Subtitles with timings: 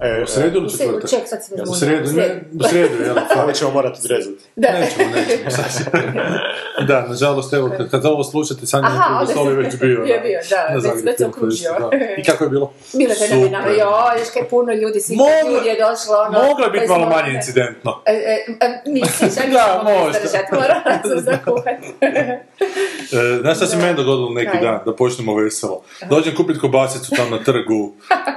[0.00, 0.04] u.
[0.04, 1.10] E, u sredu ili U četvrtak?
[1.10, 3.16] Ček, sad se u sredu, ne, u sredu, jel?
[3.36, 4.36] Ali ćemo morati odrezati.
[4.56, 4.68] Da.
[4.72, 5.86] Nećemo, nećemo, sasvim.
[6.88, 10.02] Da, nažalost, evo, kad, kad ovo slušate, sam je Aha, je si- već bio.
[10.02, 11.70] je bio, da, na već- Zagreb već se okružio.
[11.80, 11.90] da.
[12.16, 12.72] I kako je bilo?
[12.98, 16.42] Bilo je fenomenalno, jo, još kaj puno ljudi, svi Moglo- ljudi je došlo, ono...
[16.44, 18.02] Moglo je biti malo manje incidentno.
[18.06, 20.18] E, e, e, misliš, ajde Da, ćemo možda.
[20.18, 21.86] izdržati, morala sam zakuhati.
[23.12, 25.82] E, znaš šta se meni dogodilo neki dan, da počnemo veselo?
[26.04, 27.94] Dođem kupit kobasicu tam na trgu.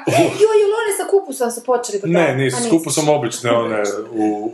[0.07, 2.37] Jo, jel one sa kupusom se počeli Ne, prodavati?
[2.37, 4.51] nisu, A skupo sam obične one u,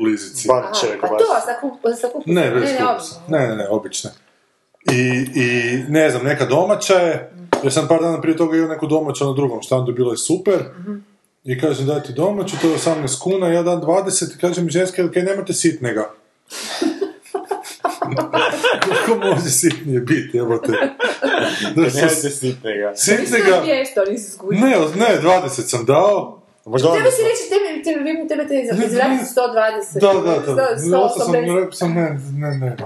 [0.00, 0.48] u lizici.
[0.52, 2.34] Aha, pa to, sa, kup, sa kupusom.
[2.34, 2.96] Ne, ne, obično.
[3.28, 4.10] Ne, ne, ne, obične.
[4.92, 8.86] I, I, ne znam, neka domaća je, jer sam par dana prije toga imao neku
[8.86, 10.64] domaću na drugom štandu, bilo je super.
[11.44, 15.08] I kažem, daj ti domaću, to je 18 kuna, ja dan 20 i kažem, ženske,
[15.14, 16.10] kaj nemate sitnega.
[18.84, 20.72] Kako može sitnije biti, evo te.
[21.76, 22.92] Nemojte sitnega.
[22.96, 23.62] Sitnega,
[24.34, 24.60] skušao.
[24.60, 26.42] ne, ne, 20 sam dao.
[26.66, 30.00] Možda Treba si reći, tebi, tebi, vi tebe te izraziti 120.
[30.00, 30.62] Da, da, da.
[30.68, 31.54] Sto- Zato sam 180.
[31.54, 32.76] rekao sam, ne, ne, ne.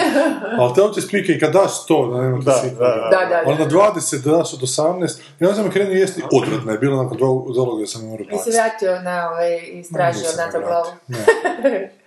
[0.58, 2.78] Ali te uopće spike i kad daš to, da nemate Da, sitnega.
[2.78, 3.70] da, Da, da, Ali na da.
[3.70, 7.86] 20 daš od 18, ja sam krenuo jesti odvratno je bilo nakon dva zaloga da
[7.86, 8.56] sam ne morao Nisi baciti.
[8.56, 10.86] vratio na ovaj, istražio na to glavu.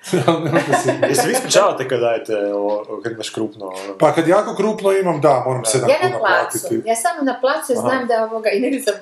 [1.10, 3.66] Jesi vi ispričavate kad dajete ovo, kad imaš krupno?
[3.66, 3.98] ono?
[4.00, 6.90] Pa kad jako krupno imam, da, moram 7 Ja na kuna placu, platiti.
[6.90, 8.94] ja samo na placu znam da ovoga, i negdje sam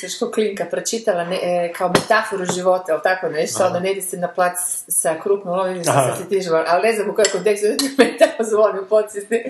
[0.00, 4.02] se što klinka pročitala ne, e, kao metaforu života, ali tako nešto, ono ne ide
[4.02, 4.56] se na plac
[4.88, 6.16] sa krupnom što Aha.
[6.16, 9.44] se ti tižava, ali ne znam u kojem kontekstu da me tako zvoni u podsvijesti.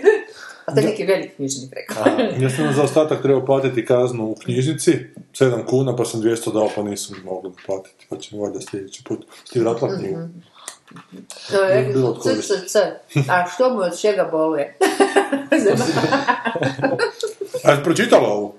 [0.67, 2.05] A to je neki velik knjižnik rekao.
[2.39, 4.93] Ja sam za ostatak trebao platiti kaznu u knjižnici,
[5.33, 9.27] 7 kuna, pa sam 200 dao, pa nisam mogao platiti, pa ćemo valjda sljedeći put.
[9.53, 10.19] Ti vratila knjigu?
[11.51, 12.79] To je bilo c, c, c.
[13.31, 14.77] A što mu od čega boluje?
[17.65, 18.55] A jesi pročitala ovu?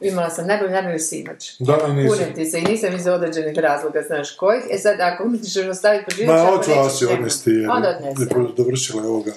[0.00, 1.56] Imala sam najbolju namjeru sinoć.
[1.58, 2.18] Da, i nisam.
[2.18, 4.64] Puniti se i nisam iz određenih razloga, znaš kojih.
[4.70, 7.18] E sad, ako mi ćeš ostaviti pročitati, Ma, hoću nećeš, Asi nema.
[7.18, 7.68] odnesti, jer
[8.36, 9.32] je dovršila je ovoga.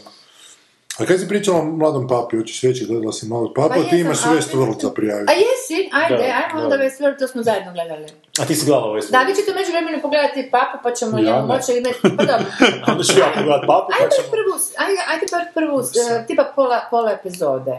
[1.00, 3.97] A kad si pričala o mladom papi, hoćeš reći, gledala si malog papu, Pa ti
[3.97, 5.31] imaš ali- West World za prijaviti.
[5.31, 5.78] A jesi?
[5.94, 6.63] Ajde, Da, ajmo da.
[6.66, 8.06] onda Westworld, to smo zajedno gledali.
[8.40, 11.35] A ti si gledala ovo Da, vi ćete među vremenu pogledati papu, pa ćemo Ja
[11.35, 11.41] ne.
[11.44, 12.00] moći imati...
[12.18, 12.46] Pa dobro.
[12.88, 14.28] Onda ću ja pogledat papu, pa ćemo...
[14.31, 17.74] prvu, ajde, ajde bar prvu, eh, tipa pola, pola epizode.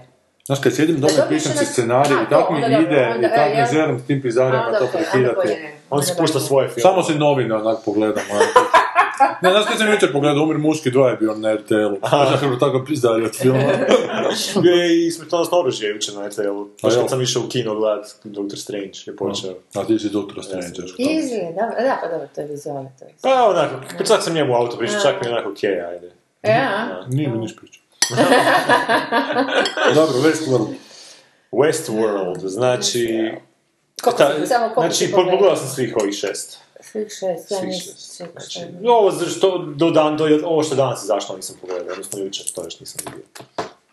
[0.46, 2.80] Znaš, kad sjedim doma i pišem si na- scenarij i tako mi ide onda,
[3.18, 5.48] i tako e, ne ja- želim s tim pizarima to prekidati.
[5.90, 6.82] On si pušta svoje filme.
[6.82, 8.24] Samo se novine onak pogledam.
[9.42, 11.98] Ne, znaš kad sam jučer pogledao, Umir muški dva je bio na RTL-u.
[12.08, 13.60] Znaš kako tako pizdari od filma.
[14.62, 16.68] Bio je i smrtonosno oružje jučer na RTL-u.
[16.82, 19.54] Baš A kad sam išao u kino gledat Doctor Strange je počeo.
[19.74, 20.66] A ti si doktora Strange.
[20.98, 22.92] Easy, da, da, pa dobro, to je vizualno.
[23.22, 26.10] Pa onako, kad čak sam njemu u auto prišao, čak mi je onako okej, ajde.
[26.42, 27.82] Ja, Nije mi niš pričao.
[29.94, 30.74] Dobro, West World.
[31.52, 33.32] Westworld, znači...
[34.02, 36.58] Koliko Ta- si- samo koliko znači, pogledao sam svih ovih šest.
[36.82, 38.16] Svih šest, ja Svih nisam šest.
[38.18, 38.90] čekala šta Znači, je.
[38.90, 42.80] ovo što do dan, do, ovo što danas izašlo nisam pogledao, odnosno jučer, to još
[42.80, 43.24] nisam vidio.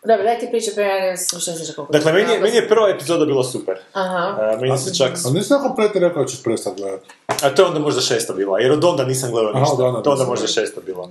[0.04, 1.92] Dobro, daj ti priče, pa ja ne znam što znaš koliko.
[1.92, 3.74] Dakle, meni je, meni je prva epizoda bila super.
[3.92, 4.36] Aha.
[4.40, 5.12] A, meni se čak...
[5.26, 7.08] A nisi tako kompletno rekao da ćeš prestati gledati.
[7.26, 9.74] A to je onda možda šesta bila, jer od onda nisam gledao Aha, ništa.
[9.74, 11.08] od onda to onda nisam možda šesta bila.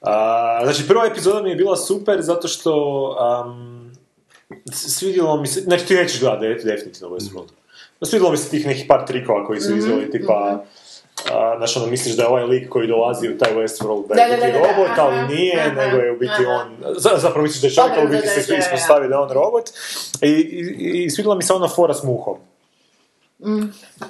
[0.00, 2.72] A, znači, prva epizoda mi je bila super zato što...
[3.46, 3.92] Um,
[4.72, 5.60] svidjelo mi se...
[5.60, 7.48] Znači, ti nećeš gledati de- definitivno Westworld.
[8.02, 10.64] Svidjelo mi se tih nekih par trikova koji su izveli, tipa...
[11.32, 14.28] A, znaš, ono, misliš da je ovaj lik koji dolazi u taj Westworld da je
[14.28, 16.52] da, biti da, da, robot, aha, ali nije, aha, nego je u biti aha.
[16.52, 16.94] on...
[16.96, 19.70] za- Zapravo misliš da je čovjek, ali u biti se ispostavi da je on robot.
[20.22, 22.36] I, i, i svidjela mi se ona fora s muhom.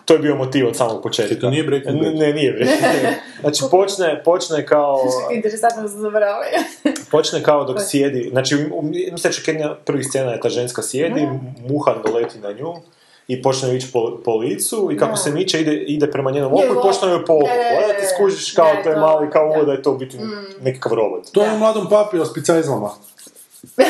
[0.04, 1.40] To je bio motiv od samog početka.
[1.40, 2.14] To nije Breaking Bad?
[2.14, 3.14] Ne, nije Breaking Bad.
[3.40, 5.00] Znači, počne, počne kao...
[5.32, 6.44] Interesantno zabrala.
[7.10, 8.56] Počne kao dok sjedi, znači
[9.12, 11.28] mislim da jedna prvih scena je ta ženska sjedi,
[11.68, 12.74] muhan doleti na nju
[13.28, 15.16] i počne ići po, po licu i kako Da.
[15.16, 17.46] se miče ide, ide prema njenom Je, oku i počne joj po oku.
[17.46, 19.82] da, da, da, Onda ti skužiš kao da, to je mali, kao ovo da je
[19.82, 20.18] to u biti
[20.62, 21.30] nekakav robot.
[21.32, 22.90] To je u mladom papi o spicajzlama.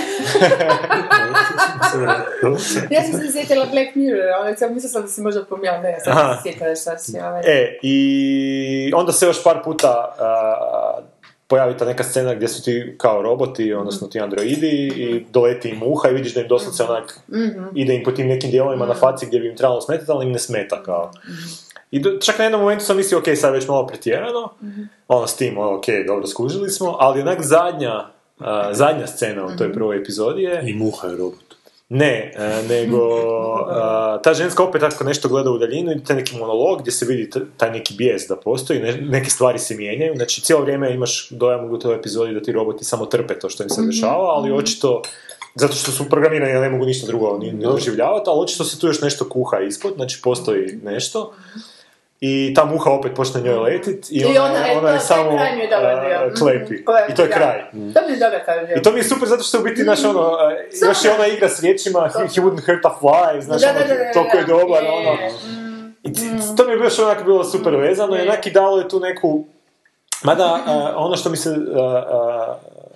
[2.90, 5.90] Ja sam se sjetila Black Mirror, ali sam mislila sam da si možda pomijala, ne,
[5.90, 7.42] ja sam se sjetila šta si ovaj...
[7.44, 10.14] E, i onda se još par puta
[11.48, 15.82] pojavi ta neka scena gdje su ti kao roboti, odnosno ti androidi i doleti im
[15.82, 17.20] uha i vidiš da im doslovce onak
[17.74, 20.32] ide im po tim nekim dijelovima na faci gdje bi im trebalo smetati, ali im
[20.32, 21.10] ne smeta kao.
[21.90, 24.48] I do, čak na jednom momentu sam mislio, ok, sad je već malo pretjerano,
[25.08, 29.56] ono s tim, ono, ok, dobro, skužili smo, ali onak zadnja a, zadnja scena u
[29.58, 30.62] toj prvoj epizodi je...
[30.66, 31.45] I muha je robot.
[31.88, 32.98] Ne, e, nego
[34.24, 37.30] ta ženska opet tako nešto gleda u daljinu i taj neki monolog gdje se vidi
[37.56, 41.70] taj neki bijes da postoji, ne- neke stvari se mijenjaju, znači cijelo vrijeme imaš dojam
[41.70, 45.02] u toj epizodi da ti roboti samo trpe to što im se dešava, ali očito
[45.54, 48.80] zato što su programirani da ne mogu ništa drugo ni, ni doživljavati, ali očito se
[48.80, 51.32] tu još nešto kuha ispod, znači postoji nešto.
[52.20, 55.04] I ta muha opet počne njoj letit i I ona, ona je- ona je to-
[55.04, 55.38] samo je
[56.14, 56.74] a, klepi.
[56.74, 56.84] Mhm.
[56.84, 57.64] To je- I to je kraj.
[57.70, 58.76] To mi je.
[58.76, 60.30] I to mi je super zato što u biti, znaš, ono,
[60.70, 63.70] Samo još je ona igra s riječima, he, he wouldn't hurt a fly, znaš, Da,
[63.70, 65.10] ono, da, da, da, toliko je dobar, Je, ono.
[65.12, 65.30] je.
[66.02, 66.20] I t-
[66.56, 69.44] to mi je baš onako bilo super vezano i onak i dalo je tu neku,
[70.24, 71.50] mada e, ono što mi se,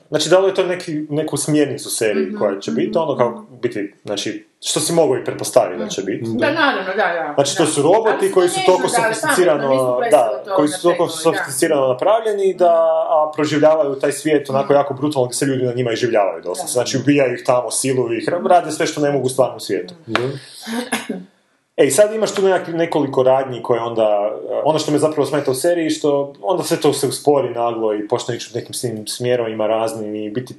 [0.08, 4.46] znači dalo je to neki, neku smjernicu seriji koja će biti, ono kao biti, znači,
[4.64, 6.24] što si mogao i pretpostaviti da će biti.
[6.26, 7.32] Da, naravno, da, da.
[7.34, 12.72] Znači to su roboti koji su toliko sofisticirano, da, koji su toliko sofisticirano napravljeni da
[13.08, 16.72] a proživljavaju taj svijet onako jako brutalno gdje se ljudi na njima i življavaju doslovce.
[16.72, 19.94] Znači ubijaju ih tamo, siluju ih, rade sve što ne mogu u stvarnom svijetu.
[21.76, 24.30] E i sad imaš tu nekoliko radnji koje onda,
[24.64, 28.08] ono što me zapravo smeta u seriji, što onda sve to se uspori naglo i
[28.08, 30.54] počne ići u nekim smjerovima raznim i biti,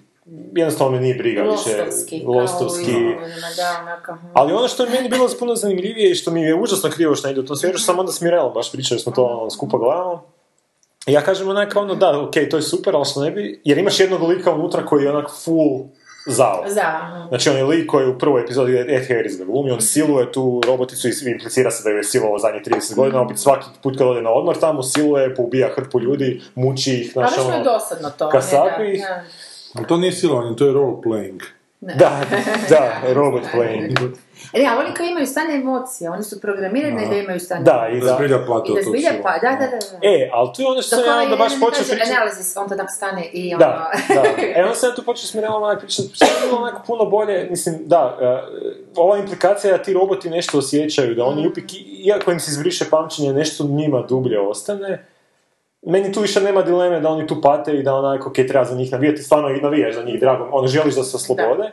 [0.55, 1.83] jednostavno me nije briga više.
[2.25, 2.25] Lostovski.
[2.25, 3.15] kao
[3.57, 4.13] Da, onako.
[4.13, 4.27] hm.
[4.33, 7.27] Ali ono što je meni bilo puno zanimljivije i što mi je užasno krivo što
[7.27, 9.49] ne ide u tom smjeru, što sam onda s Mirelom baš pričali smo to ono,
[9.49, 10.23] skupa gledamo.
[11.07, 13.77] I ja kažem onak ono da, ok, to je super, ali što ne bi, jer
[13.77, 15.85] imaš jednog lika unutra koji je onak full
[16.27, 16.63] zao.
[16.67, 17.27] Za, hm.
[17.27, 20.61] Znači on je lik koji u prvoj epizodi Ed Harris ga glumi, on siluje tu
[20.67, 24.07] roboticu i implicira se da ju je silovao zadnjih 30 godina, opet svaki put kad
[24.07, 27.63] ode na odmor tamo siluje, poubija hrpu ljudi, muči ih, znaš baš mi je ono...
[27.63, 28.29] dosadno to.
[28.29, 29.01] kasapi da, ih.
[29.01, 29.23] da.
[29.73, 31.41] Ali to nije silovanje, to je role playing.
[31.81, 32.21] Da,
[32.69, 34.11] da, robot playing.
[34.53, 37.99] E, ali oni koji imaju stane emocije, oni su programirani da imaju stane Da, i
[37.99, 38.15] Da da.
[38.15, 38.77] zbilja od tog
[39.23, 39.77] pa, da, da, da.
[40.01, 42.11] E, ali tu je ono što sam ja onda baš počeo pričati.
[42.11, 43.59] Analysis, on tada stane i ono...
[43.65, 44.23] Da, da.
[44.55, 47.05] E, onda sam ja tu počeo s Mirelom onak pričati, što je bilo onako puno
[47.05, 51.27] bolje, mislim, da, uh, ova implikacija da ti roboti nešto osjećaju, da Mm.
[51.27, 51.65] oni upik,
[52.05, 55.05] iako im se izbriše pamćenje, nešto njima dublje ostane,
[55.81, 58.75] meni tu više nema dileme da oni tu pate i da onako, ok, treba za
[58.75, 61.71] njih navijati, stvarno i navijaš za njih, drago, ono, želiš da se oslobode,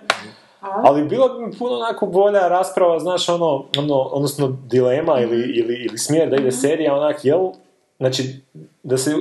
[0.60, 5.74] ali bilo bi mi puno onako bolja rasprava, znaš, ono, ono odnosno dilema ili, ili,
[5.74, 7.50] ili smjer da ide serija, onak, jel,
[7.96, 8.40] znači,
[8.82, 9.14] da se,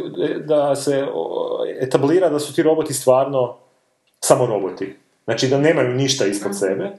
[0.45, 1.07] da se
[1.81, 3.56] etablira da su ti roboti stvarno
[4.19, 4.95] samo roboti.
[5.24, 6.92] Znači da nemaju ništa ispod sebe.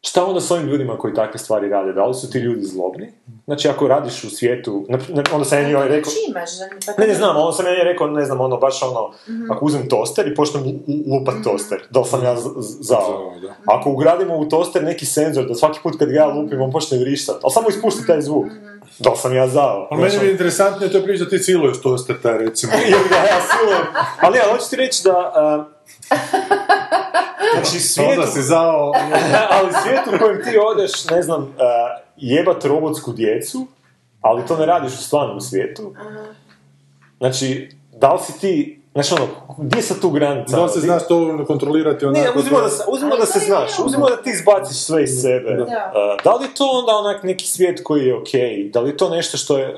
[0.00, 1.92] Šta onda s ovim ljudima koji takve stvari rade?
[1.92, 3.12] Da li su ti ljudi zlobni?
[3.44, 4.86] Znači ako radiš u svijetu,
[5.32, 6.50] onda sam ja njoj rekao, Znači imaš,
[6.86, 9.10] da- pa ne, ne znam, ono sam ja rekao, ne znam, ono, baš ono,
[9.50, 13.00] ako uzmem toster i počnem lu- lupat toster, da li sam ja z- z- zao?
[13.02, 13.54] Zao, da.
[13.66, 16.98] Ako ugradimo u toster neki senzor, da svaki put kad ga ja lupim, on počne
[16.98, 18.46] vrištat, ali samo ispusti taj zvuk,
[18.98, 19.88] da li sam ja zao?
[19.90, 22.72] Ali meni Znaš, je interesantnije to priča da ti siluješ toster taj recimo.
[23.10, 23.86] da ja silujem.
[24.20, 25.68] Ali ja, hoću ti reći da...
[27.54, 28.92] znači, svijetu, Onda si zao...
[29.60, 33.66] ali svijet u kojem ti odeš, ne znam, a, jebat robotsku djecu,
[34.20, 35.94] ali to ne radiš u stvarnom svijetu.
[37.18, 38.74] Znači, da li si ti...
[38.92, 39.26] Znači, ono,
[39.58, 40.56] gdje je sad tu granica?
[40.56, 42.20] Da li se znaš to kontrolirati onako...
[42.20, 43.86] Ne, uzmimo da se, uzmimo Ali da se znaš, realno.
[43.86, 45.50] uzmimo da ti izbaciš sve iz sebe.
[45.50, 45.64] Da.
[45.64, 48.70] Uh, da li je to onda onak neki svijet koji je okej?
[48.72, 49.76] Da li je to nešto što je...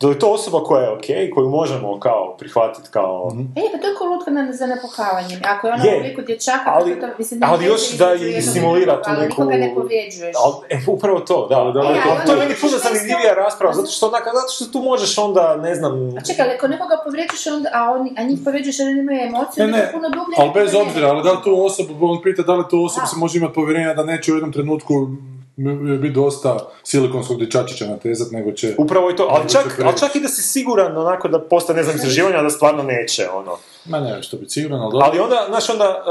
[0.00, 3.32] Da li to osoba koja je okej, koju možemo kao prihvatiti kao...
[3.56, 5.40] E, pa to je ko lutka na, za napuhavanjem.
[5.46, 8.94] Ako je ona Je, u obliku dječaka, ali- to, mislim, ali još da i simulira
[8.94, 10.36] tu ali neku- nikoga ne povrijeđuješ.
[10.36, 11.56] Ali, e, upravo to, da.
[11.56, 14.50] Ali da je Ali to- to je meni puno zanimljivija rasprava, zato što, onak, zato
[14.50, 15.92] što tu možeš onda, ne znam...
[16.18, 19.20] A čekaj, ali ako nekoga povrijeđuješ, onda, a, oni, a njih povrijeđuješ, jer oni imaju
[19.22, 20.34] emocije, Ne, ne, to puno dublje.
[20.38, 20.80] ali bez ne.
[20.80, 23.06] obzira, ali da li tu osobu, on pita da li tu osoba Da.
[23.06, 24.94] se može imati povjerenja da neće u jednom trenutku
[26.00, 28.74] biti dosta silikonskog dječačića natezat, nego će...
[28.78, 31.82] Upravo je to, ali čak, ali čak i da si siguran onako da postoje, ne
[31.82, 33.56] znam, istraživanja da stvarno neće, ono.
[33.84, 35.00] Ma ne, što biti siguran, ali.
[35.02, 36.04] Ali onda, znaš, onda,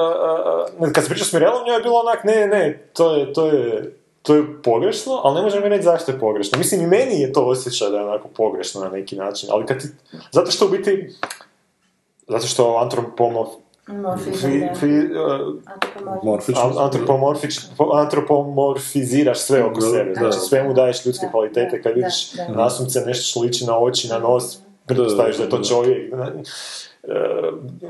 [0.80, 3.34] uh, uh, kad se pričao s Mirelom, njoj je bilo onak, ne, ne, to je,
[3.34, 6.58] to je, to je pogrešno, ali ne možemo mi reći zašto je pogrešno.
[6.58, 9.82] Mislim, i meni je to osjećaj da je onako pogrešno na neki način, ali kad
[9.82, 9.88] ti,
[10.32, 11.10] zato što u biti,
[12.28, 13.50] zato što antropomorf,
[14.24, 17.60] fi, fi, uh, antropomorfič,
[17.94, 22.48] antropomorfiziraš sve oko Da, sebe, znači svemu daješ ljudske Da, kvalitete, kad da, vidiš da.
[22.48, 25.64] nasumce nešto što liči na oči, na nos, pretpostaviš da je to da.
[25.64, 26.16] čovjek, e,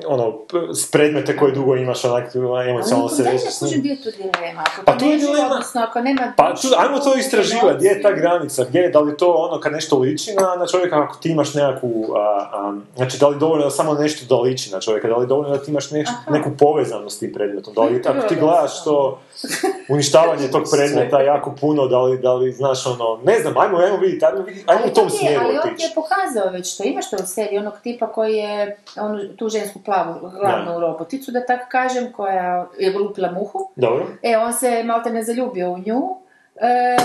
[0.07, 3.79] ono, p- s predmete koje dugo imaš, onak, emocionalno se Ali vežeš ne s njim.
[3.79, 4.62] gdje je tu dilema.
[4.63, 5.45] Ako Pa to tu je dilema.
[5.45, 6.43] Odnosno, ako nema Pa
[6.77, 10.00] ajmo to istraživati, gdje je ta granica, gdje je, da li to ono kad nešto
[10.00, 12.19] liči na, na čovjeka, ako ti imaš nekakvu, a,
[12.53, 15.27] a, znači da li dovoljno da samo nešto da liči na čovjeka, da li je
[15.27, 18.41] dovoljno da ti imaš neš- neku povezanost s tim predmetom, da li ako ti Da,
[18.41, 19.19] gledaš to
[19.94, 23.98] uništavanje tog predmeta jako puno, da li, da li znaš ono, ne znam, ajmo, ajmo
[23.98, 27.10] vidjeti, ajmo, vidjeti, ajmo u tom smjeru Ali on ti je pokazao već to, imaš
[27.10, 31.65] to u seriji, onog tipa koji je, onu, tu žensku plavu, glavnu roboticu, da tako
[31.72, 33.72] kažem, koja je lupila muhu.
[33.75, 34.06] Dobro.
[34.24, 36.17] E, on se malte ne zaljubio u nju.
[36.62, 36.98] E,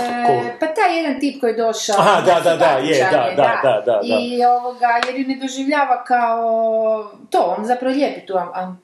[0.59, 1.95] pa taj jedan tip koji je došao...
[1.99, 3.99] Aha, da, da, da, je, da, da, da, da, da.
[4.03, 8.33] I ovoga, jer ju ne doživljava kao to, on zapravo lijepi tu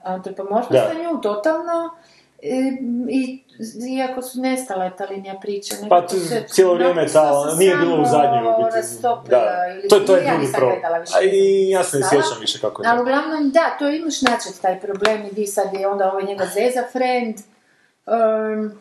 [0.03, 1.89] antropomorfnost na nju, totalno.
[2.41, 2.77] E,
[3.09, 3.43] I,
[3.97, 5.75] iako su nestala ta linija priče.
[5.89, 6.15] Pa tu
[6.47, 9.29] cijelo vrijeme ta, nije bilo u zadnjoj u biti.
[9.29, 10.81] Da, ili- to, to je ja drugi problem.
[11.15, 14.61] A i ja se ne sjećam više kako je Ali uglavnom, da, to imaš načet
[14.61, 17.35] taj problem i di sad je onda ovaj njega zeza friend.
[18.05, 18.71] Um,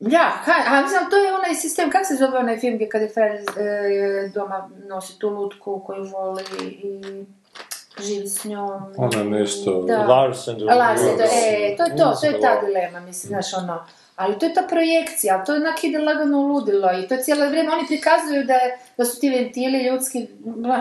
[0.00, 3.02] ja, kaj, a mislim, to je onaj sistem, kak se zove onaj film gdje kad
[3.02, 6.44] je Fred e, doma nosi tu lutku koju voli
[6.82, 7.00] i
[8.02, 8.70] živi s njom.
[8.96, 9.98] Ona nešto- Da.
[9.98, 11.16] Lars and the Lars, Reverse.
[11.18, 13.84] to, e, to je to, to je ta dilema, mislim, znaš, ono,
[14.16, 17.22] ali to je ta projekcija, ali to je onak ide lagano ludilo i to je
[17.22, 20.26] cijelo vrijeme, oni prikazuju da, je- da su ti ventili ljudski,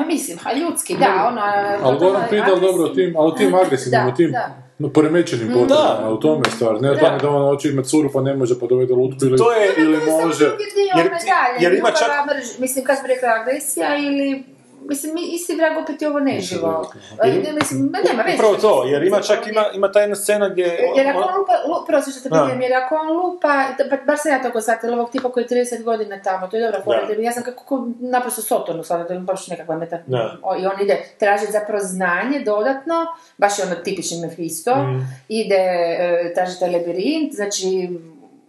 [0.08, 1.42] mislim, a ljudski, da, ono...
[1.84, 4.50] Ali Goran pita, ali dobro, o tim, ali o tim agresivnim, o tim da.
[4.80, 6.82] no, poremećenim potrebama, u tome je stvar.
[6.82, 7.00] Ne o Da.
[7.00, 9.74] tome da on hoće imati curu pa ne može pa dovede lutku ili, To je-
[9.78, 10.46] ili To je samo može.
[10.46, 14.44] drugi dio Jer- medalje, jer ima čak- mrž- mislim, kad bi rekla agresija ili...
[14.88, 16.92] Mislim, mi- isti vrag opet je ovo neživo.
[17.24, 18.36] E, mislim, ma nema veze.
[18.36, 20.64] Upravo to, jer ima čak, ima, ima ta jedna scena gdje...
[20.96, 23.48] Jer ako on- lupa, lu, prosim što te pitam, jer ako on lupa,
[23.90, 26.66] pa, bar sam ja tako shvatila, ovog tipa koji je 30 godina tamo, to je
[26.66, 30.38] dobra fora, ja sam kako ko- naprosto sotonu sada, da je baš nekakva meta, Da.
[30.56, 32.94] i on ide tražiti zapravo znanje dodatno,
[33.38, 35.00] baš je ono tipični Mephisto, Mm.
[35.30, 35.56] ide
[36.00, 37.90] e, tražiti taj labirint, znači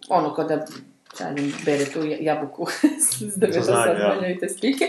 [0.08, 0.64] ono kada
[1.14, 2.66] šalim, bere tu ja- jabuku
[3.22, 4.84] s deveto Saznanje, saznanja i te spike.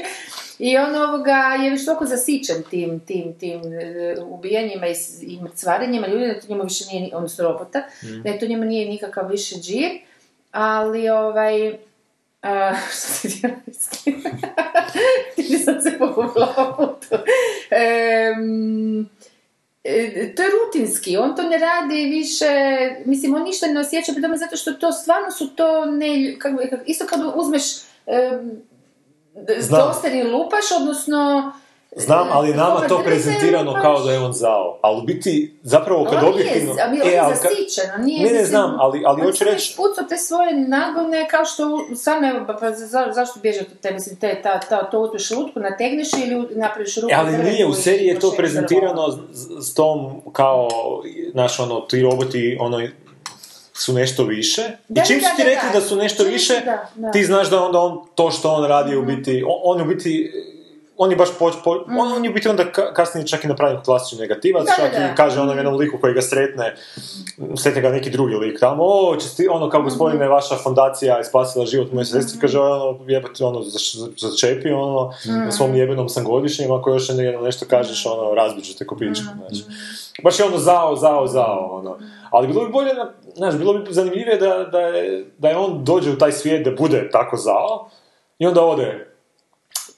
[0.59, 1.31] I on ovoga
[1.63, 6.47] je već toliko zasićen tim, tim, tim e, ubijanjima i, i mrcvarenjima ljudi, da to
[6.49, 7.83] njemu više nije, ni- odnosno robota,
[8.23, 9.89] da to njemu nije nikakav više džir,
[10.51, 11.73] ali ovaj,
[12.41, 14.15] a, što se htjela reći?
[15.37, 17.23] Nisam se pogubila po putu.
[17.71, 18.33] E,
[20.35, 22.45] to je rutinski, on to ne radi više,
[23.05, 26.63] mislim, on ništa ne osjeća pri tome zato što to stvarno su to ne, kako,
[26.85, 27.63] isto kad uzmeš
[28.05, 28.51] um,
[29.69, 31.51] dostani lupaš, odnosno
[31.95, 34.79] Znam, ali nama to prezentirano kao da je on zao.
[34.81, 36.73] Ali u biti, zapravo kad objektivno...
[36.73, 38.31] E, je ali zasićen, on nije...
[38.31, 39.71] Ne, ne znam, ali, ali hoću reći...
[39.71, 43.91] ispucao te svoje nagone kao što, sam evo, pa, pa za, zašto bježe od te,
[43.91, 47.11] mislim, te, ta, ta, to uzmeš lutku, nategneš ili napraviš ruku.
[47.11, 49.19] E, ali nije, u seriji je to prezentirano
[49.61, 50.69] s, tom kao,
[51.31, 52.87] znaš, ono, ti roboti, ono,
[53.73, 54.61] su nešto više.
[54.87, 55.81] Da, I čim da, su ti da, rekli da.
[55.81, 56.53] su nešto više,
[57.13, 59.87] ti znaš da onda on, to što on radi je u biti, on, je u
[59.87, 60.31] biti,
[61.01, 63.81] on je baš po, po- on, on je biti onda ka- kasnije čak i napravljen
[63.83, 65.05] klasični negativac, Da, čak da.
[65.05, 66.75] i kaže onom jednom liku koji ga sretne,
[67.57, 71.65] sretne ga neki drugi lik tamo, o, česti, ono kao gospodine, vaša fondacija je spasila
[71.65, 73.61] život moje sestri, kaže ono, jebate, ono,
[74.17, 78.77] začepi, ono, na svom jebenom sam godišnjem, ako još jedno nešto kažeš, ono, razbit ću
[78.77, 79.63] te kopičku, znači.
[80.23, 81.97] Baš je ono zao, zao, zao, ono.
[82.31, 82.91] Ali bilo bi bolje,
[83.35, 86.71] znaš, bilo bi zanimljivije da, da, je, da je on dođe u taj svijet da
[86.71, 87.89] bude tako zao
[88.39, 89.08] i onda ode,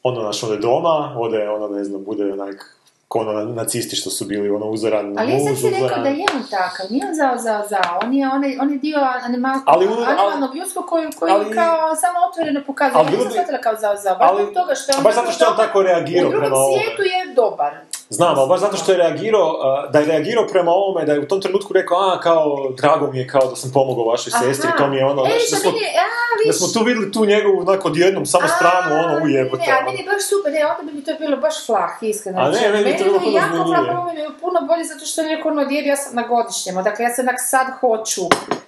[0.03, 2.77] ono, naš, ode doma, ode, ono, ne znam, bude onak,
[3.11, 6.03] ono na- nacisti što su bili, ono, uzoran Ali ja sam muž, ti rekao uzoran-
[6.03, 8.77] da je on takav, nije on zao, zao, zao, on je, on je, on je
[8.79, 12.97] dio animal, Ali ali- animalnog ljudskog koji, koji ali- kao samo otvoreno pokazuje.
[12.97, 15.03] Ali Ja nisam shvatila kao zao, zao, baš zbog toga što je on...
[15.03, 17.73] baš zato što je on tako reagirao U drugom prema svijetu je dobar.
[18.13, 19.49] Znam, ali baš zato što je reagirao,
[19.93, 23.19] da je reagirao prema ovome, da je u tom trenutku rekao, a, kao, drago mi
[23.19, 24.77] je kao da sam pomogao vašoj sestri, Aha.
[24.77, 27.11] to mi je ono, E, što da smo, meni, a, da viš, smo tu vidjeli
[27.11, 29.63] tu njegovu, onako, odjednom, samo stranu, ono, ujebote.
[29.65, 29.85] Ne, a ono.
[29.85, 32.39] meni je baš super, ne, onda bi mi to bilo baš flah, iskreno.
[32.41, 33.85] A ne, meni je to bilo puno jako flah,
[34.17, 37.11] je puno bolje zato što je neko ono odjebio, ja sam na godišnjemu, dakle ja
[37.15, 38.23] sam onak sad hoću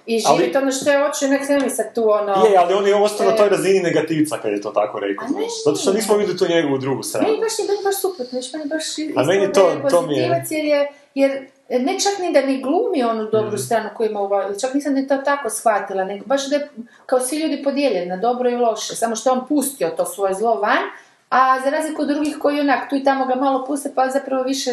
[0.06, 2.46] i živjeti ono što je hoću, nek ne mi sad tu ono...
[2.46, 3.36] Je, ali on je ostao na E.
[3.36, 5.52] toj razini negativca kad je to tako rekao, znaš.
[5.64, 7.26] Zato što nismo vidjeli tu njegovu drugu stranu.
[7.26, 8.84] Meni baš je meni baš super, znaš, meni baš
[9.16, 11.30] A meni to- to mi je- jer je, jer
[11.70, 13.56] ne čak ni da ne glumi onu dobru Mhm.
[13.58, 14.28] stranu koju ima u
[14.60, 16.68] čak nisam ni to tako shvatila, nego baš da je
[17.06, 20.34] kao svi ljudi podijeljeni na dobro i loše, samo što je on pustio to svoje
[20.34, 20.82] zlo van,
[21.30, 24.42] a za razliku od drugih koji onak tu i tamo ga malo puste, pa zapravo
[24.42, 24.70] više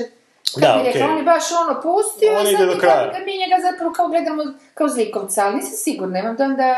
[0.58, 1.12] Da, bi rekla, okej.
[1.12, 2.76] on je baš ono pustio On i sad mi,
[3.16, 4.44] da mi njega zapravo kao gledamo
[4.74, 6.72] kao zlikovca, ali nisam sigurna, imam dojam da,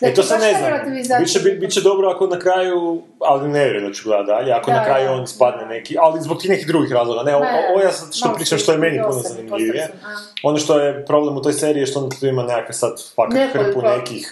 [0.00, 0.52] da E, to baš ne
[1.02, 1.22] znam.
[1.22, 4.70] Biće, bi, biće dobro ako na kraju, ali ne vjerujem da ću gledati dalje, ako
[4.70, 5.12] Da, na kraju da.
[5.12, 7.22] on spadne neki, ali zbog tih nekih drugih razloga.
[7.22, 9.88] Ne, Ne, ovo ja sad što pričam što je meni puno zanimljivije.
[10.42, 13.52] Ono što je problem u toj seriji je što on tu ima nekakve sad fakat
[13.52, 14.28] hrpu nekih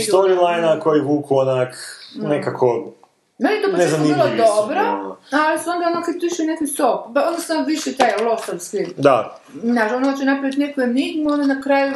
[0.00, 0.12] idu.
[0.12, 2.92] storyline koji vuku onak nekako
[3.38, 5.16] Meni je to početku bilo su, dobro, ono.
[5.30, 8.78] ali su onda ono kad tu neki sop, ba, onda sam više taj losovski.
[8.96, 11.92] Da, Znaš, ono će napraviti neku enigmu, onda na kraju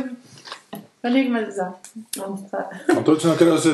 [1.03, 1.73] Enigma za...
[2.27, 2.63] on stvar.
[2.99, 3.69] A to će na kraju se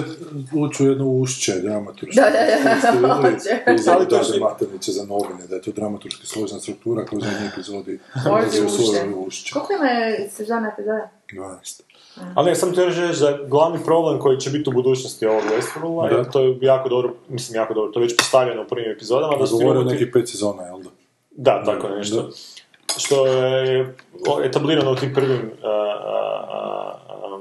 [0.55, 2.21] ući u jedno ušće dramaturško.
[2.21, 3.83] Da, da, da, hoće.
[3.83, 7.21] Za Ali to je- Maternice za novine, da je to dramaturški složena struktura koja u
[7.21, 9.53] zadnjoj epizodi svoje ušće.
[9.53, 9.91] Koliko ima
[10.31, 11.11] sezona epizoda?
[11.33, 11.83] 12.
[12.35, 16.11] Ali ne, sam ti reći da glavni problem koji će biti u budućnosti ovog Westworlda,
[16.11, 16.17] Da.
[16.17, 19.37] je to je jako dobro, mislim jako dobro, to je već postavljeno u prvim epizodama,
[19.37, 20.91] da Govorio roboti- nekih pet sezona, jel da?
[21.31, 21.95] Da, tako Da.
[21.95, 22.29] nešto.
[22.97, 23.95] Što je
[24.45, 25.71] etablirano u tim prvim a, a,
[26.49, 27.41] a, a,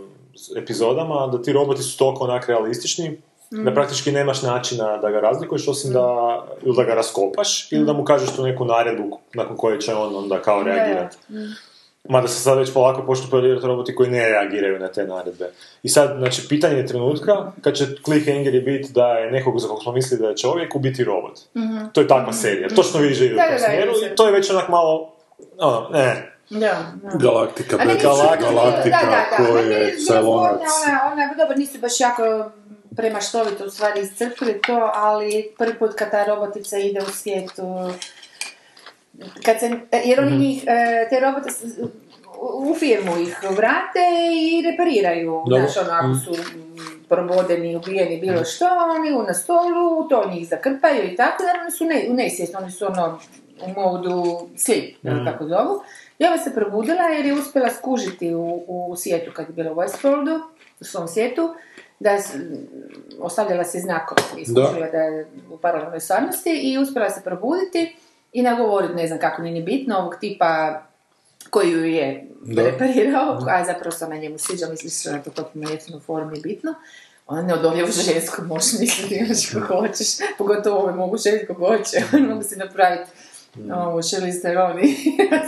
[0.57, 3.17] epizodama, da ti roboti su toliko onak realistični,
[3.51, 6.07] da praktički nemaš načina da ga razlikuješ, osim da,
[6.63, 10.15] ili da ga raskopaš, ili da mu kažeš tu neku naredbu nakon koje će on
[10.15, 11.17] onda kao reagirati.
[12.09, 15.51] Mada se sad već polako počnu pojavljivati roboti koji ne reagiraju na te naredbe.
[15.83, 19.83] I sad, znači, pitanje je trenutka kad će cliffhanger biti da je nekog za kog
[19.83, 21.39] smo mislili da je čovjek u biti robot.
[21.93, 22.69] To je takva serija.
[22.69, 25.13] Točno vidiš da ide u tom smjeru i to je već onak malo,
[25.57, 27.17] ono, ne, Da, da.
[27.17, 29.59] Galaktika, su- Galaktika, Galaktika, da, da, da.
[29.59, 30.59] je zgodno, Ona,
[31.11, 32.51] ona, dobro, nisu baš jako
[32.95, 37.63] premaštovito u stvari iscrpili to, ali prvi put kad ta robotica ide u svijetu,
[39.45, 41.49] kad se, jer oni njih, e, te robote
[42.41, 43.99] u- firmu ih vrate
[44.33, 45.59] i repariraju, Dobro.
[45.59, 46.75] znaš, ono, ako su mm,
[47.09, 48.65] probodeni, ubijeni, bilo što,
[48.95, 52.71] oni u na stolu, to njih zakrpaju i tako, naravno su ne, u nesvijest, oni
[52.71, 53.19] su ono
[53.61, 54.23] u modu
[54.57, 55.25] sleep, mm.
[55.25, 55.81] kako zovu.
[56.19, 59.75] I ova se probudila jer je uspjela skužiti u, u svijetu kad je bila u
[59.75, 60.39] Westworldu,
[60.79, 61.53] u svom svijetu,
[61.99, 62.35] da s-
[63.19, 67.95] ostavljala se znakove i skužila da je u paralelnoj stvarnosti i uspjela se probuditi
[68.33, 70.81] i nagovoriti, ne znam kako nije ni bitno, ovog tipa
[71.49, 72.63] koji ju je Da.
[72.63, 76.73] reparirao, a zapravo se ona njemu sviđa, misliš da je to potpuno jeftino formi bitno,
[77.27, 82.03] ona ne odolje u žensko, možeš misliti imaš kako hoćeš, pogotovo ovo mogu kako hoće,
[82.29, 83.11] mogu si napraviti
[83.75, 84.95] ovu Charlize Theron i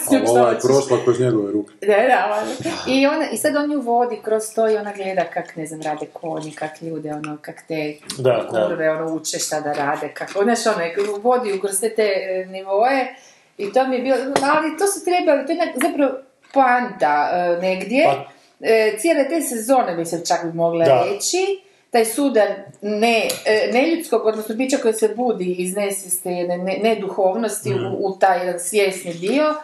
[0.06, 1.74] s njom Ali šta ova je prošla kroz njegove ruke.
[1.82, 2.44] Da, da.
[2.88, 5.82] I, ona, I sad on ju vodi kroz to i ona gleda kak, ne znam,
[5.82, 8.68] rade konji, kak ljude, ono, kak te Da, da.
[8.68, 10.78] kurve, ono, uče šta da rade, kako, znaš, ono,
[11.22, 13.06] vodi ju kroz te, te e, nivoe
[13.58, 16.12] i to mi je bilo, ali to su trebali, to je zapravo
[16.54, 18.26] poanta e, negdje, Pa-
[18.62, 21.06] e, cijele te sezone se čak bi mogla Da.
[21.06, 21.38] reći,
[21.96, 22.48] taj sudar
[22.82, 27.86] ne, e, neljudskog, odnosno bića koje se budi iz nesvijesti, ne, ne, neduhovnosti Mhm.
[27.86, 29.56] u, u taj jedan svjesni dio,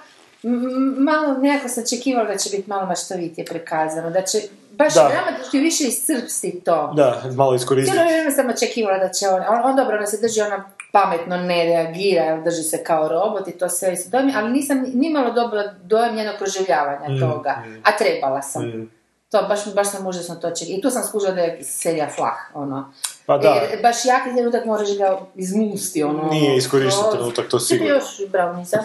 [0.98, 4.38] malo nekako sam očekivala da će biti malo maštovitije prikazano, da će
[4.72, 5.10] baš Da.
[5.10, 6.94] dramatički više iscrpsti to.
[6.96, 7.92] Da, malo iskoristiti.
[7.92, 11.38] Cijelo vrijeme sam očekivala da će on, on, on dobro, ona se drži, ona pametno
[11.38, 15.64] ne reagira, drži se kao robot i to sve se dojmi, ali nisam nimalo dobila
[15.84, 17.82] dojam njenog proživljavanja Mm, toga, mm.
[17.84, 18.66] a trebala sam.
[18.66, 18.90] Mm.
[19.32, 20.80] To, baš, baš sam užasno to očekivala.
[20.80, 22.94] I tu sam skužila da je serija flah, ono.
[23.26, 26.24] Pa da, Jer baš jaki trenutak moraš ga izmusti, ono.
[26.24, 27.94] Nije iskorišten trenutak, to sigurno.
[27.94, 28.78] još brownica?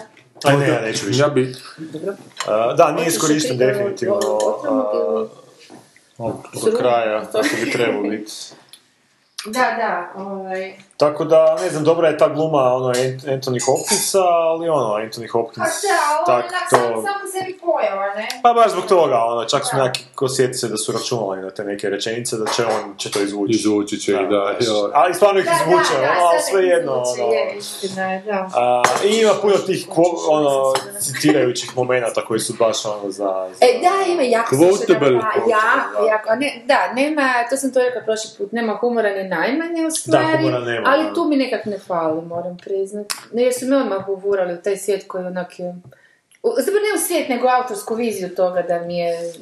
[0.43, 1.19] Aj ne, ja neću više.
[1.19, 1.55] Ja bi...
[1.77, 2.13] Dobro.
[2.47, 4.19] A, da, nije iskorišten ti, e, definitivno
[6.63, 8.31] do kraja, kako bi trebao biti.
[9.45, 10.73] Da, da, ovaj...
[10.97, 15.27] Tako da, ne znam, dobra je ta gluma ono, Ant- Anthony Hopkinsa, ali ono, Anthony
[15.31, 16.75] Hopkins, A da, ovo je tak, onak to...
[16.77, 18.27] sam, sam sebi pojava, ne?
[18.43, 21.63] Pa baš zbog toga, ono, čak su neki osjeti se da su računali na te
[21.63, 23.53] neke rečenice, da će on će to izvući.
[23.53, 24.67] Izvući će ih, da, znaš.
[24.67, 24.91] joj.
[24.93, 27.33] Ali stvarno ih izvuče, ono, ali sve jedno, izvuče, ono.
[27.33, 28.49] Je, istina da.
[28.55, 33.49] A, I ima puno tih kvo- ono, citirajućih momenata koji su baš ono za...
[33.59, 33.65] za...
[33.65, 35.19] E, da, ima jako Quotable.
[35.47, 36.35] da, jako, da.
[36.35, 40.37] ne, da, nema, to sam to rekla prošli put, nema humora ni najmanje u stvari,
[40.37, 43.05] humora nema, ali tu mi nekak ne fali, moram priznat.
[43.33, 45.75] Ne, jer su me odmah uvurali u taj svijet koji onak je,
[46.43, 49.33] zapravo ne u svijet, nego autorsku viziju toga da mi je,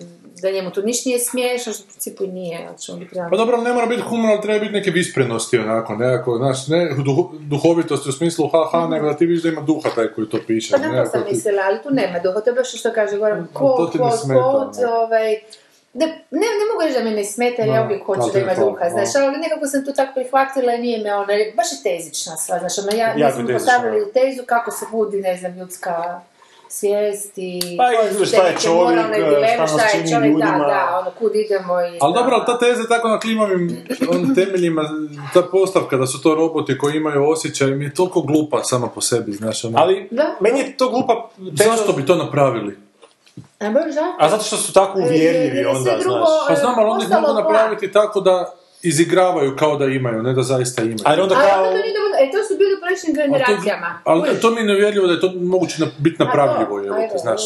[0.42, 3.16] da njemu tu ništa nije smiješno, što u principu i nije, ali ćemo biti.
[3.30, 6.90] Pa dobro, ne mora biti humor, ali treba biti neke visprenosti onako, nekako, znaš, ne
[6.98, 10.38] duho- duhovitosti u smislu haha, nego da ti vidiš da ima duha taj koji to
[10.48, 10.72] piše.
[10.72, 13.26] Pa to nekako sam mislila, ali tu nema duha, to je baš što kaže to
[13.54, 15.36] quote, ti ne quote, quote, ovaj,
[15.96, 18.54] ne, ne, ne mogu reći da me ne smeta, jer ja uvijek hoću da ima
[18.56, 22.38] duha, znaš, ali nekako sam tu tako prihvatila i nije me ona, baš je tezična
[22.38, 26.22] stvar, znaš, ono, ja, smo tezična, postavili tezu kako se budi, ne znam, ljudska
[26.70, 27.84] svijest i Pa
[28.22, 29.00] i šta je čovjek,
[29.56, 30.58] šta šta je čini čovjek, da, ljudima.
[30.60, 31.98] da, ono, kud idemo i...
[32.02, 32.20] Ali da.
[32.20, 34.84] dobro, ali ta teza je tako na klimavim on, temeljima,
[35.34, 39.02] ta postavka da su to roboti koji imaju osjećaj, mi je toliko glupa sama po
[39.02, 39.78] sebi, znaš, ono.
[39.80, 40.36] Ali, Da.
[40.40, 41.30] meni je to glupa...
[41.38, 42.78] teza- Zašto bi to napravili?
[43.60, 44.16] A baš da?
[44.20, 46.48] A zato što su tako uvjerljivi Jer je sve onda, drugo, znaš.
[46.48, 47.44] Pa znam, ali postalo mogu plan.
[47.44, 51.00] napraviti tako da izigravaju kao da imaju, ne da zaista imaju.
[51.04, 51.58] Ali onda Ali kao...
[51.60, 54.00] onda to dovoljno, e, to su bili u prošlim Ali to- generacijama.
[54.04, 57.42] Ali to mi je nevjerljivo da je to moguće na- biti napravljivo, je, ajde, znaš.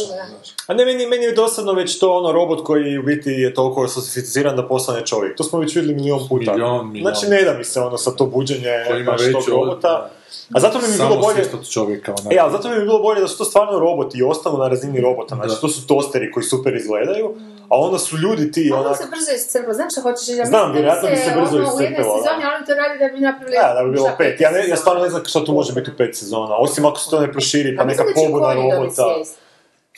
[0.68, 3.88] A ne, meni, meni je dosadno već to ono robot koji u biti je toliko
[3.88, 5.38] sofisticiran da postane čovjek.
[5.38, 6.52] To smo već vidjeli milion puta.
[6.52, 7.04] Milion, milion.
[7.06, 9.50] Znači ne da mi se ono sa to buđenje Koji ima baš veću tog od-
[9.60, 10.10] robota.
[10.56, 11.34] A zato mi bi bilo Samo bolje...
[11.34, 12.36] svijest od čovjeka, onako.
[12.36, 14.68] E, ali zato mi bi bilo bolje da su to stvarno roboti i ostanu na
[14.68, 15.36] razini robota.
[15.36, 17.36] Znači, to su tosteri koji super izgledaju,
[17.70, 18.98] a onda su ljudi ti, Ono onak...
[18.98, 20.28] se brzo iscrplo, znaš što hoćeš?
[20.30, 22.22] Ja Znam, mislim da vjerojatno bi se brzo ono, U jednoj iscrpilo, da.
[22.24, 23.58] sezoni, ali oni to radi da bi napravili...
[23.62, 24.42] Da, da bi bilo šta, pet.
[24.42, 27.00] Ja, ne, ja stvarno ne znam što tu može biti u pet sezona, osim ako
[27.00, 29.04] se to ne proširi, pa A neka da pobuna robota.
[29.14, 29.36] svijest.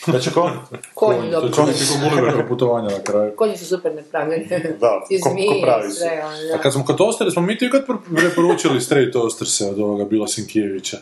[0.08, 0.52] Da će ko?
[0.94, 3.32] Konji To dobiti će biti kao Gulliverko putovanja na kraju.
[3.36, 4.48] Konji su super napravljeni.
[4.80, 5.96] Da, I ko- ko pravi su.
[5.96, 6.56] sve, ono, da.
[6.56, 10.06] A kad smo kod Ostera, smo mi ti kad pre- preporučili Straight Osterse od ovoga
[10.06, 10.98] Bila Sinkijevića?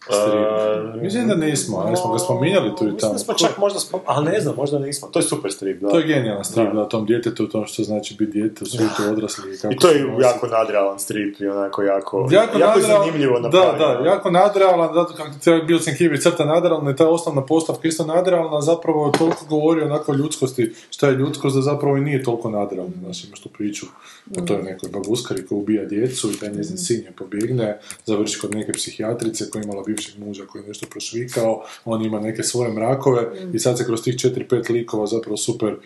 [0.00, 3.12] E, Mislim da nismo, ali smo ga spominjali tu i Mislim tamo.
[3.12, 4.00] da smo čak možda spom...
[4.06, 5.08] Ali ne znam, možda nismo.
[5.08, 5.88] To je super strip, da.
[5.88, 6.72] To je genijalan strip, Da.
[6.72, 9.54] da, tom djetetu, tom što znači biti dijete u svijetu odraslih.
[9.54, 10.22] i kako I to se je nosi.
[10.22, 14.02] jako nadrealan strip i onako jako, Jako, jako je nadrealan- zanimljivo Da, napravljeno.
[14.02, 17.88] da, jako nadrealan, zato kako ti je bio Sinkijević crta nadrealna i ta osnovna postavka
[17.88, 22.22] isto nadrealna, zapravo toliko govori onako o ljudskosti, šta je ljudskost, da zapravo i nije
[22.22, 22.92] toliko nadrealna.
[23.00, 23.86] Znači, imaš tu priču
[24.32, 28.54] o toj nekoj babuskari koja ubija djecu i taj njezin sin je pobjegne, završi kod
[28.54, 32.72] neke psihijatrice koja je imala bivšeg muža koji je nešto prošvikao, on ima neke svoje
[32.72, 35.76] mrakove i sad se kroz tih 4-5 likova zapravo super,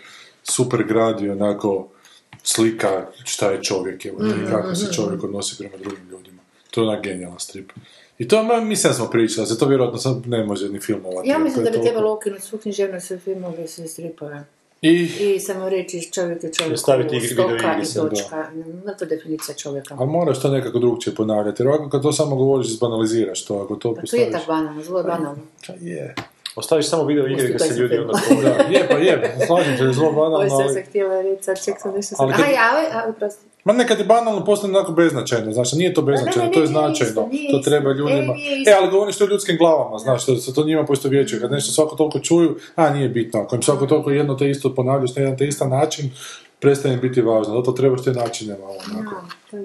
[0.43, 1.89] super gradi onako
[2.43, 6.43] slika šta je čovjek evo, i kako se čovjek odnosi prema drugim ljudima.
[6.71, 7.73] To je onak genijalan strip.
[8.19, 11.29] I to, ma, mislim da smo pričali, za to vjerojatno sad ne može ni filmovati.
[11.29, 14.45] Ja mislim da bi trebalo ukinuti svu književnost sve filmove i sve stripove.
[14.83, 18.47] I, I samo reći čovjek je čovjek staviti stoka video i točka.
[18.85, 19.95] Na to definicija čovjeka.
[19.99, 23.77] ali moraš to nekako drugčije ponavljati, jer ovako kad to samo govoriš, izbanaliziraš to, ako
[23.77, 24.33] to Pa to je postaviš...
[24.33, 25.43] tak banalno, zlo je banalno.
[25.67, 26.15] Pa je.
[26.57, 28.19] Ostaviš samo video igre gdje se ljudi onda
[28.71, 30.75] je, pa je, slažem se, zlo Ovo banalno, ali...
[30.75, 32.25] sam htjela reći, sad ček sam nešto sam...
[32.27, 33.45] Ali kad- A ja, a, uprosti.
[33.65, 37.59] Ma nekad je banalno postane onako beznačajno, znači nije to beznačajno, to je značajno, to
[37.59, 38.35] treba E, ljudima.
[38.59, 38.71] isto.
[38.71, 41.51] E, ali govoriš to o ljudskim glavama, znaš, što se to njima poisto vječuje, kad
[41.51, 45.17] nešto svako toliko čuju, a nije bitno, ako im svako toliko jedno te isto ponavljaš
[45.17, 46.11] na jedan te istan način,
[46.61, 49.15] prestane im biti važno, zato trebaš te načine malo onako,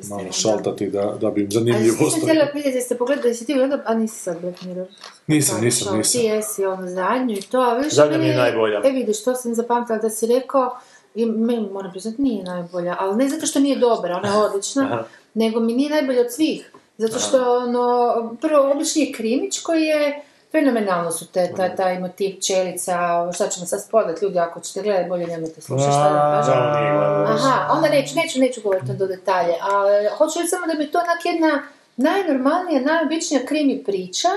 [0.10, 2.24] malo šaltati da, da bi im Ali zanimljivo svi sam ostalo.
[2.28, 4.88] htjela pitati, jeste pogledali, jesi ti gledao, a nisi sad Black Mirror.
[5.28, 6.22] Nisam, nisam, što, nisam.
[6.22, 8.82] Ti jesi ono zadnju i to, a vidiš, Zadnja mi je najbolja.
[8.86, 10.78] E vidiš, to sam zapamtila da si rekao,
[11.16, 14.84] i meni moram priznati nije najbolja, ali ne zato što nije dobra, ona je odlična,
[14.84, 15.04] Aha.
[15.34, 16.72] nego mi nije najbolja od svih.
[16.98, 22.40] Zato što, ono, prvo, obični je krimić koji je, fenomenalno su te, ta, taj motiv
[22.48, 26.54] čelica, šta ćemo sad spodat, ljudi, ako ćete gledati, bolje nemojte slušati šta da kažem.
[26.54, 27.24] Gledao.
[27.24, 31.26] Aha, onda neću, neću, neću govoriti do detalje, ali hoću samo da je to onak
[31.26, 31.64] jedna
[31.98, 34.28] najnormalnija, najobičnija krimi priča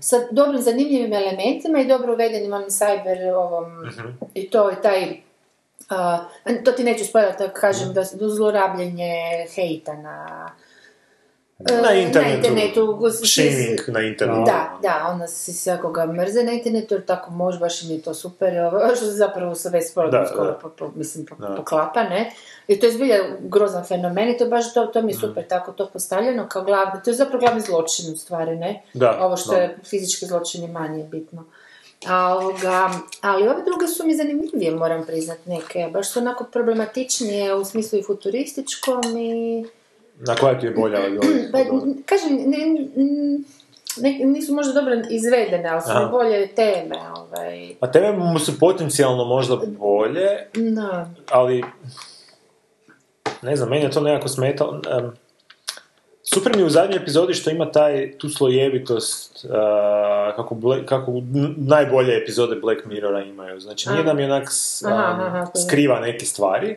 [0.00, 3.64] sa dobrim zanimljivim elementima i dobro uvedenim onim cyber ovom,
[4.34, 5.27] i to je taj
[5.90, 6.18] a,
[6.64, 9.14] to ti neću spojati, da kažem, da, zlorabljenje
[9.48, 10.48] hejta na,
[11.60, 12.18] Na internetu.
[12.20, 12.98] na internetu.
[13.24, 14.44] Shaming na internetu.
[14.46, 18.14] Da, da, onda si svakoga mrze na internetu, jer tako može, baš im je to
[18.14, 18.52] super,
[18.96, 22.30] što se zapravo sa već Da, skoro po, po- mislim, po, poklapa, ne?
[22.68, 25.20] I to je zbilja grozan fenomen i to baš, to, to mi je Mm.
[25.20, 28.82] super tako to postavljeno kao glavni, to je zapravo glavni zločin u stvari, ne?
[28.94, 29.56] Da, Ovo što da.
[29.58, 31.44] je fizički zločin je manje bitno.
[32.06, 37.54] A, ovoga, ali ove druge su mi zanimljivije, moram priznat neke, baš su onako problematičnije
[37.54, 39.64] u smislu i futurističkom i...
[40.18, 40.98] Na koja ti je bolja?
[41.52, 41.58] Pa,
[42.06, 42.58] kažem, ne,
[43.96, 46.04] ne- nisu možda dobro izvedene, ali su Aha.
[46.06, 46.96] bolje teme.
[47.16, 47.74] Ovaj.
[47.80, 51.06] A teme mu su potencijalno možda bolje, No.
[51.30, 51.64] ali
[53.42, 54.80] ne znam, meni je to nekako smetalo.
[56.34, 59.50] Super mi je u zadnjoj epizodi što ima taj, tu slojevitost, uh,
[60.36, 61.12] kako, kako
[61.56, 63.60] najbolje epizode Black Mirrora imaju.
[63.60, 65.62] Znači, nije da mi onak s- Aha, um, aha, je.
[65.62, 66.76] skriva neke stvari,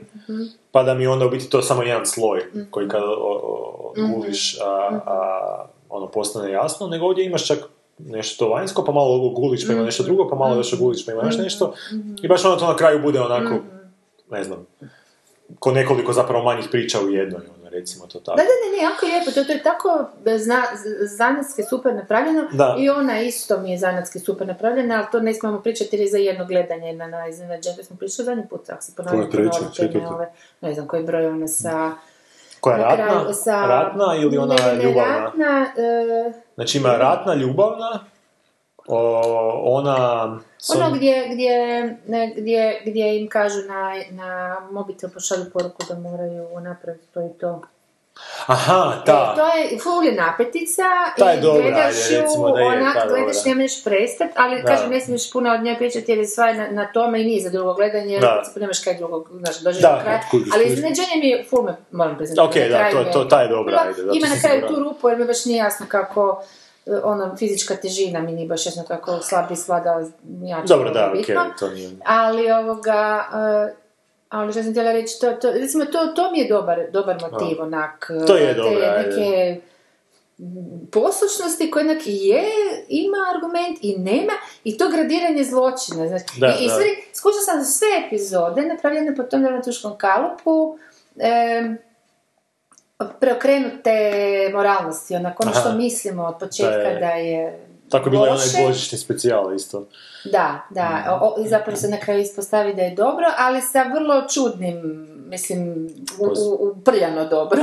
[0.71, 4.65] pa da mi onda u biti to samo jedan sloj koji kada o, guliš, a,
[5.05, 7.57] a, ono postane jasno, nego ovdje imaš čak
[7.99, 11.11] nešto to vanjsko, pa malo guliš pa ima nešto drugo, pa malo još guliš pa
[11.11, 11.73] ima još nešto,
[12.23, 13.55] i baš ono to na kraju bude onako,
[14.31, 14.65] ne znam,
[15.59, 18.37] ko nekoliko zapravo manjih priča u jednoj, ono, recimo to tako.
[18.37, 20.05] Da, da, ne, ne, jako lijepo, to, to je tako
[20.37, 20.61] zna,
[21.01, 22.75] zanatski super napravljeno Da.
[22.79, 26.07] i ona isto mi je zanatski super napravljena, ali to ne smijemo pričati jer je
[26.07, 28.91] za jedno gledanje na, na iznenađenje, to smo pričali zadnji put, ako se
[30.07, 31.91] ove, ne znam koji broj ona sa...
[32.59, 33.05] Koja je na ratna?
[33.07, 35.19] kraju sa- Ratna ili ona ne, ne, ne, ljubavna?
[35.19, 37.99] ratna, e, Znači ima ratna, ljubavna,
[38.91, 39.21] o,
[39.65, 40.39] ona...
[40.57, 41.57] s Ono gdje, gdje,
[42.07, 47.39] ne, gdje, gdje im kažu na, na mobitel pošalju poruku da moraju napraviti to i
[47.39, 47.61] to.
[48.45, 49.33] Aha, ta.
[49.33, 50.83] E, to je full je napetica
[51.17, 53.49] Ta je i dobra, gledaš ju, recimo da je, onak, ta je gledaš, dobra.
[53.49, 54.67] ne možeš prestat, ali Da.
[54.67, 57.41] kažem, ne smiješ puno od nje pričati jer je sva na, na tome i nije
[57.41, 58.33] za drugo gledanje, Da.
[58.33, 60.21] principu nemaš kaj drugo, znaš, dođeš do kraja.
[60.53, 62.41] Ali iznenađenje mi je full me, moram priznati.
[62.41, 65.17] Ok, da, to- to- ta je dobra, Ima- ajde, Ima na kraju tu rupu jer
[65.17, 66.43] mi baš nije jasno kako
[67.03, 70.07] ono, fizička težina mi nije baš jasno kako slabi svada
[70.43, 70.67] jače.
[70.67, 71.41] Dobro, da, ovo bitno.
[71.41, 71.89] ok, to nije...
[72.05, 73.25] Ali ovoga,
[73.67, 73.73] eh,
[74.29, 77.61] ali što sam htjela reći, to, to, recimo, to, to mi je dobar, dobar motiv,
[77.61, 79.09] onak, To je eh, dobro, te ajde.
[79.09, 79.61] neke
[80.91, 82.43] poslušnosti koji jednak je,
[82.89, 86.07] ima argument i nema, i to gradiranje zločina.
[86.07, 86.73] Znači, Da, I, i da.
[86.73, 90.77] stvari, skušala sam sve epizode napravljene po tom dramatuškom kalupu,
[91.17, 91.77] em,
[93.19, 93.93] preokrenute
[94.53, 95.77] moralnosti, onako ono što Aha.
[95.77, 97.59] mislimo od početka Da je- da je
[97.89, 99.87] Tako je bilo onaj božićni specijal isto.
[100.25, 103.83] Da, da, o, o- i zapravo se na kraju ispostavi da je dobro, ali sa
[103.85, 104.81] vrlo čudnim,
[105.25, 105.87] mislim,
[106.19, 107.61] u, u, uprljano dobro?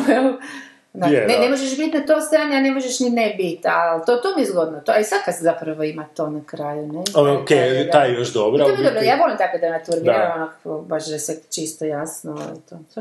[0.94, 3.61] Znači, Je, ne, ne možeš biti na to strani, a ne možeš ni ne biti,
[3.64, 6.40] ali to, to mi je zgodno, to, a i svaka se zapravo ima to na
[6.44, 6.98] kraju, ne?
[7.14, 7.48] O, ok,
[7.92, 8.33] taj je još.
[8.33, 10.18] To mi je dobro, ja volim takve dramaturgije, Da.
[10.18, 10.35] da.
[10.37, 12.38] onako, baš da je sve čisto jasno
[12.70, 12.79] to.
[12.90, 13.01] Što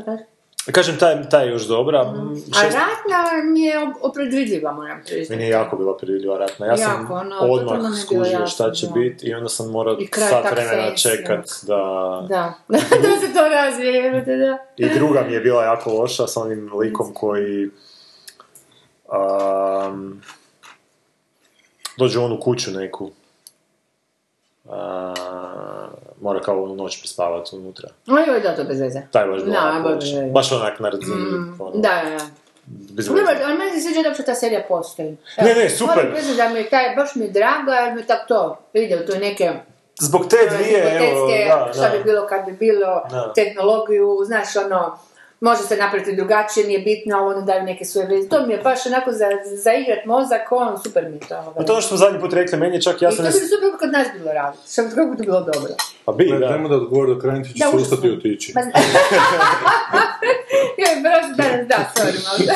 [0.72, 0.98] kažeš?
[0.98, 2.00] Kažem, taj, taj je još dobra.
[2.00, 5.30] A Šest- ratna mi je op- opredvidljiva, moram priznati.
[5.30, 6.66] Meni je jako bila predvidljiva ratna.
[6.66, 8.92] Ja sam Jako, ono, totalno odmah je skužio šta će da.
[8.92, 9.96] biti i onda sam morao
[10.30, 11.76] sat vremena čekat da...
[12.28, 12.54] Da,
[13.02, 14.58] da se to razvije, da.
[14.76, 17.70] I druga mi je bila jako loša sa onim likom koji...
[19.12, 20.22] Um,
[21.98, 23.10] dođe u onu kuću neku.
[24.70, 25.14] A,
[26.20, 27.88] mora kao onu noć prespavati unutra.
[28.08, 29.02] Oj, da, to bez veze.
[29.12, 30.04] Taj je baš bila Da, jako baš.
[30.32, 31.16] Baš onak na razini.
[31.58, 32.24] ono, Da, da, da.
[32.66, 33.42] bez veze.
[33.44, 35.16] ali meni se sviđa da uopće ta serija postoji.
[35.38, 35.96] Ne, ne, super.
[35.96, 38.96] Moram priznati da mi je taj, baš mi je drago, jer mi tako to ide
[38.96, 39.52] u to neke
[40.00, 41.98] Zbog te dvije, evo, hipotetske, da, šta da.
[41.98, 43.32] bi bilo kad bi bilo, Da.
[43.34, 44.98] tehnologiju, znaš, ono,
[45.40, 48.28] može se napraviti drugačije, nije bitno, a ono daju neke svoje veze.
[48.28, 49.24] To mi je baš onako za,
[49.62, 51.34] za igrat mozak, ono, super mi je to.
[51.34, 53.24] A to je ono što smo zadnji put rekli, meni je čak I jasno...
[53.24, 55.70] to bi super kod nas bilo raditi, što bi kako bi to bilo dobro.
[56.04, 56.50] Pa bi, Ne, da.
[56.50, 58.52] Nemo da odgovori do kraja, ti ćeš Da, ustati i otići.
[58.54, 58.60] Pa,
[60.82, 62.52] Joj, prošli danas, da, sorry, malo da.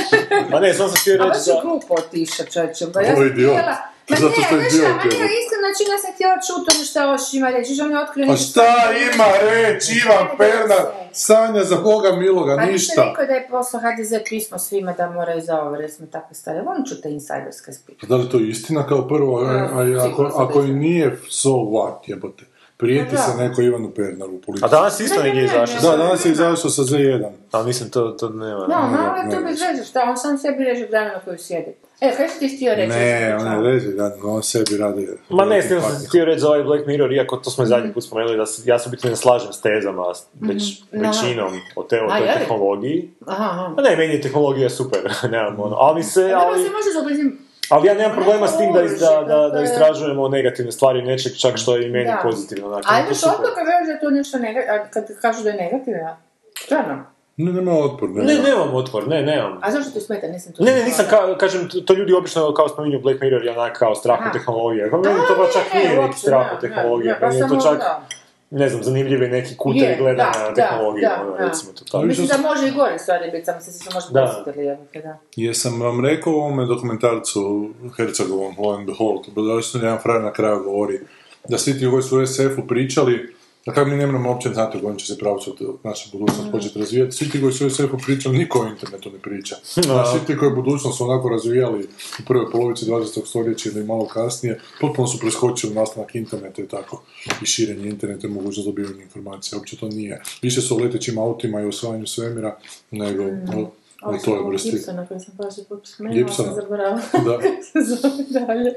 [0.51, 1.61] Ma ne, sam sam htio A reći baš je da...
[1.63, 2.87] glupo otišao, čovječe.
[2.87, 3.53] Ba, ja Ovo je sam idiot.
[3.53, 3.77] htjela...
[4.11, 4.99] Ma Zato ne, što je ma evo.
[5.21, 7.99] ne, iskreno, znači ja sam htjela čuti ono šta još ima reći, što on je
[7.99, 8.67] otkrio Pa neki- šta
[9.09, 10.85] ima reći Ivan Pernar?
[11.15, 13.03] Sanja za Boga miloga, Pa ništa.
[13.03, 16.67] rekao da je poslao HDZ pismo svima da moraju za ovo, recimo tako stavljati.
[16.67, 17.99] Volim čuti te insajderske spike.
[18.01, 21.07] Pa Da li je to istina kao prvo, a, a, a ako, ako i nije,
[21.31, 22.45] so what, jebote.
[22.77, 24.69] Prijeti Pa se neko Ivanu Pernaru u A policiji.
[24.71, 25.81] danas isto negdje ne, izašao.
[25.83, 27.31] Da, danas je izašao sa Z1.
[27.53, 28.61] A mislim, to, to nema.
[28.61, 31.39] No, malo je ne, to bez veze, šta, on sam sebi reže grana na koju
[31.39, 31.75] sjedi.
[32.03, 32.89] E, kaj si ti htio reći?
[32.89, 33.93] Ne, on je
[34.25, 35.09] on sebi radi.
[35.31, 35.95] Ma ne, s tim Patnje.
[35.95, 38.47] sam htio reći za ovaj Black Mirror, iako to smo i zadnji put spomenuli, da
[38.47, 40.03] se- ja se biti ne slažem s tezama,
[40.41, 41.05] već, Mhm.
[41.05, 41.13] Aha.
[41.13, 43.11] većinom o, te, o toj tehnologiji.
[43.27, 43.69] Aha, aha.
[43.69, 45.01] Ma ne, meni je tehnologija super,
[45.33, 47.39] nemam ono, ali mi se, Dobro ali, se može zaobrazim...
[47.69, 51.33] ali ja nemam problema s tim da, iz- da, da, da istražujemo negativne stvari nečeg,
[51.35, 52.21] čak što je i meni Da.
[52.23, 52.69] pozitivno.
[52.69, 53.35] Znači, A to je imaš super.
[53.35, 56.17] odmah kad kažeš da je to nešto negativno, kad kažu da je negativno?
[56.57, 57.05] Stvarno?
[57.37, 58.23] Ne, nema otpor, ne.
[58.25, 59.59] Ne, nemam otpor, ne, nemam.
[59.63, 60.27] A zašto ti smeta?
[60.27, 63.49] Nisam to Ne, ne, nisam, ka, kažem, to- ljudi obično kao spominju Black Mirror i
[63.49, 64.91] onak kao strah od tehnologije.
[64.91, 67.41] Pa meni to baš čak ne, nije neki strah ne, od ne, tehnologije, ne, meni
[67.41, 68.07] je to čak, da.
[68.51, 71.45] ne znam, zanimljivi neki kuteri Je, gledanja da, na da, tehnologiju, da, ono, da.
[71.47, 72.05] recimo to tako.
[72.05, 74.45] Mislim da može i gore stvari biti, samo se se može Da.
[74.57, 75.19] evo te, da.
[75.37, 79.41] Jesam vam rekao u ovome dokumentarcu Hercegovom, Lo and Behold, da
[79.79, 81.01] jedan frajer na kraju govori
[81.49, 83.35] da svi ti koji su u SF-u pričali,
[83.67, 86.79] da kako mi ne moramo uopće znati u kojem će se pravcu naša budućnost početi
[86.79, 89.57] razvijati, svi ti koji su u SF-u pričali, niko o internetu ne priča.
[89.77, 93.27] A svi ti koji budućnost su onako razvijali u prvoj polovici 20.
[93.27, 97.03] stoljeća ili malo kasnije, potpuno su preskočili nastanak interneta i tako,
[97.43, 99.59] i širenje interneta i mogućnost dobivanja informacija.
[99.59, 100.23] Uopće to nije.
[100.43, 102.59] Više su o letećim autima i osvajanju svemira
[102.91, 103.71] nego o,
[104.05, 104.71] o toj vrsti.
[104.71, 106.49] Gibsona koji sam prošli put spomenula, Gibsona.
[106.49, 107.01] sam zaboravila.
[107.25, 107.39] Da.
[107.73, 108.75] se zove dalje.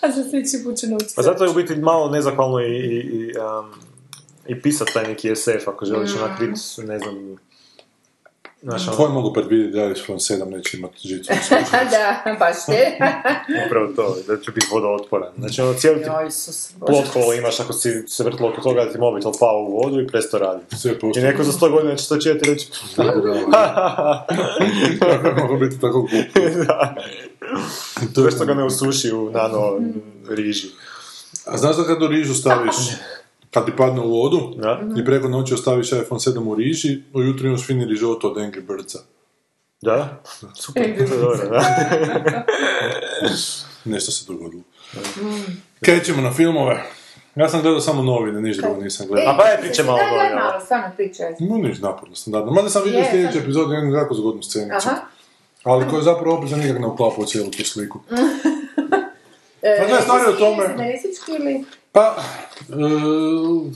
[0.00, 1.12] A za sljedeći put ću naučiti.
[1.16, 3.93] Pa zato je u biti malo nezahvalno i, i, i, um,
[4.46, 6.18] i pisat taj neki SF, ako želiš Mm.
[6.22, 7.36] onak biti, ne znam,
[8.62, 11.32] znaš, ono, Koji mogu predvidjeti da iPhone 7 neće imati žicu?
[11.94, 12.98] da, baš te.
[13.66, 15.32] upravo to, da će biti vodootporan.
[15.38, 16.08] Znači, ono, cijeli ti
[16.86, 20.00] plot hole imaš ako si se vrtilo oko toga da ti mobitel pao u vodu
[20.00, 20.76] i prestao raditi.
[20.76, 22.68] Sve I neko za 100 godina će to čitati i reći,
[24.98, 26.24] Kako mogu biti tako glup?
[28.14, 29.78] to je što ga ne usuši u nano
[30.28, 30.68] riži.
[31.46, 32.76] A znaš da kad u rižu staviš,
[33.54, 34.80] kad ti padne u vodu, Da?
[34.96, 38.98] i preko noći ostaviš iPhone 7 u riži, ujutro imaš fini rižoto od Angry Birdsa.
[39.82, 40.22] Da?
[40.54, 42.44] Super, to je dobro, da.
[43.84, 44.62] Nešto se dogodilo.
[45.80, 46.82] Krećemo na filmove.
[47.34, 49.32] Ja sam gledao samo novine, niš drugo nisam gledao.
[49.32, 51.34] A pa je priče malo Daj, daj bolje, malo, stvarno pričaj.
[51.40, 52.52] No, niš naporno standardno.
[52.52, 54.88] Mada sam vidio Je, sljedeći epizod, jednu jako zgodnu scenicu.
[54.88, 54.96] Aha.
[55.64, 57.98] Ali koja zapravo opet za nikak ne uklapa u cijelu tu sliku.
[59.78, 60.74] Pa ne, stvar je o tome-
[61.28, 61.64] ili?
[61.94, 62.74] Pa, e,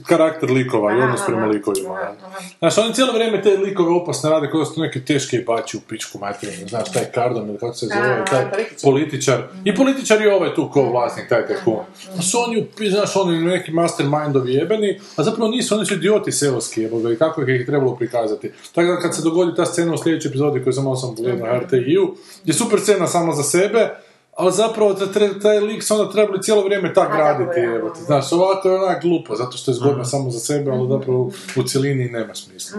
[0.06, 1.90] karakter likova i odnos prema likovima.
[1.90, 2.38] aha, aha.
[2.58, 5.80] Znaš, oni cijelo vrijeme te likove opasne rade koje su neke teške i bači u
[5.88, 6.68] pičku materinu.
[6.68, 8.44] Znaš, taj Kardon ili kako se zove, taj
[8.82, 9.42] političar.
[9.64, 11.78] I političar je ovaj tu ko vlasnik, taj tajkun.
[12.20, 17.12] Su oni, znaš, oni neki mastermindovi jebeni, a zapravo nisu, oni su idioti seoski jeboga
[17.12, 18.52] i kako ih je trebalo prikazati.
[18.74, 21.58] Tako da kad se dogodi ta scena u sljedećoj epizodi koju sam osam gledao na
[21.58, 23.90] RTI-u, je super scena sama za sebe,
[24.38, 27.74] ali zapravo tre- taj lik se onda trebali cijelo vrijeme tak raditi, ja.
[27.74, 28.00] evo ti.
[28.02, 31.62] Znaš, ovako je onak glupo, zato što je zgodno samo za sebe, ali zapravo u
[31.62, 32.78] cjelini nema smisla.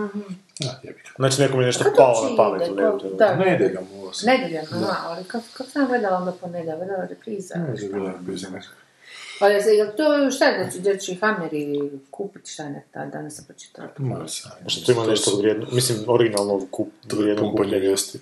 [0.59, 1.09] Ja, jebi ga.
[1.17, 2.75] Znači nekom je nešto palo uopće na pamet u.
[3.45, 4.27] Ne ga mu ovo sad.
[4.27, 7.55] Nedjeljom, aha, ali kako kak sam gledala onda ponedjeljak, gledala repriza.
[7.69, 8.67] Može bila repriza neka.
[9.39, 12.83] Pa je, jel to šta je da će, da će Hameri kupiti šta je nek
[12.93, 13.89] da, danas sam pročitala.
[13.97, 14.51] Ma, sad.
[14.67, 17.85] Što ima nešto vrijedno, mislim, originalno kup, vrijedno Pumpanje kupljenje.
[17.85, 18.19] vijesti.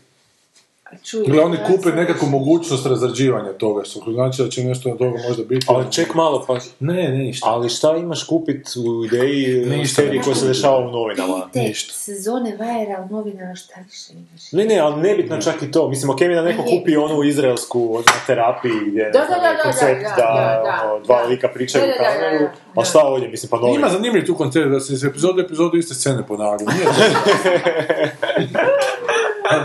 [0.91, 4.89] A čuj, Gle, oni ja kupe nekakvu mogućnost razrađivanja toga, što znači da će nešto
[4.89, 5.65] od toga možda biti.
[5.69, 6.57] Ali ček malo, pa...
[6.79, 7.47] Ne, ništa.
[7.49, 11.49] Ali šta imaš kupit u ideji Ništa seriji ne koja se dešava u novinama?
[11.53, 11.93] Te ništa.
[11.93, 14.51] sezone vajera u novinama, šta više imaš?
[14.51, 15.89] Ne, ne, ali nebitno čak i to.
[15.89, 19.25] Mislim, ok mi da neko Ne, kupi onu izraelsku na terapiji gdje ne Da, da,
[19.25, 21.27] da, koncept da, da, da, da, ono, dva da.
[21.27, 22.45] lika pričaju u kameru,
[22.75, 23.89] ali šta ovdje, mislim, pa Ima novine.
[23.89, 26.69] zanimljiv tu koncept da se iz epizode u epizodu iste scene ponavljaju.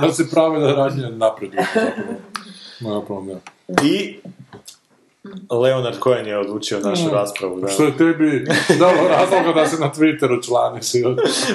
[0.01, 1.63] Da se prave da radnje napreduju.
[2.81, 3.23] zapravo.
[3.23, 3.35] Ne.
[3.83, 4.19] I
[5.51, 7.11] Leonard Cohen je odlučio našu Mm.
[7.13, 7.61] raspravu.
[7.61, 7.69] Da.
[7.69, 8.45] Što je tebi
[8.79, 10.87] dalo razloga da se na Twitteru članiš.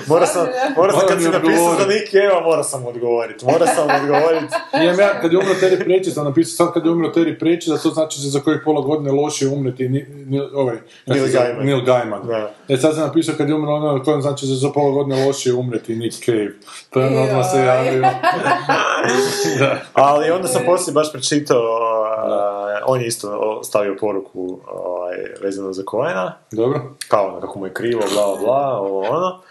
[0.07, 1.85] Mora sam, mora sam kad si napisao za.
[1.85, 3.45] Nick Eva, mora sam odgovoriti.
[3.45, 4.53] Mora sam odgovoriti.
[4.83, 7.67] Imam ja, kad je umro Terry Pratchett, sam napisao sad kad je umro Terry Pratchett,
[7.67, 11.65] da to znači da za kojih pola godine loše umreti ni, ni, ovaj, Neil Gaiman.
[11.65, 12.27] Neil Gaiman.
[12.27, 12.51] Da.
[12.69, 15.53] E sad sam napisao kad je umro ono, to znači da za pola godine loše
[15.53, 16.49] umreti Nick Cave.
[16.89, 18.01] To je ono odmah se javio.
[19.59, 19.81] da.
[19.93, 25.83] Ali onda sam poslije baš pročitao, uh, on je isto stavio poruku ovaj, vezano za
[25.91, 26.81] Coena, Dobro.
[27.07, 29.41] kao ono kako mu je krivo, bla, bla, ovo ono.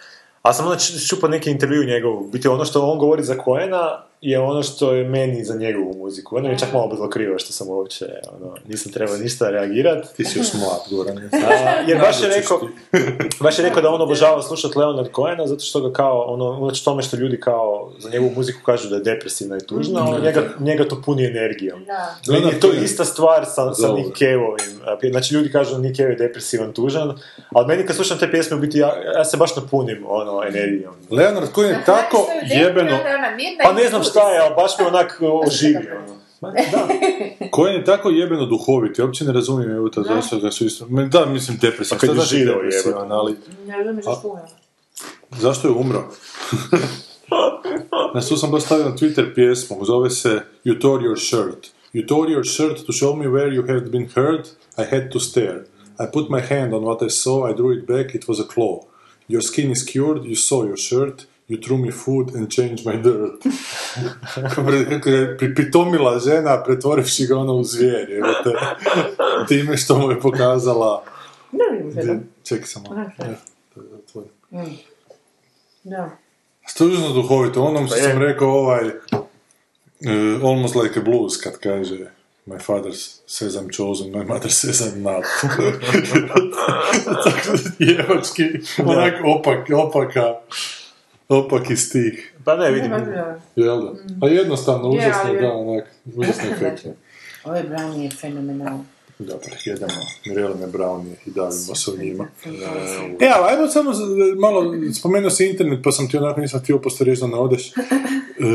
[0.43, 4.39] A sam onda čupao neki intervju njegov, biti ono što on govori za Coena je
[4.39, 6.37] ono što je meni za njegovu muziku.
[6.37, 8.07] Ono mi je čak malo bilo krivo što sam uopće,
[8.41, 10.17] ono, nisam trebao ništa reagirati.
[10.17, 11.31] Ti si još mlad, Goran.
[11.89, 12.61] Jer baš je rekao,
[13.45, 16.81] baš je rekao da on obožava slušati Leonard Cohena zato što ga kao, ono, unatoč
[16.81, 20.43] tome što ljudi kao za njegovu muziku kažu da je depresivna i tužna, ono, njega,
[20.61, 21.85] njega to puni energijom.
[21.85, 22.17] Da.
[22.33, 23.93] Meni je to ista stvar sa, sa.
[23.93, 25.11] Nick Cave-ovim.
[25.11, 27.19] Znači, ljudi kažu da Nick Cave je depresivan, tužan,
[27.55, 30.95] ali meni kad slušam te pjesme, u biti ja, ja se baš napunim ono, energijom.
[31.11, 32.27] Leonard Cohen je tako
[32.59, 32.99] jebeno...
[33.63, 35.91] Pa ne znam šta je, ali baš me onak oživi.
[35.91, 36.17] Ono.
[36.41, 36.89] Ma, Da.
[37.55, 40.87] Cohen je tako jebeno duhovit, uopće ne razumijem evo to zašto ga su isto...
[41.11, 41.99] Da, mislim depresivan.
[42.01, 45.41] Pa kad je znači židov, depresivan, ali Ne razumiješ što je.
[45.41, 46.05] zašto je umro?
[48.13, 51.67] Znaš, tu sam baš stavio na Twitter pjesmu, zove se You tore your shirt.
[51.95, 54.47] You tore your shirt to show me where you had been hurt,
[54.79, 55.61] I had to stare.
[56.01, 58.45] I put my hand on what I saw, I drew it back, it was a
[58.55, 58.81] claw.
[59.29, 63.03] Your skin is cured, you saw your shirt, you threw me food and changed my
[63.03, 63.43] dirt.
[64.55, 68.07] kako, je pripitomila žena, pretvorivši ga ono u zvijer,
[68.45, 68.51] te,
[69.49, 71.05] time što mu je pokazala...
[71.53, 72.19] Ne vidim se, da.
[72.45, 72.87] Čekaj samo.
[73.75, 74.25] To je tvoj.
[75.85, 76.11] Da.
[76.67, 78.93] Stružno duhovito, onom što Pa sam rekao ovaj uh,
[80.45, 82.11] almost like a blues kad kaže
[82.47, 82.93] My father
[83.27, 85.25] says I'm chosen, my mother says I'm not.
[87.25, 88.45] Tako jebački,
[88.85, 90.35] onak opak, opaka,
[91.29, 92.35] opaki stih.
[92.45, 92.93] Pa ne, vidim.
[93.57, 93.93] Jel da?
[94.27, 95.85] A jednostavno, Je, užasno, da, onak,
[96.17, 96.93] užasno efektno.
[97.45, 98.85] Ovaj Brown je fenomenalno.
[99.19, 99.93] Dobro, jedemo
[100.27, 102.29] Mirelene Brown i davimo se u njima.
[103.21, 103.93] E, ali ajmo samo
[104.41, 106.81] malo, spomenuo si internet, pa sam ti onako nisam htio
[107.21, 107.73] da ne odeš.
[108.39, 108.49] E,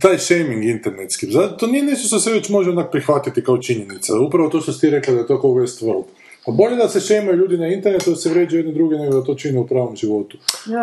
[0.00, 4.20] taj shaming internetski, zato to nije nešto što se već može onak prihvatiti kao činjenica.
[4.20, 6.04] Upravo to što ti rekla da je to kao Westworld.
[6.46, 9.24] Pa bolje da se šemaju ljudi na internetu, da se vređaju jedni drugi, nego da
[9.24, 10.36] to čine u pravom životu.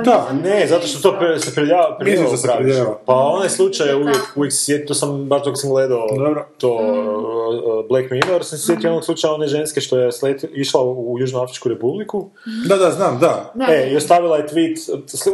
[0.05, 2.73] Da, Ne, zato što to pre, se preljava, preljava Misliš da se preljava?
[2.75, 2.97] život.
[3.05, 6.45] Pa onaj slučaj je uvijek, uvijek se sjeti, to sam baš dok sam gledao Dobro.
[6.57, 10.81] to uh, Black Mirror, sam se sjetio onog slučaja one ženske što je sleti, išla
[10.81, 12.29] u, u Južnoafričku republiku
[12.67, 13.53] da, da, znam, da.
[13.69, 14.77] E, i ostavila je tweet,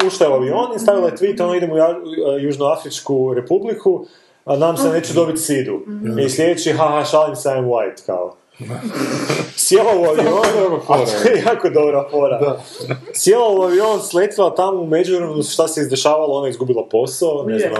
[0.08, 2.00] ušla je u avion i stavila je tweet, ono idemo u Ja-
[2.40, 4.06] Južnoafričku republiku,
[4.46, 5.80] a nam se neće dobiti sidu.
[6.20, 8.36] I sljedeći, haha, šalim se, I'm white, kao.
[9.56, 12.58] Sjela u avion, a to je jako dobra fora.
[13.14, 17.60] Sjela u avion, sletila tamo u međuvremenu šta se izdešavalo, ona je izgubila posao, ne
[17.60, 17.72] znam,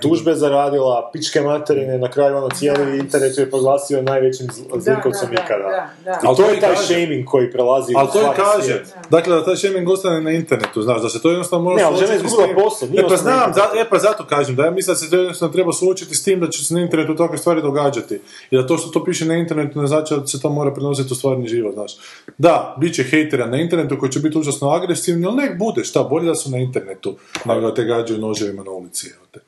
[0.00, 5.42] tužbe zaradila, pičke materine, na kraju ono cijeli internet je proglasio najvećim zl- zlikovcem da,
[5.42, 5.64] ikada.
[5.64, 6.10] da, da.
[6.12, 6.86] I Ali to to je taj kaže.
[6.86, 8.94] shaming koji prelazi Ali u to je svaki kaže, svijet.
[9.10, 11.98] dakle da taj shaming ostane na internetu, znaš, da se to jednostavno mora Ne, ali
[11.98, 14.92] žena izgubila posao, nije E pa znam, za, e pa zato kažem, da ja mislim
[14.94, 17.62] da se to jednostavno treba suočiti s tim da će se na internetu takve stvari
[17.62, 18.20] događati.
[18.50, 21.12] I da to što to piše na internetu ne znači da se to mora prenositi
[21.12, 21.96] u stvarni život, znaš.
[22.38, 26.02] Da, bit će hejtera na internetu koji će biti užasno agresivni, ali nek bude, šta,
[26.02, 29.40] bolje da su na internetu, nego da te gađaju noževima na ulici, evo te.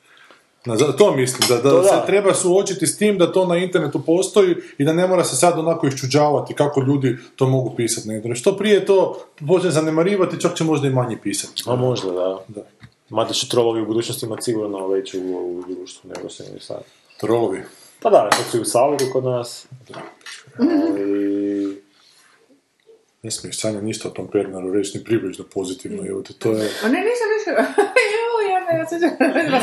[0.65, 1.87] Na, to mislim, da, da, To da.
[1.87, 5.35] se treba suočiti s tim da to na internetu postoji i da ne mora se
[5.35, 8.39] sad onako iščuđavati kako ljudi to mogu pisati na internetu.
[8.39, 11.63] Što prije to počne zanemarivati, čak će možda i manje pisati.
[11.67, 12.39] A možda, da.
[12.47, 12.61] Da.
[13.09, 16.83] Mada će trolovi u budućnosti imati sigurno veću ulogu u društvu nego se sad.
[17.19, 17.63] Trolovi.
[18.01, 19.67] Pa da, to su i u Saboru kod nas.
[20.59, 21.81] Ali...
[23.23, 26.69] Ne smiješ Sanja ništa o tom Pernaru reći ni približno pozitivno, evo te, to je...
[26.85, 27.51] O ne, nisam ništa.
[28.51, 29.09] Ja ne osjećam.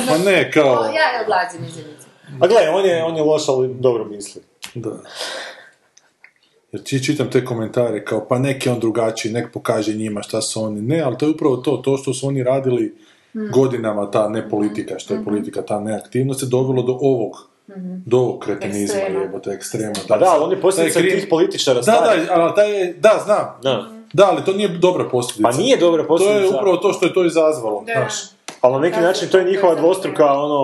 [0.08, 0.72] Pa ne, kao...
[0.72, 1.84] O, Ja ne odlazim iz.
[2.40, 4.42] A gle, on je, on je loš, ali dobro misli.
[4.74, 5.02] Da.
[6.72, 10.62] Jer ti čitam te komentare kao pa neki on drugačiji, nek pokaže njima šta su
[10.62, 10.80] oni.
[10.80, 12.94] Ne, ali to je upravo to, to što su oni radili
[13.34, 17.51] godinama, ta ne politika, što je politika, ta neaktivnost je dovelo do ovog,
[18.06, 19.20] do ovog kretenizma, Ekstrema.
[19.20, 19.92] jebote, ekstrema.
[20.08, 23.46] Pa da, ali on je posljedica krim- tih političara Da, da, ali taj, da, znam.
[23.62, 23.88] Da.
[24.12, 25.42] Da, ali to nije dobra posljedica.
[25.44, 26.40] Pa nije dobra To posljedica.
[26.44, 27.92] je upravo to što je to izazvalo, Da.
[27.92, 28.12] znaš.
[28.60, 30.62] Ali na neki Kako način to je to njihova dvostruka ono,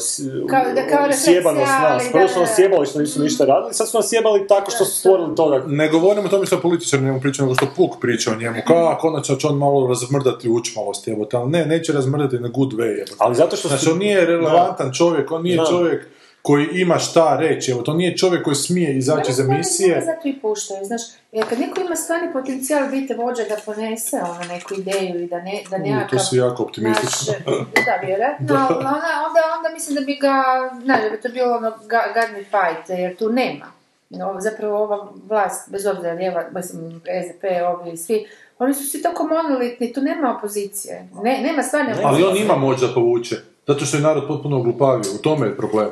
[0.00, 0.20] s-
[0.50, 2.02] Kao da- kao sjebanost nas.
[2.12, 2.54] Prvo da, su nas da.
[2.54, 5.62] sjebali što nisu ništa radili, sad su nas sjebali tako što su stvorili toga.
[5.66, 8.56] Ne govorim o tome što političar njemu priča, nego što Puk priča o njemu.
[8.66, 12.84] Kao, konačno će on malo razmrdati učmalost, jebote, ali ne, neće razmrdati na good way,
[12.88, 13.14] jebote.
[13.18, 15.64] Ali zato što Znači, on nije relevantan čovjek, on nije Da.
[15.64, 16.06] čovjek
[16.42, 20.02] koji ima šta reći, evo, to nije čovjek koji smije izaći za Mene misije.
[20.04, 21.00] zato i puštaju, znaš,
[21.32, 25.40] jer kad neko ima stvarni potencijal biti vođa da ponese ono neku ideju i da,
[25.40, 26.18] ne, da nekakav...
[26.18, 27.34] to si jako optimistično.
[27.46, 30.42] naš- da, vjerojatno, ali onda, onda, onda mislim da bi ga,
[30.84, 33.72] znaš, da bi to bilo ono ga- gadni fight, jer tu nema.
[34.10, 38.26] No, zapravo ova vlast, bez obzira lijeva, mislim, SDP, ovi i svi,
[38.58, 41.08] oni su svi toliko monolitni, tu nema opozicije.
[41.22, 43.36] Ne, nema stvarne Ali on ima moć da povuče,
[43.72, 45.88] zato što je narod potpuno oglupavio, u tome je problem.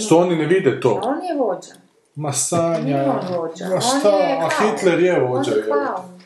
[0.00, 1.00] Što oni ne vide to.
[1.04, 1.72] On je vođa.
[2.14, 3.68] Ma Nije Sanja, on vođa.
[3.68, 4.48] ma On šta, je a.
[4.58, 5.50] Hitler je vođa.
[5.50, 6.18] On je.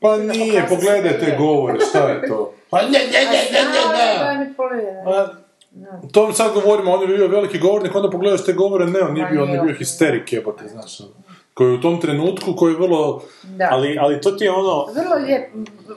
[0.00, 2.52] Pa nije, pogledajte govore, šta je to?
[2.70, 3.62] Pa ne, ne, ne, ne,
[4.34, 4.54] ne, ne.
[5.04, 5.28] Pa,
[6.12, 9.26] to sad govorimo, on je bio veliki govornik, onda pogledaš te govore, ne, on nije
[9.26, 11.00] bio, on je nije bio histerik, jebote, znaš.
[11.56, 13.22] Koji u tom trenutku, koji je vrlo...
[13.42, 13.68] Da.
[13.70, 14.86] Ali, ali to ti je ono...
[14.94, 15.48] Vrlo lijep,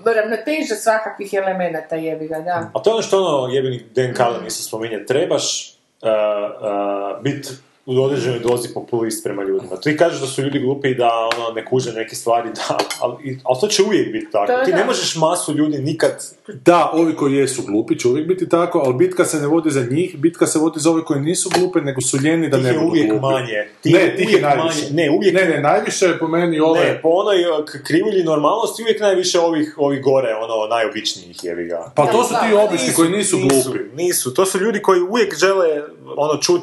[0.06, 2.72] ravnoteža svakakvih elemenata jebi ga, da.
[2.74, 5.06] A to je ono što ono jebeni Dan Carlin isto spominje.
[5.06, 7.50] Trebaš uh, uh, biti
[7.92, 9.76] u određenoj dozi populist prema ljudima.
[9.76, 13.16] Ti kažeš da su ljudi glupi i da ono, ne kuže neke stvari, da, ali,
[13.24, 14.52] i- ali to će uvijek biti tako.
[14.52, 14.86] Je Ti ne da.
[14.86, 16.12] možeš masu ljudi nikad...
[16.56, 19.86] Da, ovi koji jesu glupi će uvijek biti tako, ali bitka se ne vodi za
[19.86, 22.70] njih, bitka se vodi za ove koji nisu glupe, nego su ljeni da Tih ne
[22.70, 23.22] je budu uvijek glupi.
[23.24, 23.68] manje.
[23.82, 24.82] Tih ne, je je uvijek najviše.
[24.82, 24.94] manje.
[24.94, 26.80] Ne, uvijek- ne, ne, najviše je po meni ove...
[26.82, 31.92] Ne, po onoj k- krivulji normalnosti uvijek najviše ovih, ovih gore, ono, najobičnijih jebi ga.
[31.96, 33.80] Pa to su ti Da, obični koji nisu glupi.
[33.94, 35.82] Nisu, to su ljudi koji uvijek žele,
[36.18, 36.62] ono, čut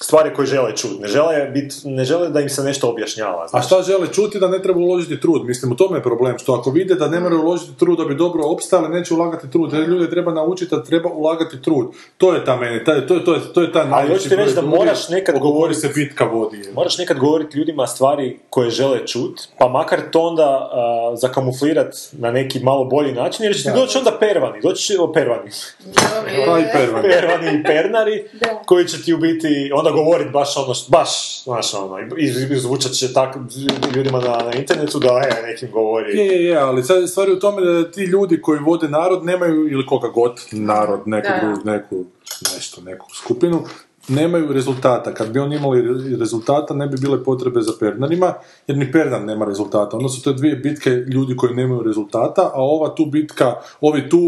[0.00, 1.00] stvari koje žele čut.
[1.00, 3.44] Ne žele, bit, ne žele da im se nešto objašnjava.
[3.44, 3.66] A znaš.
[3.66, 5.44] šta žele čuti da ne treba uložiti trud?
[5.44, 8.14] Mislim, u tome je problem, što ako vide da ne moraju uložiti trud da bi
[8.14, 9.72] dobro opstali, neće ulagati trud.
[9.72, 11.86] Jer ljude treba naučiti da treba ulagati trud.
[12.16, 14.36] To je ta meni, taj, to, je- to, je, to je ta najveći hoću ti
[14.36, 16.56] reći da moraš nekad govoriti- se bitka vodi.
[16.58, 16.72] je.
[16.72, 20.70] Moraš nekad govoriti ljudima stvari koje žele čut, pa makar to onda
[21.12, 25.00] uh, zakamuflirat na neki malo bolji način, jer će ti doći onda pervani, doći će
[25.00, 25.50] o pervani.
[26.46, 27.02] Pa i pervan.
[27.02, 28.62] pervani i pernari, Da.
[28.66, 32.26] koji će ti u biti onda govorit baš ono, baš, znaš ono, i
[32.58, 33.38] zvučat će tako
[33.96, 36.18] ljudima na, na internetu da e, nekim govori.
[36.18, 38.88] Je, je, je, ali sad je stvar je u tome da ti ljudi koji vode
[38.88, 42.04] narod nemaju, ili koga god, narod, neku, Da, druž- neku,
[42.54, 43.62] nešto, neku skupinu,
[44.08, 45.14] nemaju rezultata.
[45.14, 48.34] Kad bi oni imali re- rezultata, ne bi bile potrebe za Pernarima,
[48.66, 49.96] jer ni Pernar nema rezultata.
[49.96, 54.20] Onda su to dvije bitke ljudi koji nemaju rezultata, a ova tu bitka, ovi tu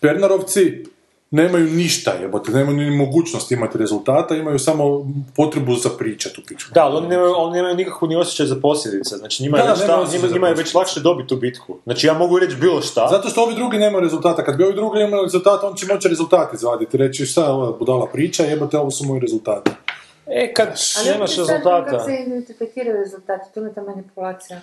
[0.00, 0.84] Pernarovci
[1.32, 5.06] nemaju ništa, jebote, nemaju ni mogućnost imati rezultata, imaju samo
[5.36, 6.70] potrebu za pričat u pičku.
[6.74, 9.16] Da, ali oni nemaju, oni nemaju nikakvu ni osjećaj za posljedice.
[9.16, 11.76] Znači njima je, Da, već, ta- njima, njima je već lakše dobiti tu bitku.
[11.84, 13.08] Znači ja mogu reći bilo šta.
[13.10, 14.44] Zato što ovi drugi nemaju rezultata.
[14.44, 16.96] Kad bi ovi drugi imali rezultata, on će moći rezultat izvaditi.
[16.96, 19.70] Reći šta je ova budala priča, jebate, ovo su moji rezultati.
[20.26, 20.68] E, kad
[20.98, 21.90] Ali nemaš rezultata...
[21.90, 24.60] Kako se interpretiraju rezultati, to je ta manipulacija.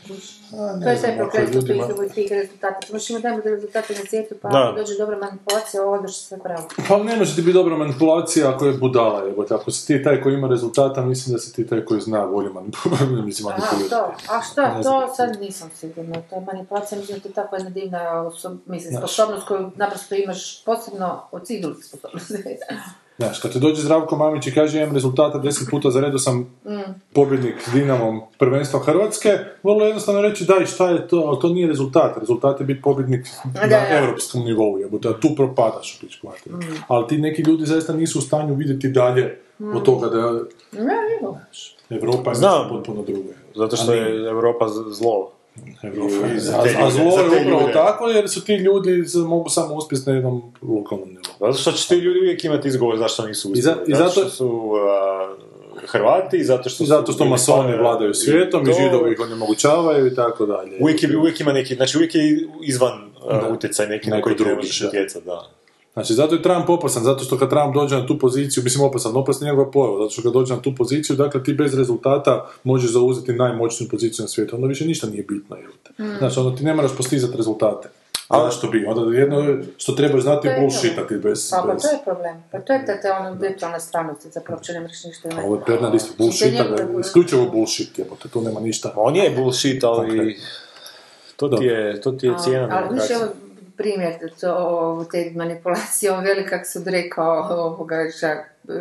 [0.77, 2.79] ne To je ako prokletstvo izlogu tih rezultata.
[2.79, 4.69] Ti možeš imati najbolje rezultate na svijetu, pa Da.
[4.69, 6.67] ako dođe dobra manipulacija, odeš sve pravo.
[6.87, 9.53] Pa ne može ti biti dobra manipulacija ako je budala, jebote.
[9.53, 12.49] Ako si ti taj koji ima rezultata, mislim da si ti taj koji zna bolje
[12.49, 13.13] manipulirati.
[13.29, 13.89] mislim, Aha, manipulirati.
[13.89, 14.33] to.
[14.35, 16.21] A šta, Ne to sad nisam sigurna.
[16.29, 18.29] To je manipulacija, mislim da to je tako jedna divna
[18.65, 19.03] mislim, Znaš.
[19.03, 22.33] sposobnost koju naprosto imaš posebno od svih drugih sposobnosti.
[23.19, 26.39] Znaš, kad ti dođe Zdravko Mamić i kaže imam rezultata, deset puta za redu sam
[26.65, 26.79] Mm.
[27.13, 29.29] pobjednik s Dinamom prvenstva Hrvatske,
[29.63, 32.17] vrlo jednostavno reći daj šta je to, ali to nije rezultat.
[32.17, 33.79] Rezultat je biti pobjednik na da.
[33.79, 34.03] Mm.
[34.03, 36.59] europskom nivou, jebote, a tu propadaš u pičku materiju.
[36.87, 39.39] Ali ti neki ljudi zaista nisu u stanju vidjeti dalje
[39.73, 40.37] od toga da Ja.
[41.89, 43.29] Europa je potpuno drugo.
[43.55, 45.31] Zato što je Europa zlo.
[45.83, 47.73] Europa I za a, te a ljude, zlo za je upravo ljude.
[47.73, 51.21] tako jer su ti ljudi mogu samo uspjeti na jednom lokalnom nivou.
[51.41, 53.91] Zato što će ti ljudi uvijek imati izgovor zašto nisu I za- uspjeli.
[53.91, 55.35] i zato, zato- što su a,
[55.81, 59.19] Hrvati, i zato što I zato što masoni pa- vladaju svijetom i to- židovi ih
[59.19, 60.77] onemogućavaju i tako dalje.
[60.81, 62.21] Uvijek, je, uvijek ima neki, znači uvijek je
[62.63, 62.93] izvan
[63.25, 63.49] uh, Da.
[63.49, 64.87] utjecaj neki na koji ne drugi, možeš da.
[64.87, 65.49] utjecati, da.
[65.93, 69.17] Znači, zato je Trump opasan, zato što kad Trump dođe na tu poziciju, mislim opasan,
[69.17, 72.45] opasan je njegova pojava, zato što kad dođe na tu poziciju, dakle ti bez rezultata
[72.63, 76.03] možeš zauzeti najmoćniju poziciju na svijetu, onda više ništa nije bitno, jel te.
[76.03, 76.17] Mm.
[76.17, 77.89] Znači, onda ti ne moraš postizati rezultate.
[78.29, 81.49] Ali što bi, onda jedno je što trebaš znati je bullshitati bez...
[81.51, 81.81] Pa, pa bez...
[81.81, 82.43] to je problem.
[82.51, 85.61] Pa to je ta, ta ono virtualna stvarnost, zapravo uopće ne možeš ništa ovo je
[85.67, 86.53] Bernard isto bullshit,
[86.99, 88.93] isključivo bullshit, jebote, tu nema ništa.
[88.95, 90.37] On je bullshit, ali
[91.35, 93.13] to ti je, to ti je cijena Ali više
[93.79, 98.37] primjer da to, o, te manipulacije, on veli kako su rekao ovoga, čak,
[98.69, 98.73] e,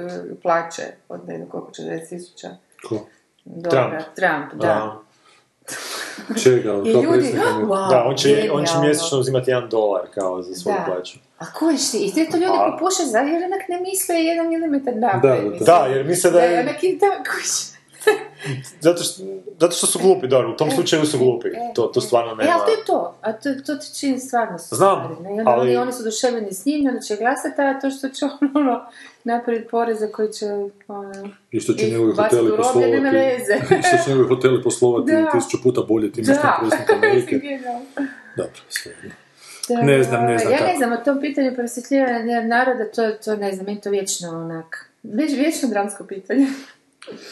[0.42, 2.48] plaće od ne znam koliko, 40 tisuća
[2.88, 3.06] Ko?
[3.44, 4.02] dolara.
[4.16, 4.66] Trump, da.
[4.66, 4.98] Da.
[6.42, 10.54] Čega, I ljudi, wow, Da, on će, on će mjesečno uzimati jedan dolar kao za
[10.54, 10.92] svoju Da.
[10.92, 11.18] plaću.
[11.38, 14.48] A kužiš ti, i sve to ljudi A- popuše za, jer onak ne misle jedan
[14.48, 15.34] milimetar Da, naprijed.
[15.36, 15.66] da, mislim.
[15.66, 16.60] Da, jer misle da Da, je...
[16.60, 17.77] onak i da, kužiš.
[18.80, 19.22] Zato što,
[19.60, 21.48] zato što su glupi, dobro, u tom slučaju su glupi.
[21.74, 22.50] To, to stvarno E, nema...
[22.52, 25.42] ali to je to, a to, to ti čini stvarno su Znam, stvari, ne?
[25.46, 28.86] Ali- oni, oni su oduševljeni s njim, onda će glasati, a to što će ono
[29.24, 30.46] napraviti poreze koji će
[30.88, 32.92] ono, I što će njegovi hoteli poslovati.
[33.88, 35.30] što će njegovi hoteli poslovati Da.
[35.30, 37.40] tisuću puta bolje tim istim Da, predsjednikom Amerike.
[38.36, 38.92] Dobro, sve.
[39.68, 40.70] Da, Ne znam, ne znam Ja kako.
[40.70, 44.90] ne znam, o tom pitanju prosvjetljivanja naroda, to, to ne znam, meni to vječno onak,
[45.02, 46.46] već, vječno dramsko pitanje.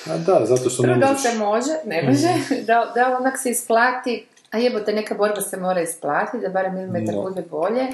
[0.06, 1.30] A da, zato što ne Prvo da li možeš...
[1.32, 2.28] se može, ne može,
[2.66, 6.74] da, da li onak se isplati, a jebote, neka borba se mora isplatiti, da barem
[6.74, 7.22] milimetar No.
[7.22, 7.86] bude bolje.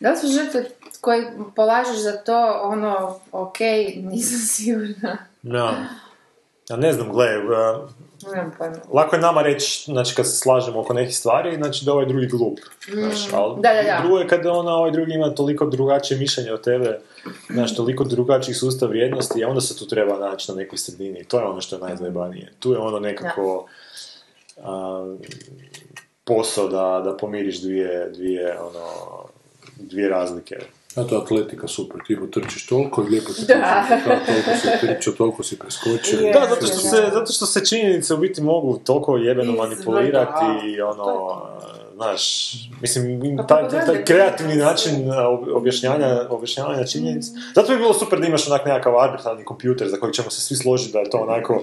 [0.00, 0.64] Da li su žrtve
[1.00, 3.58] koje polažeš za to, ono, ok,
[3.96, 5.18] nisam sigurna.
[5.42, 5.74] Da.
[6.68, 7.26] Ja ne znam, gle,
[8.32, 8.76] Nemam pojma.
[8.92, 12.26] lako je nama reći, znači kad se slažemo oko nekih stvari, znači da ovaj drugi
[12.26, 12.58] glup.
[12.92, 13.60] Znaš, ali Mm.
[13.60, 13.98] Da, da, da.
[14.02, 17.00] drugo je kada ona, ovaj drugi ima toliko drugačije mišljenje od tebe,
[17.50, 21.24] znaš, toliko drugačiji sustav vrijednosti, a onda se tu treba naći na nekoj sredini.
[21.24, 22.52] To je ono što je najzajebanije.
[22.58, 23.66] Tu je ono nekako
[24.62, 25.16] a,
[26.24, 28.88] posao da, da pomiriš dvije, dvije, ono,
[29.76, 30.56] dvije razlike.
[30.96, 33.86] A to je atletika super, ti trčiš toliko i lijepo ti Da.
[34.26, 36.32] toliko si trčao, toliko si preskočio.
[36.32, 40.80] Da, zato što, se, zato što se činjenice u biti mogu toliko jebeno manipulirati i
[40.80, 41.40] ono,
[41.94, 47.32] znaš, mislim, Pa taj, taj, taj kreativni način a, ob- objašnjavanja, objašnjavanja činjenica.
[47.54, 50.56] Zato bi bilo super da imaš onak nekakav arbitrarni kompjuter za kojeg ćemo se svi
[50.56, 51.62] složiti da je to onako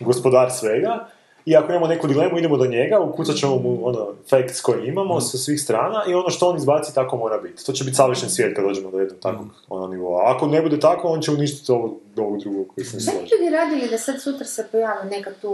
[0.00, 1.08] gospodar svega.
[1.48, 5.20] I ako imamo neku dilemu, idemo do njega, ukucat ćemo mu ono, facts koje imamo
[5.20, 7.66] sa svih strana i ono što on izbaci tako mora biti.
[7.66, 10.34] To će biti savršen svijet kad dođemo do jednog takvog ono, nivoa.
[10.36, 13.88] Ako ne bude tako, on će uništiti ovog, ovog drugog koji se ne ljudi radili
[13.90, 15.52] da sad sutra se pojavi neka tu,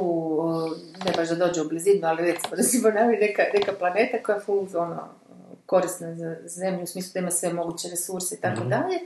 [1.04, 4.36] ne baš da dođe u blizinu, ali recimo da se pojavi neka, neka planeta koja
[4.36, 5.08] je full ono,
[5.66, 8.68] korisna za zemlju, u smislu da ima sve moguće resurse i tako Mhm.
[8.70, 8.98] dalje.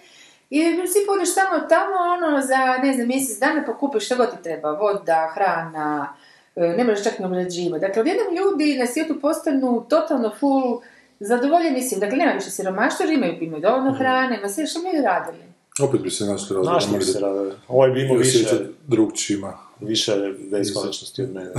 [0.50, 4.16] I u principu odeš tamo, tamo, ono, za, ne znam, mjesec dana pa kupiš što
[4.16, 6.14] god ti treba, voda, hrana,
[6.58, 7.80] ne možeš čak ni obrađivati.
[7.80, 10.80] Dakle, odjednom ljudi na svijetu postanu totalno full
[11.20, 12.00] zadovoljeni si.
[12.00, 13.98] Dakle, nema više siromaštva, jer imaju, imaju dovoljno Mhm.
[13.98, 15.44] hrane, ma sve što bi ljudi radili.
[15.82, 16.80] Opet bi se našli razlog.
[16.80, 17.18] Znaš li se?
[17.68, 18.38] Ovaj bi imao više,
[18.86, 19.58] drugčijima.
[19.80, 20.12] Više
[20.50, 21.50] beskonačnosti od mene.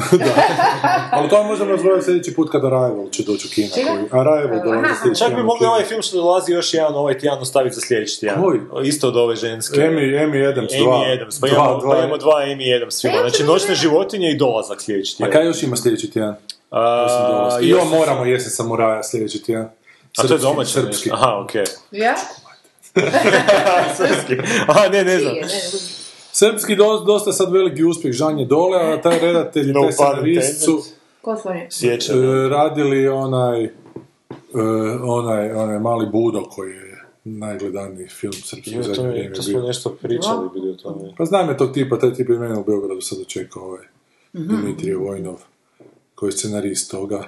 [1.11, 3.67] Ali to možemo razgovarati sljedeći put kada Arrival će doći u kina.
[3.73, 7.39] Koji, Arrival dolazi sljedeći Čak bi mogli ovaj film što dolazi još jedan ovaj tjedan
[7.39, 8.43] ostaviti za sljedeći tjedan.
[8.43, 8.87] Koji?
[8.87, 9.79] Isto od ove ženske.
[9.81, 10.93] Amy, Amy Adams, dva.
[10.97, 11.39] Amy Adams.
[11.39, 11.91] Pa dva, imamo, dva.
[11.91, 13.17] pa imamo dva Amy Adams filma.
[13.19, 15.31] Znači, Noćne je- životinje i dolazak sljedeći A tjedan.
[15.33, 16.35] kaj još ima sljedeći tjedan?
[16.71, 17.59] A.
[17.61, 19.65] I on moramo jesen samuraja sljedeći tjedan.
[19.65, 19.69] A
[20.15, 21.09] to je Srpski, domaće Srpski.
[21.13, 21.63] Aha, okej.
[21.91, 22.15] Ja?
[23.97, 24.35] Srpski.
[24.67, 25.33] Aha, ne, ne znam.
[26.39, 29.91] Srpski do, dosta sad veliki uspjeh, Žan je dole, a taj redatelj i No taj
[29.97, 30.93] pun scenarist su intended.
[31.21, 31.67] Ko su oni?
[31.69, 32.23] Sjećam.
[32.23, 33.71] e, radili onaj, e,
[35.03, 39.67] onaj, onaj mali Budo koji je najgledaniji film srpski u zadnje vrijeme to smo bio.
[39.67, 41.13] nešto pričali bili o tome.
[41.17, 43.85] Pa znam je tog tipa, taj tip je mene u Beogradu sad dočekao ovaj
[44.33, 45.41] Dimitrije Vojnov,
[46.15, 47.23] koji je scenarist toga.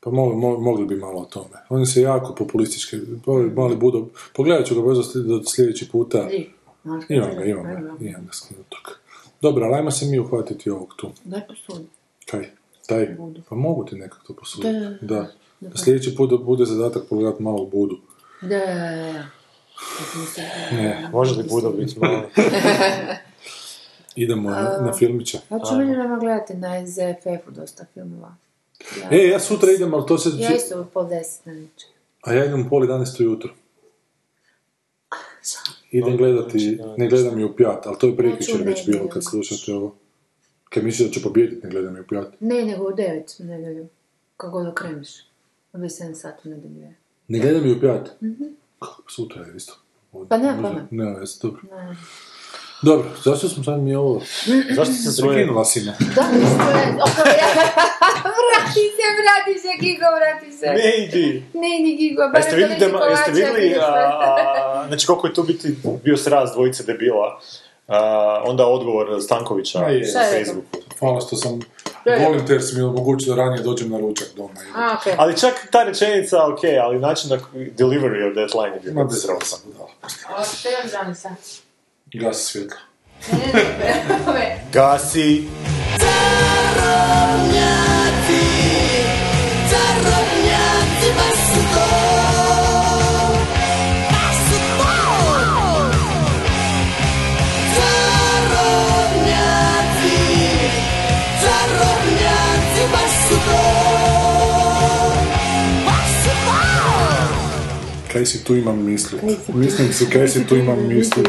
[0.00, 1.56] Pa mogli, mo- mogli bi malo o tome.
[1.68, 2.96] Oni se jako populistički,
[3.26, 6.24] ovaj mali Budo, pogledat ću ga brzo do sljedeći puta.
[6.24, 6.50] Di?
[6.82, 8.98] Znaš, Imam ga, imam ga, imam ga skinutog.
[9.40, 11.10] Dobro, ali ajmo se mi uhvatiti ovog tu.
[11.24, 11.88] Daj posudi.
[12.26, 12.50] Kaj?
[12.86, 13.06] Taj?
[13.18, 13.42] Budu.
[13.48, 14.72] Pa mogu ti nekako to posuditi.
[14.72, 15.32] Da, da, Da.
[15.60, 17.98] Da sljedeći put da bude zadatak pogledati malo Budu.
[18.42, 19.28] Da, da, da,
[20.76, 21.08] Ne.
[21.12, 22.22] Može li Budo biti mali?
[24.14, 25.38] Idemo na, na filmića.
[25.50, 28.34] Ja ću meni nama gledati na ZFF-u dosta filmova.
[29.02, 30.30] Ja, E, ja sutra idem, ali to se...
[30.38, 31.88] ja isto u pol deset na večer.
[32.22, 33.50] A ja idem u pol 11 ujutro.
[35.90, 39.24] Idem gledati, ne gledam je u pjat, ali to je prekjučer Znači, već bilo kad
[39.24, 39.94] slušate ovo.
[40.68, 42.26] Kad misliš da će pobijediti, ne gledam je u pjat.
[42.40, 43.86] Ne, nego u devet u nedjelju.
[44.36, 45.08] Kako god okreneš.
[45.72, 46.94] Od 7 sati u nedjelju je.
[47.28, 48.08] Ne gledam je u pjat?
[48.78, 49.74] Kako, sutra je isto.
[50.14, 50.24] Mhm.
[50.28, 51.04] Pa nema Možda- pojma.
[51.12, 51.60] Ne, jes, dobro.
[51.70, 51.96] Ne.
[52.82, 54.22] Dobro, zašto smo sad mi ovo...
[54.76, 55.34] Zašto se svoje...
[55.36, 55.86] Prekinula si me.
[56.14, 56.98] Da, što je...
[58.22, 60.66] vrati se, vrati se, Kiko, vrati se.
[60.66, 61.44] Ne idi!
[61.54, 65.26] Ne idi, Kiko, A bar jeste to vidjeli, da, jeste vidjeli a, a, znači koliko
[65.26, 67.40] je tu biti bio sraz dvojice debila,
[67.88, 70.12] a, onda odgovor Stankovića A je.
[70.14, 70.38] na je?
[70.44, 70.78] Facebooku.
[70.98, 71.60] Hvala što sam
[72.04, 72.18] je?
[72.24, 74.50] volim te jer si mi omogućio da ranije dođem na ručak doma.
[74.76, 75.12] A, okej.
[75.16, 79.02] Ali čak ta rečenica, ok, ali način na delivery of that line je bio Ma
[79.02, 79.38] katastrofa.
[79.40, 79.88] rosa, budala.
[80.36, 81.30] Ovo što imam žanica.
[82.14, 82.76] Gasi svjetlo.
[84.28, 84.56] Ove.
[84.72, 85.42] Gasi!
[108.12, 109.18] Kaj si tu imam misli?
[109.54, 111.22] Mislim si kaj si tu imam misli.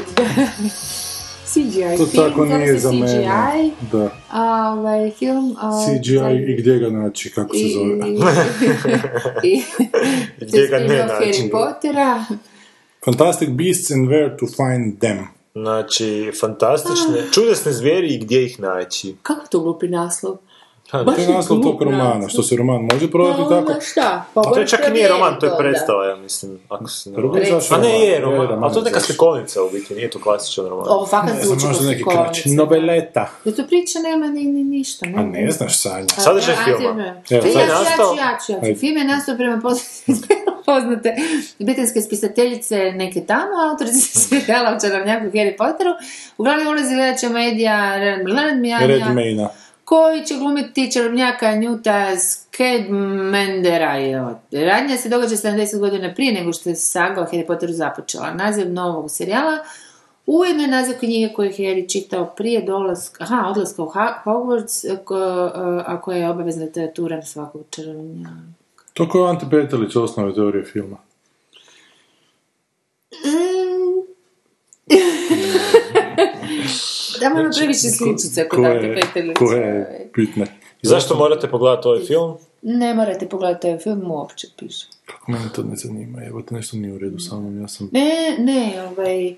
[1.53, 3.07] CGI To film, tako zove nije za mene.
[3.07, 4.09] CGI, Da.
[4.31, 5.55] a, ovaj, film...
[5.59, 8.09] a, CGI i gdje ga naći, kako se i, zove.
[9.43, 9.61] i,
[10.47, 11.13] Gdje ga ne naći.
[11.13, 12.25] Harry Pottera.
[13.05, 15.17] Fantastic Beasts and Where to Find Them.
[15.53, 19.15] Znači, fantastične, čudesne zvijeri i gdje ih naći.
[19.23, 20.37] Kako to glupi naslov?
[20.91, 23.81] Ha, Baš To je naslov tog romana, što se roman može prodati Pa tako.
[23.81, 24.25] šta?
[24.33, 26.59] Pa A to je čak i nije roman, to je predstava, ja mislim.
[26.69, 27.43] Ako se ne Prvo varam.
[27.43, 29.05] je izašao A ne, roman, je roman, ali to je neka izašao.
[29.05, 30.85] slikonica u biti, nije to klasičan roman.
[30.89, 32.49] Ovo fakat zvuči možda kao slikovnica.
[32.49, 33.29] Noveleta.
[33.45, 35.05] Da to priča nema ni, ni ništa.
[35.05, 36.05] Ne, A ne znaš, Sanja.
[36.15, 37.03] Pa, Sadržaj filma.
[37.05, 38.79] Ja, sad ja, je ću, ja ću, ja ću.
[38.79, 40.35] Film je nastao prema poznate,
[40.65, 41.15] poznate
[41.59, 45.89] britanske spisateljice neke tamo, autorice serijala o čarobnjaku Harry Potteru.
[46.37, 48.19] Uglavnom ulazi gledaća medija Red
[48.87, 49.49] Red Maina.
[49.89, 53.99] Koji će glumiti čarobnjaka Newta Scamandera.
[53.99, 54.39] evo.
[54.51, 58.33] Radnja se događa 70 godina prije nego što je saga o Harry Potteru započela.
[58.33, 59.57] Naziv novog serijala
[60.25, 63.91] Ujedno je naziv knjige koju je Harry čitao prije dolaska, aha, odlaska u
[64.25, 64.97] Hogwarts,
[65.85, 68.31] a koja je obavezna literatura svakog čarobnjaka.
[68.93, 70.97] To kao Ante Petelić osnove teorije filma.
[77.19, 79.39] Da malo previše sličica kod Ko Ante Petelića.
[79.39, 80.45] ko je bitne.
[80.81, 82.37] Zašto morate pogledati ovaj film?
[82.61, 84.87] Ne morate pogledati ovaj film, uopće piše.
[85.05, 87.89] Kako mene to ne zanima, evo te nešto nije u redu sa mnom, ja sam...
[87.91, 89.35] Ne, ne, ovaj...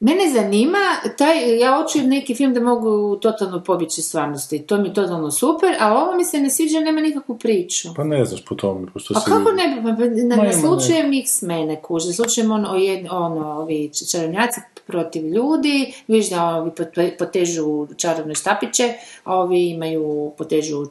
[0.00, 0.78] Mene zanima,
[1.18, 5.30] taj, ja hoću neki film da mogu totalno pobjeći iz stvarnosti, to mi je totalno
[5.30, 7.88] super, a ovo mi se ne sviđa, nema nikakvu priču.
[7.96, 9.62] Pa ne znaš po tome, pošto Pa se kako vidi.
[9.62, 9.88] ne bi, pa
[10.26, 15.92] na, Ma na slučajem X-mene kuže, slučajem ono, o jed, ono, ovi čarobnjaci protiv ljudi,
[16.08, 18.92] vidiš da ovi pot- potežu čarobne štapiće,
[19.24, 20.86] a ovi imaju, potežu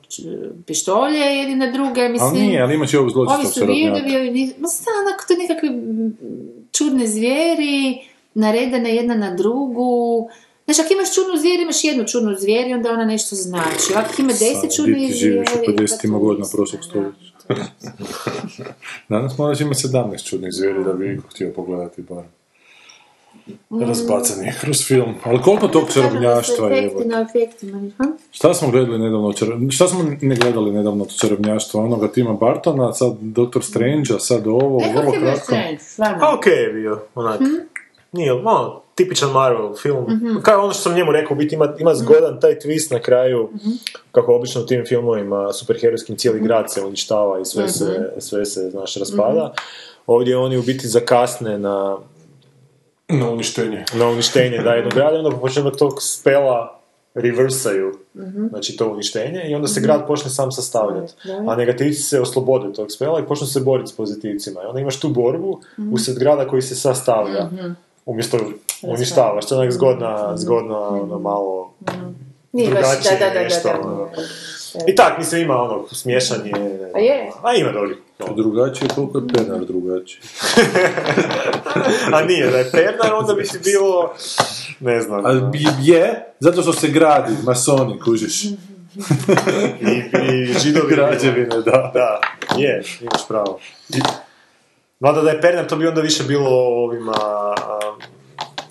[0.65, 2.29] pištolje jedni na druge, mislim.
[2.29, 4.17] Ali nije, ali imat će ovog Ovi su čarobnjaka.
[4.17, 4.67] ovi ma
[5.07, 5.69] onako to nekakve
[6.71, 7.99] čudne zvijeri,
[8.35, 10.29] naredane jedna na drugu.
[10.65, 13.93] Znaš, ako imaš čudnu zvijer, imaš jednu čudnu zvijer i onda ona nešto znači.
[13.95, 15.35] Ako ima deset Sad, čudnih di ti zvijeri...
[15.35, 17.35] živiš u pa 50 to godina prošlog stoljeća.
[19.09, 22.23] Danas moraš imati 17 čudnih zvijeri da bi iko htio pogledati bar.
[23.69, 25.15] Razbacan je kroz film.
[25.23, 26.91] Ali koliko tog čarobnjaštva je,
[27.29, 27.81] efektima?
[28.31, 29.33] Šta smo gledali nedavno,
[29.71, 31.83] šta smo ne gledali nedavno od čarobnjaštva?
[31.83, 33.61] Onoga Tima Bartona, sad Dr.
[33.61, 35.45] Strange-a, sad ovo, E, vrlo kako je bio kratko.
[35.45, 36.33] Strange, stvarno.
[36.37, 37.41] Okej je bio, onak.
[38.15, 40.05] Nije, ono, tipičan Marvel film.
[40.43, 43.49] Kao ono što sam njemu rekao, u biti ima, ima zgodan taj twist na kraju,
[44.11, 48.69] kako obično u tim filmovima superherojskim cijeli grad se uništava i sve se, sve se,
[48.69, 49.53] znaš, raspada.
[50.07, 51.97] Ovdje oni u biti zakasne na,
[53.09, 53.85] Na uništenje.
[53.93, 56.79] na uništenje da jednog grada i onda počne tog spela
[57.13, 57.91] reversaju,
[58.49, 61.13] znači to uništenje i onda se grad počne sam sastavljati.
[61.47, 64.61] A negativci se oslobode tog spela i počnu se boriti s pozitivcima.
[64.63, 65.61] I onda imaš tu borbu
[65.91, 67.49] usred grada koji se sastavlja.
[68.05, 68.37] Umjesto
[68.83, 71.73] uništavaš, to je onak zgodna, zgodna, ono malo
[72.51, 73.95] Nije baš, drugačije da, da, da, nešto, da, ono.
[73.95, 74.21] da.
[74.87, 76.51] I tak, mislim, ima ono, smješanje.
[76.95, 77.31] A je?
[77.43, 77.95] A ima dobri.
[78.35, 80.21] Drugačije, koliko je Pernar drugačije.
[82.13, 84.13] A nije, da je Pernar, onda bi ti bilo,
[84.79, 85.51] ne znam.
[85.51, 88.43] Bi- je, zato što se gradi, masoni, kužiš.
[88.43, 88.55] I,
[90.31, 90.87] i židovi.
[90.95, 91.91] Građevine, da.
[91.93, 92.21] Da,
[92.57, 93.59] je, imaš pravo.
[94.99, 96.49] Mada da je Pernar, to bi onda više bilo
[96.83, 97.13] ovima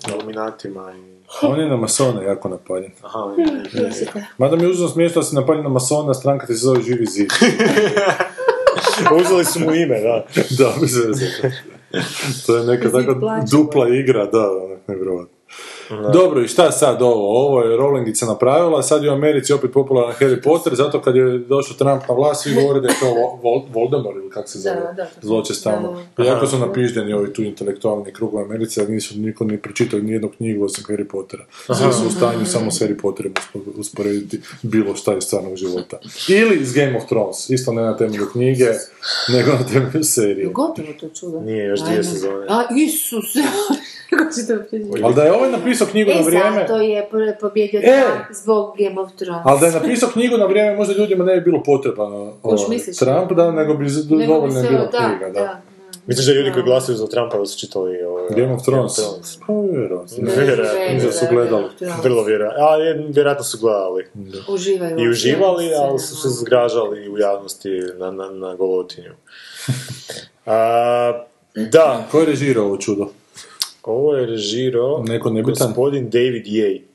[0.09, 1.15] iluminatima i...
[1.41, 2.91] On je na masone jako napaljen.
[3.03, 4.23] Aha, je.
[4.37, 7.05] Mada mi je užasno smiješno da se napaljen na masona, stranka ti se zove Živi
[7.05, 7.29] zid.
[9.21, 10.25] Uzeli su mu ime, da.
[10.57, 11.25] da, bez veze.
[12.45, 13.45] To je neka plaća.
[13.51, 14.79] dupla igra, da, onak,
[16.13, 17.13] Dobro, i šta sad ovo?
[17.39, 21.37] Ovo je Rowlingica napravila, sad je u Americi opet popularan Harry Potter, zato kad je
[21.39, 24.59] došao Trump na vlast, svi govore da je to Vol- Vol- Voldemort ili kako se
[24.59, 25.07] zove, Da, da.
[25.21, 26.03] zločest tamo.
[26.19, 30.11] Jako su napiždeni ovi tu intelektualni krug u Americi, a nisu niko ni pročitao ni
[30.11, 31.43] jednu knjigu osim Harry Pottera.
[31.67, 35.97] Svi su u stanju samo s Harry Potterom uspo- usporediti bilo šta iz stvarnog života.
[36.29, 38.65] Ili iz Game of Thrones, isto ne na temelju knjige,
[39.29, 40.47] nego na temelju serije.
[40.47, 41.39] Gotovo to čudo.
[41.39, 42.45] Nije, još dvije sezone.
[42.49, 43.25] A, Isus!
[44.09, 44.89] Kako si to pričao?
[45.03, 46.65] Ali da je ovaj napisao knjigu na E, vrijeme...
[46.67, 47.17] zato je po-
[47.47, 48.01] pobjedio E!
[48.01, 49.41] Trump zbog Game of Thrones.
[49.45, 52.13] Ali da je napisao knjigu na vrijeme, možda ljudima ne bi bilo potreban
[52.43, 52.97] ovaj, misliš?
[52.97, 53.85] Trump, da, nego bi
[54.27, 55.39] dovoljno bila da, knjiga, da.
[55.39, 55.61] da.
[56.07, 58.97] Misliš da ljudi koji glasuju za Trumpa da su čitali ovaj, Game of Thrones.
[58.97, 59.39] Game of Thrones?
[59.47, 60.43] Pa, vjerojatno.
[60.45, 60.79] Vjerojatno.
[60.93, 61.65] Mislim da su gledali.
[62.03, 62.65] Vrlo vjerojatno.
[62.65, 64.05] A je, vjerojatno su gledali.
[64.49, 64.99] Uživaju.
[64.99, 69.11] I uživali, ali su se zgražali u javnosti na, na, na golotinju.
[70.45, 71.23] A,
[71.55, 73.07] da, Ko je režirao ovo čudo?
[73.91, 75.67] Ovo je režirao Neko nebitan?
[75.67, 76.45] gospodin David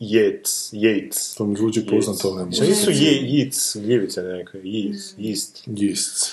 [0.01, 0.75] Yates.
[0.75, 1.37] Yates.
[1.39, 5.63] To mi zvuči poznato, ne Što nisu Yates, gljivice neke, Yates, Yeast.
[5.67, 6.33] Gist.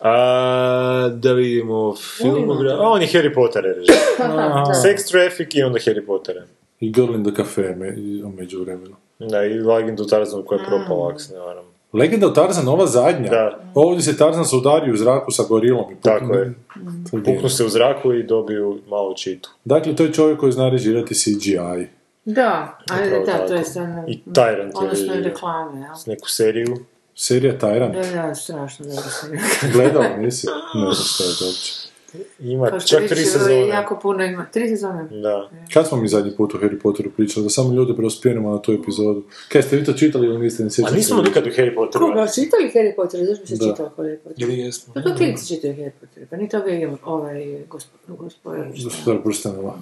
[0.00, 2.72] A, da vidimo filmogra...
[2.74, 4.64] A, on je Harry Potter režirao.
[4.84, 6.36] Sex Traffic i onda Harry Potter.
[6.80, 7.96] I Girl in the Cafe me,
[8.36, 8.96] među vremenu.
[9.18, 11.64] Da, i Legendu Tarzanu koja je propala, ako se ne varam.
[11.92, 13.30] Legenda o Tarzan, ova zadnja.
[13.30, 13.58] Da.
[13.74, 15.84] Ovdje se Tarzan se udario u zraku sa gorilom.
[15.92, 16.54] I pukne- Tako je.
[17.10, 19.50] To Puknu se u zraku i dobiju malu čitu.
[19.64, 21.86] Dakle, to je čovjek koji zna režirati CGI.
[22.24, 23.52] Da, ali Upravo da, to tako.
[23.54, 24.04] je stvarno...
[24.08, 25.94] I Tyrant je Odnosno i reklame, jel?
[25.94, 26.76] S neku seriju.
[27.14, 27.92] Serija Tyrant.
[27.92, 29.26] Da, da, strašno dobro se
[29.72, 30.46] Gledao nisi?
[30.74, 31.89] Ne znam šta je to uopće.
[32.40, 33.68] Ima Kao čak tri sezone.
[33.68, 34.46] Jako puno ima.
[34.52, 35.08] Tri sezone.
[35.22, 35.50] Da.
[35.74, 37.44] Kad smo mi zadnji put o Harry Potteru pričali?
[37.44, 39.22] Da samo ljude preospijenimo na tu epizodu.
[39.48, 40.96] Kaj, ste vi to čitali ili niste ni A sjećali?
[40.96, 42.06] nismo nikad u Harry Potteru.
[42.06, 43.20] Koga, čitali Harry Potter?
[43.26, 43.70] Zašto bi se Da.
[43.70, 44.42] čitao Harry Potter?
[44.42, 44.94] Ili jesmo?
[44.94, 48.00] Pa to klinici čitaju Harry Potter, pa ni to bi ovaj gospod...
[48.08, 48.56] gospod...
[48.84, 49.74] Gospodar prstenova.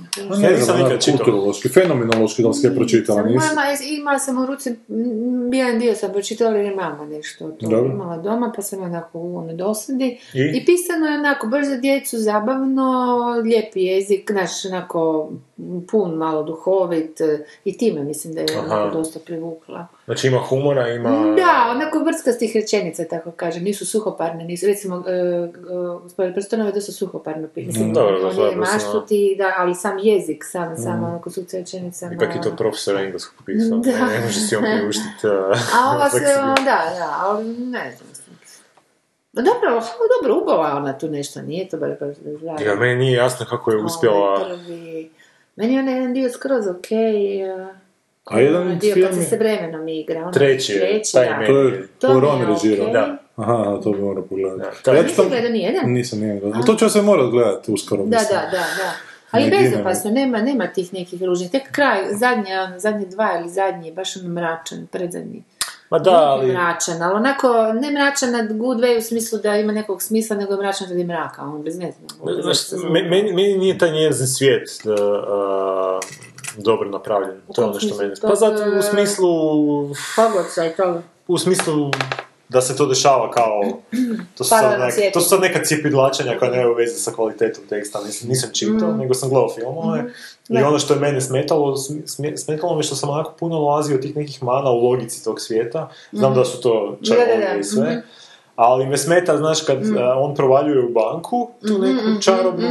[0.43, 1.19] Ja nisam nikad čitao.
[1.19, 3.63] Kulturološki, fenomenološki, da li ste je pročitala, mama,
[3.99, 8.17] imala sam u ruci, m, jedan dio sam pročitala jer je mama nešto to imala
[8.17, 10.19] doma, pa sam onako u ono dosadi.
[10.35, 10.65] I?
[10.67, 11.77] Pisano je onako, baš za
[12.21, 15.31] zabavno, lijepi jezik, naš onako
[15.91, 19.87] pun, malo duhovit e, i time mislim da je onako dosta privukla.
[20.05, 21.11] Znači ima humora, ima...
[21.11, 25.49] Da, onako vrskastih rečenica, tako kažem, nisu suhoparne, nisu, recimo, e, e,
[26.03, 27.95] gospodin Prstonova je dosta suhoparno pisano.
[27.95, 32.11] Dobro, on gospodin je maštuti, da, ali sam jezik, sam, sam ono, konstrukcija rečenica.
[32.13, 33.79] Ipak je to profesor engleskog pisao.
[33.79, 34.07] Da.
[34.19, 35.27] Ne može si on priuštiti...
[35.75, 38.08] A ova se, da, da, ali ne znam.
[39.39, 39.83] No dobro, ali
[40.17, 42.17] dobro, ubala ona tu nešto, nije to baš baš
[42.59, 42.65] da.
[42.65, 44.45] Ja, meni nije jasno kako je Ovaj uspjela...
[44.47, 45.11] prvi-
[45.57, 47.43] Meni je onaj jedan dio skroz okej.
[48.25, 50.23] A jedan onaj dio film kad se vremenom igra.
[50.23, 51.33] ono, Treći je, treći, taj da.
[51.33, 51.47] meni.
[51.47, 52.85] To je To mi je Poron režirao.
[52.85, 52.93] okej.
[52.93, 53.17] Da.
[53.37, 54.83] Aha, to bi morao Da, pogledati.
[54.85, 55.83] taj- Ja to- gledao nijedan?
[55.87, 56.63] Nisam nijedan gledao.
[56.63, 58.39] To ću se morat gledati uskoro, Da, mislim.
[58.41, 58.93] da, da, da.
[59.31, 61.51] Ali bezopasno, nema, nema tih nekih ružnih.
[61.51, 65.43] Tek kraj, zadnje, ono, zadnje dva ili zadnji, baš ono mračan, predzadnji.
[65.91, 66.53] Ma da, ali...
[66.53, 70.53] mračan, ali onako, ne mračan na good way u smislu da ima nekog smisla, nego
[70.53, 72.43] je mračan radi mraka, on bez ne znam.
[72.43, 72.59] Znaš,
[72.91, 76.01] me- meni, meni nije taj njezin svijet da, a,
[76.57, 77.41] dobro napravljen.
[77.55, 77.95] To je ono što.
[78.21, 79.29] To Pa zato u smislu...
[80.17, 81.03] Pogod i to.
[81.29, 81.91] U smislu
[82.49, 83.63] da se to dešava kao...
[84.35, 88.01] To su, sad nek, to su sad neka cijepidlačenja koja nemaju veze sa kvalitetom teksta.
[88.01, 90.05] Nisam, nisam čitao, nego sam gledao filmove.
[90.49, 90.69] I Da.
[90.69, 91.75] ono što je mene smetalo,
[92.37, 95.89] smetalo me što sam onako puno nalazio tih nekih mana u logici tog svijeta.
[96.13, 97.15] Znam da su to da,
[97.55, 97.83] i sve.
[97.85, 97.99] mhm.
[98.57, 102.69] Ali me smeta, znaš, kad a, on provaljuje u banku, tu neku čarobnu,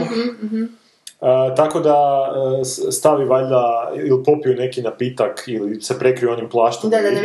[1.21, 2.27] a, tako da
[2.63, 7.21] s- stavi valjda ili popiju neki napitak ili se prekriju onim plaštom Da, da, da,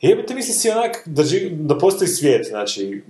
[0.00, 3.02] Jebate, misli si onak da, ži- da postoji svijet, znači,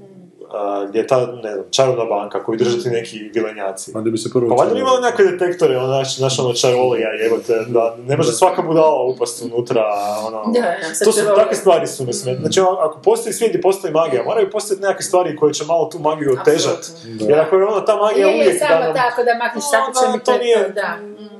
[0.50, 3.92] a, gdje je ta, ne znam, čarovna banka koju drže ti neki vilenjaci.
[3.94, 4.48] A da bi se prvo...
[4.48, 8.32] Pa valjda bi imali nekakve detektore, ono, znaš, znaš, ono, čarolija, jebote, da ne može
[8.32, 9.82] svaka budala upast unutra,
[10.26, 10.52] ono...
[10.52, 10.74] Da,
[11.04, 12.40] to su, takve stvari su me smetne.
[12.40, 15.84] Znači, ono, ako postoji svijet gdje postoji magija, moraju postojati nekakve stvari koje će malo
[15.86, 16.88] tu magiju otežati.
[17.20, 18.58] Jer ako je ono, ta magija Je, je, uvijek...
[18.58, 20.98] samo da nam- tako da makneš šapićem Onda i to to je nije- da.
[21.18, 21.33] I- i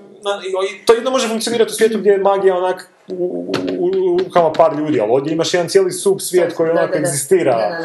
[0.86, 4.78] to jedno može funkcionirati u svijetu gdje je magija onak u, u, u, rukama par
[4.78, 7.78] ljudi, ali ovdje imaš jedan cijeli sub svijet koji onako egzistira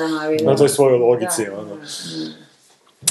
[0.44, 1.46] na toj svojoj logici.
[1.46, 1.78] Da, ono.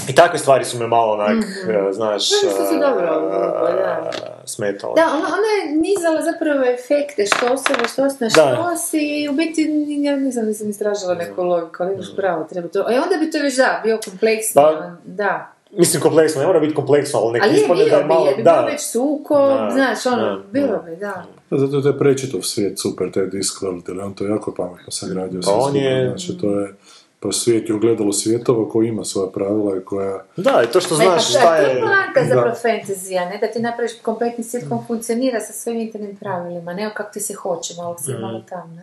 [0.09, 5.03] I takve stvari su me malo onak, eh, znaš, što dobro, ovo, da.
[5.07, 8.55] ona, ona je nizala zapravo efekte, što se, što se, na Da.
[8.55, 12.69] što si, i u biti, ja nisam, nisam istražila neku logiku, ali imaš pravo, treba
[12.69, 12.79] to.
[12.81, 15.53] E onda bi to već, da, bio kompleksno, Pa, da.
[15.73, 18.27] Mislim, kompleksno, ne mora biti kompleksno, ali nek Ali je ispadne bilo da je malo...
[18.27, 18.53] jer bi da.
[18.53, 20.79] bilo već suko, Da, znaš, ono, da, bilo da.
[20.79, 21.27] bi, da.
[21.51, 25.41] Da, Zato je Prečetov svijet super, taj Discworld, jer on to jako pametno sagradio.
[25.45, 26.75] Pa on je- Znači, to je
[27.21, 30.25] Pa svijet je ogledalo svjetova koji ima svoja pravila i koja...
[30.37, 31.75] Da, i to što Ne, pa znaš šta šta je, to je...
[31.77, 36.17] je poanta zapravo fantazija, ne da ti napraviš kompletni svijet koji funkcionira sa svojim internim
[36.17, 38.83] pravilima, ne kako ti se hoće, malo si malo tam, ne?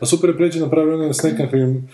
[0.00, 1.88] A super je pređe napravio on s nekakvim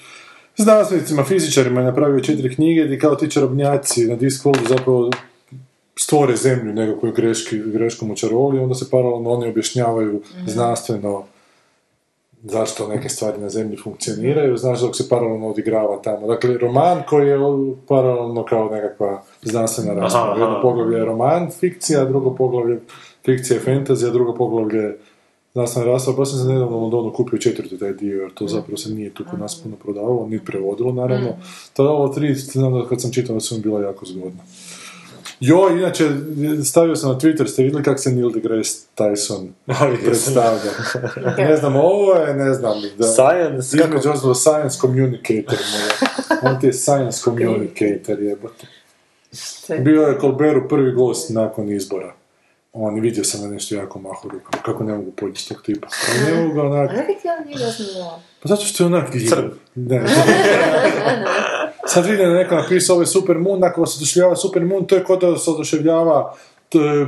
[0.59, 5.11] znanstvenicima, fizičarima je napravio četiri knjige gdje kao ti čarobnjaci na Discworldu zapravo
[6.00, 11.24] stvore zemlju nekakvoj greški, greškom u čaroli, onda se paralelno oni objašnjavaju znanstveno
[12.42, 16.26] zašto neke stvari na zemlji funkcioniraju, znaš dok se paralelno odigrava tamo.
[16.26, 17.38] Dakle, roman koji je
[17.88, 20.38] paralelno kao nekakva znanstvena rasprava.
[20.38, 22.80] Jedno poglavlje je roman, fikcija, drugo poglavlje
[23.24, 24.98] fikcija je fantazija, drugo poglavlje je
[25.53, 28.76] znanstvena rasprava, pa sam se nedavno u Londonu kupio četvrti taj dio, jer to zapravo
[28.76, 31.36] se nije tu kod nas puno prodavalo, ni prevodilo naravno.
[31.72, 34.42] To je ovo tri, znam da kad sam čitao da su mi bila jako zgodna.
[35.40, 36.09] Jo, inače,
[36.64, 39.49] stavio sam na Twitter, ste vidjeli kako se Neil deGrasse Tyson
[40.05, 40.70] predstavlja.
[41.38, 43.05] ne znam, ovo je, ne znam, da...
[43.07, 46.11] Science, kako- Između ostalo, science communicator mu je.
[46.44, 48.66] On ti je science communicator, jebote.
[49.78, 52.14] Bio je Colbertu prvi gost nakon izbora.
[52.80, 54.60] On, i vidio sam da nešto jako mahu rukom.
[54.62, 55.88] Kako ne mogu podnijeti tog tipa.
[56.08, 56.90] Ali ne mogu ga onak...
[56.90, 57.12] A ti
[57.52, 58.20] on zasnivao?
[58.42, 59.50] Pa zato što je onak Crn.
[59.74, 60.02] Ne.
[61.86, 65.20] Sad vidim da je neko napisao ovaj Supermoon, ako vas oduševljava Supermoon, to je kod
[65.20, 66.34] da se oduševljava
[66.68, 67.06] to je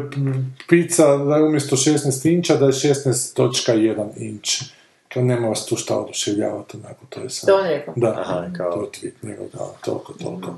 [0.68, 4.62] pizza da je umjesto 16 inča da je 16.1 inč.
[5.08, 7.48] Kao nema vas tu šta oduševljavati, onako, to je sad.
[7.48, 7.94] To on rekao.
[7.96, 10.54] Da, Aha, kao- to je tweet njegov, da, toliko, toliko.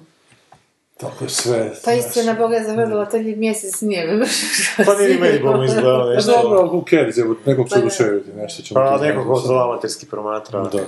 [1.03, 1.71] Toliko je sve.
[1.85, 4.21] Pa istina Boga je zavrljala, to je mjesec nije.
[4.87, 6.33] Pa nije ni meni bolo izgledalo Pa nešto.
[6.43, 7.87] dobro, who cares, evo, nekog Pa se da.
[7.87, 10.61] oduševiti, nešto ćemo Pa nekog ko to amaterski promatra.
[10.61, 10.79] Da.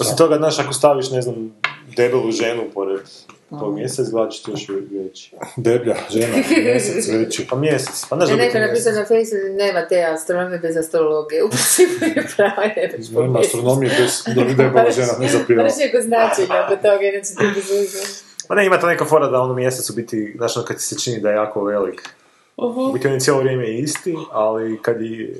[0.00, 1.54] Osim toga, znaš, ako staviš, ne znam,
[1.96, 3.00] debelu ženu pored
[3.60, 5.32] tog mjesec, gledat će ti još veći.
[5.56, 7.46] Deblja, žena, mjesec veći.
[7.50, 9.10] Pa mjesec, pa ne Ja znam neko biti napisao mjesec.
[9.10, 11.44] na Facebooku, nema te astronomije bez astrologije.
[11.46, 15.62] U principu je prava, već po Nema astronomije bez da bi debela žena ne zapijela.
[15.62, 18.29] Moraš neko značenje oko toga, inače ti bi zuzio.
[18.50, 20.82] Pa ne, ima to neka fora da ono mjesec u biti, znaš, ono kad ti
[20.82, 22.08] se čini da je jako velik.
[22.56, 25.30] U biti on je cijelo vrijeme isti, ali kad, i,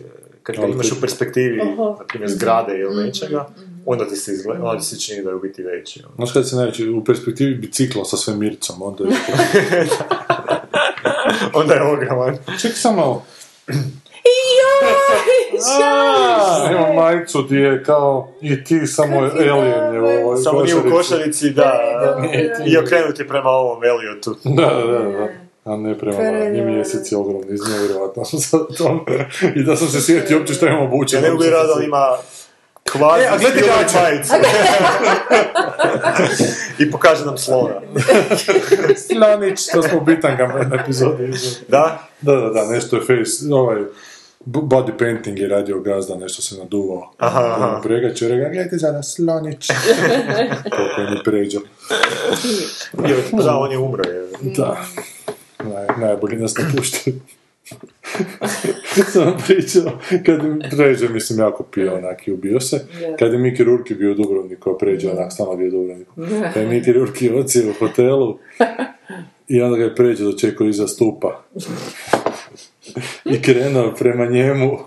[0.43, 1.57] kad ga Ali imaš ti- u perspektivi,
[1.99, 2.83] na primjer, zgrade Mhm.
[2.83, 3.49] ili nečega,
[3.87, 6.03] onda ti se, izgleda, onda ti se čini da je u biti veći.
[6.05, 6.15] ono.
[6.17, 9.11] Znaš kada se najveći, u perspektivi bicikla sa svemircom, onda je...
[11.55, 12.37] Onda je ogroman.
[12.61, 13.25] Čekaj samo
[14.25, 14.91] Joj,
[16.73, 20.91] Ima majicu gdje je kao i ti, samo alien je u ovoj Samo nije u
[20.91, 21.51] košarici.
[21.51, 21.81] da,
[22.67, 24.37] i okrenut je prema ovom Eliotu.
[24.45, 25.29] Da, da, da.
[25.65, 26.65] A ne prema i Predobro.
[26.65, 29.05] mjesec je ogromni, iz nevjerojatno sam sad to.
[29.57, 31.27] I da sam se sjetio uopće što imam obučeno.
[31.27, 32.07] Ja ne da on ima
[32.93, 33.63] kvazi E, a gledaj
[34.03, 34.33] majicu.
[36.79, 37.75] I pokaže nam slona.
[38.97, 41.33] Slanić, to smo u bitangama na epizodi.
[41.69, 41.99] Da?
[42.21, 43.83] Da, da, da, nešto je face, ovaj,
[44.45, 47.13] body painting je radio gazda, nešto se naduvao.
[47.19, 47.81] Aha, aha.
[47.83, 49.69] Pregač je rekao, gledajte za nas, slonić.
[50.77, 51.23] Koliko je mi
[53.31, 54.03] pa da, on je umro.
[54.11, 54.29] Je.
[54.57, 54.85] Da.
[55.59, 57.21] Naj, najbolje nas napuštaju.
[59.13, 59.93] sam vam pričao,
[60.27, 62.87] kad je Pređe, mislim, jako pio onak i ubio se.
[63.19, 66.15] Kad je Miki Rurki bio u Dubrovniku, a Pređe onak stalno bio u Dubrovniku.
[66.55, 68.39] Kad je Miki Rurki odsio u hotelu
[69.49, 71.43] i onda ga je Pređe dočekao iza stupa.
[73.25, 74.79] I krenuo prema njemu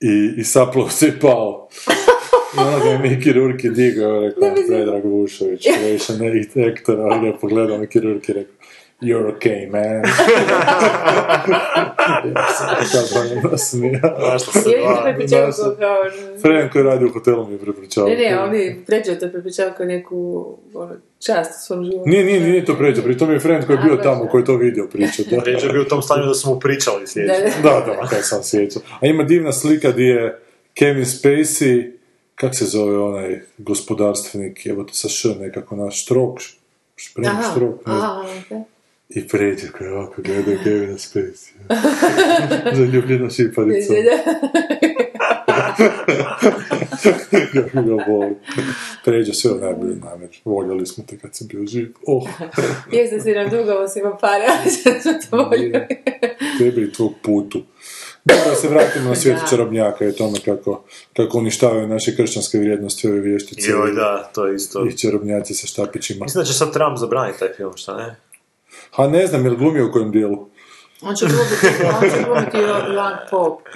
[0.00, 1.68] i, i saplo se pao.
[2.56, 7.38] I onda ga je Miki Rurki digao rekao, Predrag Vušović, Croatian actor, a ga je
[7.40, 8.55] pogledao Miki Rurki i rekao,
[9.00, 10.02] You're okay, man.
[15.30, 15.96] ja sam sam- kao...
[16.42, 18.08] Fren koji radi u hotelu mi je prepričao.
[18.08, 20.94] Ne, ne, on mi pređeo to prepričavao kao neku ono,
[21.26, 22.08] čast u svom životu.
[22.10, 24.46] Nije, nije, nije to pređe, pri tom je Fren koji je bio tamo, koji je
[24.46, 25.22] to vidio priča.
[25.30, 27.62] Da, Ređe je bio u tom stanju da su mu pričali sljedeće.
[27.62, 27.82] da.
[27.86, 28.82] da, kaj sam sjećao.
[29.00, 30.40] A ima divna slika gdje je
[30.74, 31.90] Kevin Spacey,
[32.34, 36.38] kak se zove onaj gospodarstvenik, evo te sa š nekako naš štrok,
[36.96, 38.10] šprem, Aha, štrok, ne znam.
[38.10, 38.75] aha, okej.
[39.08, 41.50] I pređe koji ovako gleda Kevina Spacey.
[42.76, 43.94] Zaljubljena šiparica.
[47.52, 48.34] Kako ga boli.
[49.04, 50.30] Pređe sve u najbolji namjer.
[50.44, 51.92] Voljeli smo te kad sam bio živ.
[52.06, 52.28] Oh,
[52.92, 55.86] Jeste si nam dugo, osim pare, ali sad smo to voljeli.
[56.58, 57.62] tebe i tvog putu.
[58.24, 60.84] Da se vratimo na svijet čarobnjaka i tome kako,
[61.16, 64.86] kako uništavaju naše kršćanske vrijednosti ove vještice Joj, da, to je isto.
[64.86, 66.24] i čarobnjaci sa štapićima.
[66.24, 68.16] Mislim da će sad Trump zabraniti taj film, šta ne?
[68.96, 70.48] A ne znam, je li glumio u kojem dijelu?
[71.02, 72.56] On će glumiti, on će glumiti
[72.92, 73.70] Ivan Pope.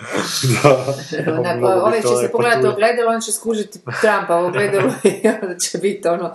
[0.63, 1.75] Da.
[1.83, 5.79] Ovaj to će se pogledati ogledalo, on će skužiti Trumpa u ogledalo i onda će
[5.79, 6.35] biti ono...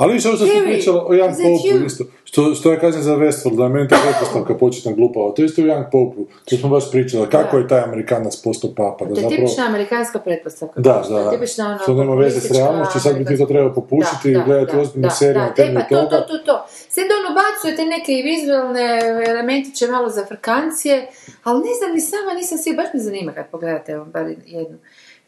[0.00, 1.86] Ali više ovo što ste Harry, pričala o Young you?
[1.86, 5.44] isto, što, što ja kažem za Westworld, da je meni to pretpostavka početna glupava, to
[5.44, 9.14] isto u Young Pope, to smo baš pričali, kako je taj Amerikanac postao papa, da
[9.14, 9.36] To je zapravo...
[9.36, 10.80] tipična amerikanska pretpostavka.
[10.80, 13.46] Da, To je da, tipična ono to nema veze s realnošću, sad bi ti to
[13.46, 16.26] trebalo popušiti i gledati ozbiljne serije na da, temelju e, pa to, toga.
[16.26, 16.66] to, to, to.
[17.08, 21.08] Da ono bacujete neke vizualne elementiće malo za frkancije,
[21.44, 24.78] ali ne znam, ni sama nisam svi, baš me zanima kad pogledate bar jednu.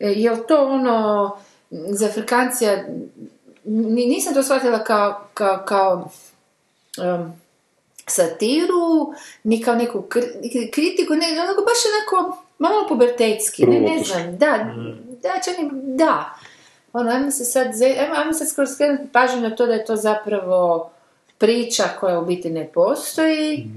[0.00, 1.30] E, je to ono,
[1.70, 2.84] za frkancija,
[3.64, 6.10] nisam to shvatila kao, kao, kao
[6.98, 7.42] em,
[8.06, 14.36] satiru, ni kao neku kri- kritiku, ne, onako baš onako malo pubertetski, ne, ne znam,
[14.38, 14.74] da,
[15.22, 16.34] da, čak da.
[16.92, 17.66] Ono, ajmo se sad,
[18.00, 20.90] ajmo, ajmo sad skoro skrenuti pažnju na to da je to zapravo
[21.38, 23.68] priča koja u biti ne postoji,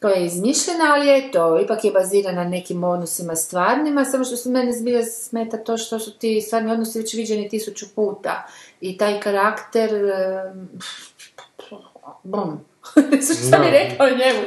[0.00, 4.48] koja je izmišljena, ali eto, ipak je bazirana na nekim odnosima stvarnima, samo što se
[4.48, 8.46] mene zbilja smeta to što su ti stvarni odnosi već viđeni tisuću puta.
[8.80, 9.90] I taj karakter...
[9.94, 10.68] em,
[12.24, 12.60] Bum.
[13.40, 14.40] što bi rekao njemu?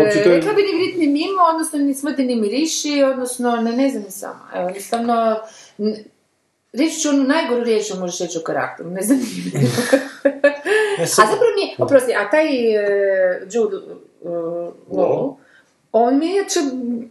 [0.00, 3.56] Očito je- E, rekla bi ni vrit ni mimo, odnosno ni smrti ni miriši, odnosno
[3.56, 4.48] ne, ne znam ni sama.
[4.54, 5.36] Evo, jednostavno,
[6.72, 9.24] reći ću onu najgoru riječ što možeš reći o karakteru, ne znam ni
[10.98, 12.84] A zapravo mi je, oprosti, a taj uh,
[13.44, 13.76] Jude
[14.20, 14.30] uh,
[14.90, 15.34] Law,
[15.92, 16.44] on mi je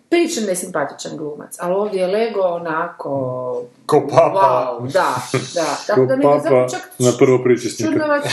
[0.09, 3.63] prilično nesimpatičan glumac, ali ovdje je Lego onako...
[3.85, 4.77] Ko papa.
[4.79, 5.15] Wow, da,
[5.53, 5.77] da.
[5.87, 7.91] Tako Ko da mi je zapravo papa čak na prvo pričesnika.
[7.91, 8.29] čudnovatno...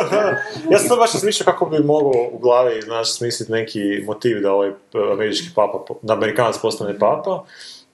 [0.72, 4.72] ja sam baš razmišljao kako bi mogao u glavi, znaš, smisliti neki motiv da ovaj
[5.12, 7.44] američki papa, da amerikanac postane papa.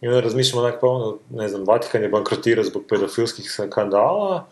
[0.00, 4.46] I onda razmišljamo onak, pa ono, ne znam, Vatikan je bankrotirao zbog pedofilskih skandala.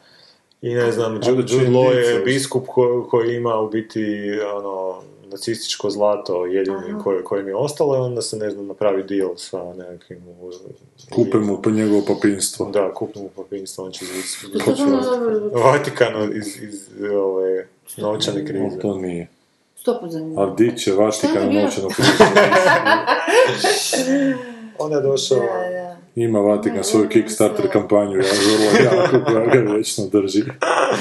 [0.62, 5.02] I ne znam, Jude, Jude Law je biskup ko- koji ima u biti ono,
[5.36, 9.36] nacističko zlato jedini koje, koje mi je ostalo i onda se, ne znam, napravi deal
[9.36, 10.22] sa nekakvim...
[11.14, 12.70] Kupe mu po njegovo papinstvo.
[12.70, 18.46] Da, kupimo mu papinstvo, on će iz, To je dobro, Vatikanu iz, iz ove novčane
[18.46, 18.64] krize.
[18.64, 19.28] Ali to nije.
[20.02, 20.42] zanimljivo.
[20.42, 21.62] A di će Vatikan bilo?
[21.62, 21.88] novčano
[24.78, 25.38] Onda je došao...
[26.16, 30.42] Ima Vatikan svoju Kickstarter kampanju, ja vrlo jako koja ga vječno drži.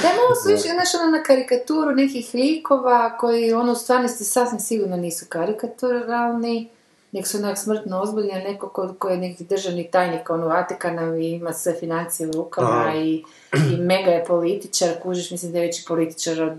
[0.01, 4.59] Da je malo slično, znaš, ono na karikaturu nekih likova koji ono u stvarnosti sasvim
[4.59, 6.69] sigurno nisu karikaturalni,
[7.11, 11.17] nek su onak smrtno ozbiljni, a neko ko, ko je neki državni tajnik ono Vatikana
[11.17, 15.65] i ima sve financije u rukama i, i mega je političar, kužiš, mislim da je
[15.65, 16.57] veći političar od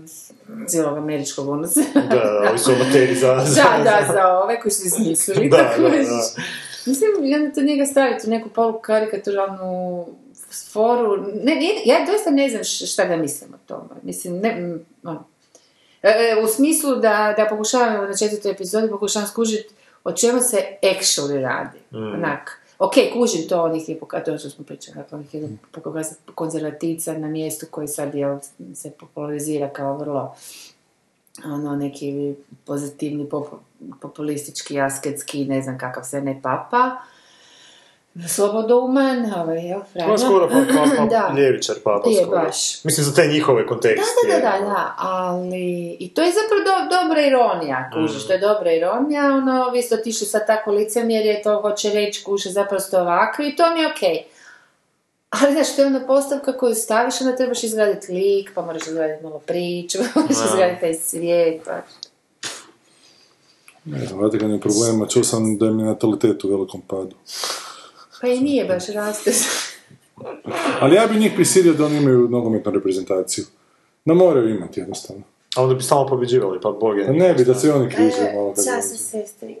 [0.67, 1.81] cijelog američkog se.
[1.93, 3.27] Da, da, ovi su amateri za...
[3.61, 6.41] da, da, za ove koji su izmislili, Da, tako da, da.
[6.87, 10.05] Mislim, onda to njega staviti u neku polu karikaturalnu
[10.71, 11.17] foru.
[11.43, 13.89] Ne, nije- ja doista ne znam šta da mislim o tome.
[14.03, 15.23] Mislim, ne, m, ono.
[16.03, 19.69] E, e, u smislu da, da pokušavam na četvrtoj epizodi pokušavam skužiti
[20.03, 21.77] o čemu se actually radi.
[21.91, 25.49] Onak, ok, kužim to onih je to što smo pričali, dakle, onih je
[26.35, 28.37] konzervativca na mjestu koji sad jel,
[28.75, 30.35] se popularizira kao vrlo
[31.45, 32.35] ono, neki
[32.65, 33.57] pozitivni, pop-
[34.01, 36.95] populistički, asketski, ne znam kakav se ne papa.
[38.27, 40.11] Slobodouman, ovaj, jel, Franjo?
[40.11, 41.33] Je skoro pa, pa, pa Da.
[41.37, 42.41] ljevičar papa Je, skoro.
[42.41, 42.83] baš.
[42.83, 44.27] Mislim, za te njihove kontekste.
[44.27, 45.97] Da, da, da, da, ali...
[45.99, 49.95] I to je zapravo do, dobra ironija, kužiš, to je dobra ironija, ono, vi ste
[49.95, 53.91] otišli sad tako licemjerje, to hoće reći, kuže, zapravo ste ovakvi i to mi je
[53.91, 54.23] okej.
[55.29, 59.23] Ali znaš, to je ona postavka koju staviš, onda trebaš izgraditi lik, pa moraš izgraditi
[59.23, 61.81] malo priču, pa moraš izgraditi taj svijet, pa...
[63.87, 67.15] Ne znam, Vatikan je problema, čuo sam da je natalitet u velikom padu.
[68.21, 69.31] Pa i nije baš raste.
[70.81, 73.45] Ali ja bi njih prisilio da oni imaju nogometnu reprezentaciju.
[74.05, 75.23] Da moraju imati jednostavno.
[75.55, 77.05] A onda bi stalno pobjeđivali, pa bog je.
[77.05, 79.03] Da ne bi, da se oni križaju malo kad Čas dođu.
[79.03, 79.55] sestri.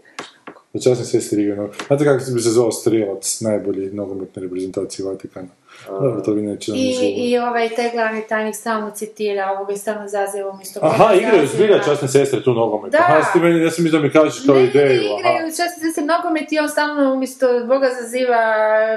[0.73, 1.69] Da časni sestri igraju.
[1.87, 5.47] Znate kako bi se zvao strijelac najbolji nogometne reprezentacije Vatikana?
[5.89, 7.29] Dobro, to vi neće nam I.
[7.29, 11.79] I ovaj taj glavni tajnik stalno citira ovoga i stalno zaziva umjesto Aha, igraju zbilja
[11.83, 12.91] časne sestre tu nogomet.
[12.91, 12.97] Da.
[12.99, 15.01] Aha, ti meni, ja sam da mi kažeš kao Ne, ideju.
[15.01, 18.43] ne, igraju časni se nogomet i on stalno umjesto Boga zaziva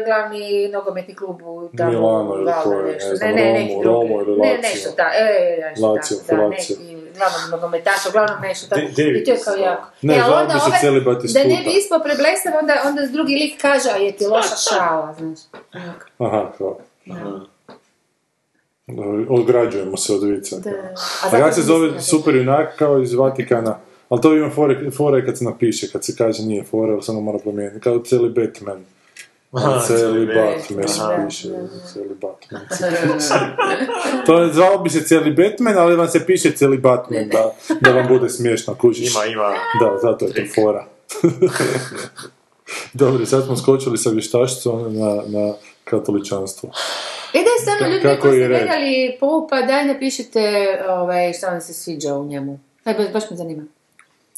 [0.07, 5.11] glavni nogometni klub u Milano ili koje, ne znam, ne, ne, ili Ne, nešto ta,
[5.14, 8.81] e, nešto da, neki glavnog nogometaša, uglavnom nešto tako.
[8.81, 9.87] I to je kao jako.
[10.03, 10.55] Ne, e, onda
[11.05, 11.43] Batistuta.
[11.43, 15.14] Da ne bi ispao preblesav, onda, onda drugi lik kaže, a je ti loša šala,
[15.18, 15.39] znaš.
[16.18, 16.79] Aha, kao.
[18.87, 20.57] Dobro, Ograđujemo se od vica.
[20.59, 20.71] Da.
[21.25, 23.79] A A se zove da- super junak kao iz Vatikana?
[24.09, 27.21] Ali to ima fore, fore kad se napiše, kad se kaže nije fore, ali ono
[27.21, 27.81] mora promijeniti.
[27.81, 28.85] Kao cijeli Batman.
[29.53, 31.25] Batman se Aha.
[31.27, 31.49] piše.
[31.93, 32.63] Cijeli Batman.
[34.27, 37.91] To je, zvao bi se cijeli Batman, ali vam se piše cijeli Batman, da, da
[37.91, 39.15] vam bude smiješno, kužiš.
[39.15, 39.49] Ima, ima.
[39.81, 40.87] Da, zato je to fora.
[42.93, 46.71] Dobro, sad smo skočili sa vještašicom na, na katoličanstvo.
[47.35, 50.43] E da je stvarno ljudi Kako koji ste gledali Poupa, daj napišite
[50.89, 52.59] ovaj, šta vam se sviđa u njemu.
[52.85, 53.63] Aj, baš, baš me zanima.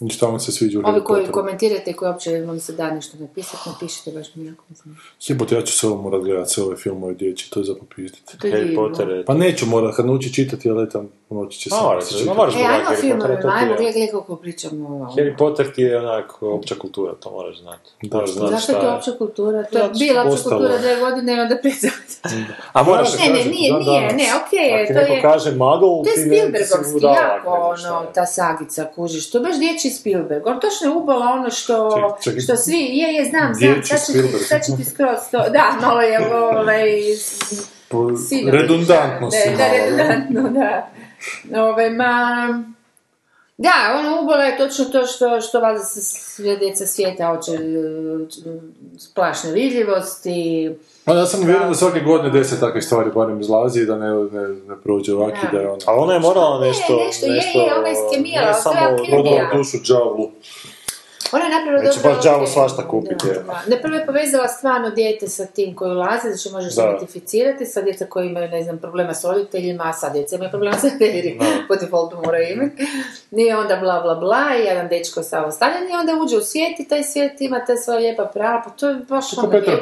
[0.07, 1.32] I šta vam se sviđa u Ovi Harry koji Potteru?
[1.32, 5.00] komentirate i koji uopće vam se da nešto napisati, napišite, baš mi jako zanima.
[5.28, 8.38] Jebote, ja ću se ovo morat gledat, sve ove filmove dječje, to je za popizditi.
[8.38, 8.88] To je Harry divno.
[8.88, 9.24] Potter je...
[9.24, 11.76] Pa neću morat, kad nauči čitati, ali etam, noći će se.
[11.76, 11.83] Ma,
[12.35, 14.89] moraš, E, ajmo Harry filmove, Potter, to ti ajmo je- gledaj, koliko pričamo.
[15.16, 17.91] Harry Potter ti je onak opća kultura, to moraš znati.
[18.03, 18.35] Da, Moraš da.
[18.35, 19.64] znati Zašto je to opća kultura?
[19.64, 21.74] To je bila opća kultura dvije godine i onda pet
[22.72, 25.22] A moraš Ne, ne, nije, nije, ne, okej, Ako ti to je...
[25.22, 28.12] kaže magl, To je ti ne ti si Spielbergovski, jako ako ono, je.
[28.14, 31.91] ta sagica, kužiš, to je baš dječji Spielberg, on točno je ubala ono što,
[32.45, 33.83] što svi, je, je, znam, znam,
[34.41, 36.85] sad će, ti, skroz to, da, malo je ovaj,
[38.51, 39.68] Redundantno da, si da.
[39.68, 40.89] redundantno, da.
[41.57, 42.64] Ove, ma,
[43.57, 47.59] da, ono ubolo je točno to što, što valjda se sve djeca svijeta hoće e,
[49.14, 50.70] plašne vidljivosti,
[51.05, 54.49] Pa ja sam uvjeren da svake godine deset takvih stvari barem izlazi da ne, ne,
[54.68, 55.79] ne prođe ovak i da je ono...
[55.87, 56.97] Ali ona je morala nešto...
[57.07, 60.31] nešto je, je, ona je skemijala, ne to je samo dobro- dušu džavlu.
[61.33, 63.39] Ona je napravila dobro baš đavo svašta kupiti, Da, je.
[63.43, 63.62] da.
[63.68, 66.83] Ne, prvo je povezala stvarno dijete sa tim koji ulaze, znači možeš Da.
[66.83, 70.77] identificirati sa djeca koji imaju, ne znam, problema s roditeljima, a sad djeca imaju problema
[70.79, 72.87] s roditeljima, po defaultu moraju imati.
[73.31, 76.81] I onda bla bla bla, i jedan dečko samo ostavljen i onda uđe u svijet
[76.81, 79.77] i taj svijet ima te svoje lijepa prava, pa to je baš Ko ono dječje,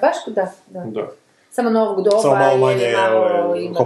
[0.00, 0.80] baš, da, da.
[0.84, 1.08] Da.
[1.56, 3.80] Samo novog doba, Samo malo manje, je malo, ima.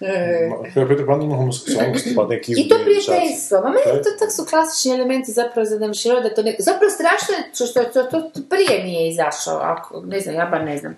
[0.00, 0.50] E.
[0.76, 2.06] Ja Peter Pan ima homoseksualnost.
[2.16, 6.20] Pa neki I to prijateljstvo, ma meni to tak su klasični elementi zapravo za Demširo,
[6.20, 6.56] da to ne...
[6.58, 10.64] Zapravo strašno je što, to, to, to prije nije izašao, ako, ne znam, ja bar
[10.64, 10.96] ne znam,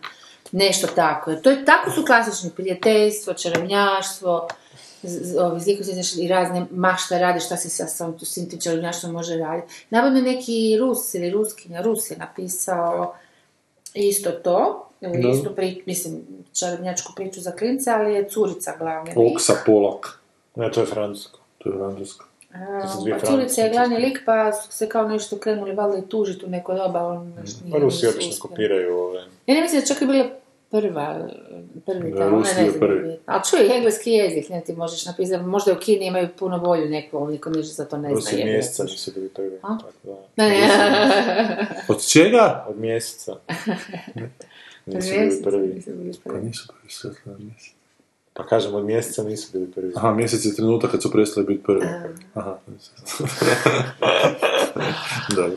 [0.53, 1.34] nešto tako.
[1.34, 4.49] To je, tako su klasični prijateljstvo, čarobnjaštvo,
[5.41, 8.61] ovi zliku se znaš, i razne mašta radi, šta se sa sam tu svim tim
[8.61, 9.74] čarobnjaštvom može raditi.
[9.91, 13.14] Navodno neki Rus ili Ruskinja, Rus je napisao
[13.95, 15.29] isto to, Da.
[15.29, 16.21] istu pri, mislim,
[16.53, 19.33] čarobnjačku priču za klince, ali je curica glavni lik.
[19.33, 20.21] Oksa Polak.
[20.55, 21.39] Ne, to je francusko.
[21.59, 22.25] To je francusko.
[23.21, 26.49] Pa Curica je glavni lik, pa su se kao nešto krenuli valjda i tužiti u
[26.49, 28.41] neko doba, on nešto nije Pa Rusi obično uspjeli.
[28.41, 29.21] kopiraju ove...
[29.47, 30.25] Ja ne mislim da čak je bila
[30.71, 31.29] prva,
[31.87, 33.19] prvi Da, tamo, Rusi ne, znam prvi.
[33.27, 37.19] Ali čuj, engleski jezik, ne ti možeš napisati, možda u Kini imaju puno bolju neku,
[37.19, 38.15] ali niko ništa za to ne zna.
[38.15, 38.51] Rusi od jebe.
[38.51, 39.59] mjeseca nisu bili prvi.
[39.61, 40.15] Tako da.
[40.37, 40.69] Ne, ne,
[41.89, 42.67] Od čega?
[42.69, 43.37] Od mjeseca.
[44.87, 45.82] Nisu bili prvi.
[46.24, 47.72] Pa nisu prvi sve na mjesec.
[48.34, 49.93] Pa kažem, od mjeseca nisu bili prvi.
[49.97, 51.87] Aha, mjesec je trenutak kad su prestali biti prvi.
[52.34, 52.59] Aha.
[55.37, 55.57] Dobro.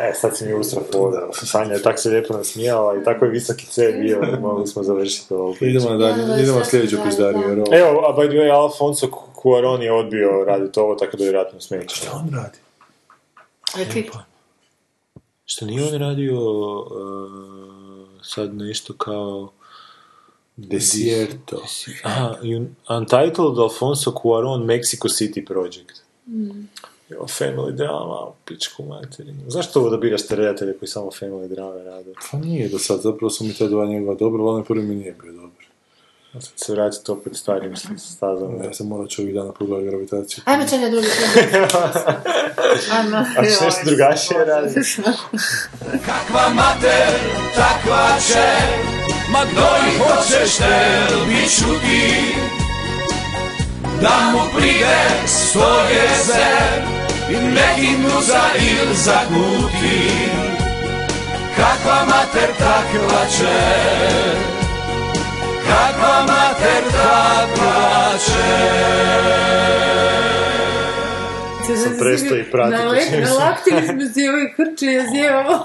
[0.00, 1.12] E, sad si mi ustrafo.
[1.32, 5.34] Sanja je tako se lijepo nasmijala i tako je visoki C bio, mogli smo završiti
[5.34, 5.54] ovo.
[5.60, 7.64] Idemo na dalje, Ja, idemo sljedeću pizdariju.
[7.72, 9.06] Evo, a by the way, Alfonso
[9.42, 11.96] Cuarón je odbio raditi ovo, tako da je vjerojatno smeće.
[11.96, 12.58] Šta on radi?
[15.44, 16.40] Što nije on radio
[16.80, 17.77] uh,
[18.22, 19.52] sad nešto kao...
[20.56, 21.62] Desierto.
[22.02, 26.00] Aha, un- Untitled Alfonso Cuarón Mexico City Project.
[27.10, 29.40] Jo, family drama, pičku materinu.
[29.46, 32.12] Zašto ovo da biraš te redatelje koji samo family drame rade?
[32.30, 34.94] Pa nije do sad, zapravo su mi ta dva njegova dobro, ali onaj prvi mi
[34.94, 35.57] nije bio dobar.
[36.40, 38.64] Sad se vratiti opet starim stazama.
[38.64, 40.42] Ja sam morat ću ovih dana pogledati gravitaciju.
[40.46, 41.06] ajmo će na drugi
[41.50, 41.64] film.
[42.92, 43.16] Ajmo.
[43.36, 44.80] A ćeš nešto drugačije raditi?
[46.06, 47.12] Kakva mater,
[47.56, 48.48] takva će
[49.32, 49.42] Ma
[49.88, 52.34] ih hoćeš te bit ću ti
[54.02, 56.82] Da mu pride sto jezer
[57.30, 60.08] I neki mu za il zakuti
[61.56, 64.57] Kakva mater, takva će
[65.68, 66.84] Kakva mater,
[71.68, 73.16] će Sam prestao i pratiti.
[73.16, 75.64] Na, na laktili smo si ovaj hrčije zjevamo.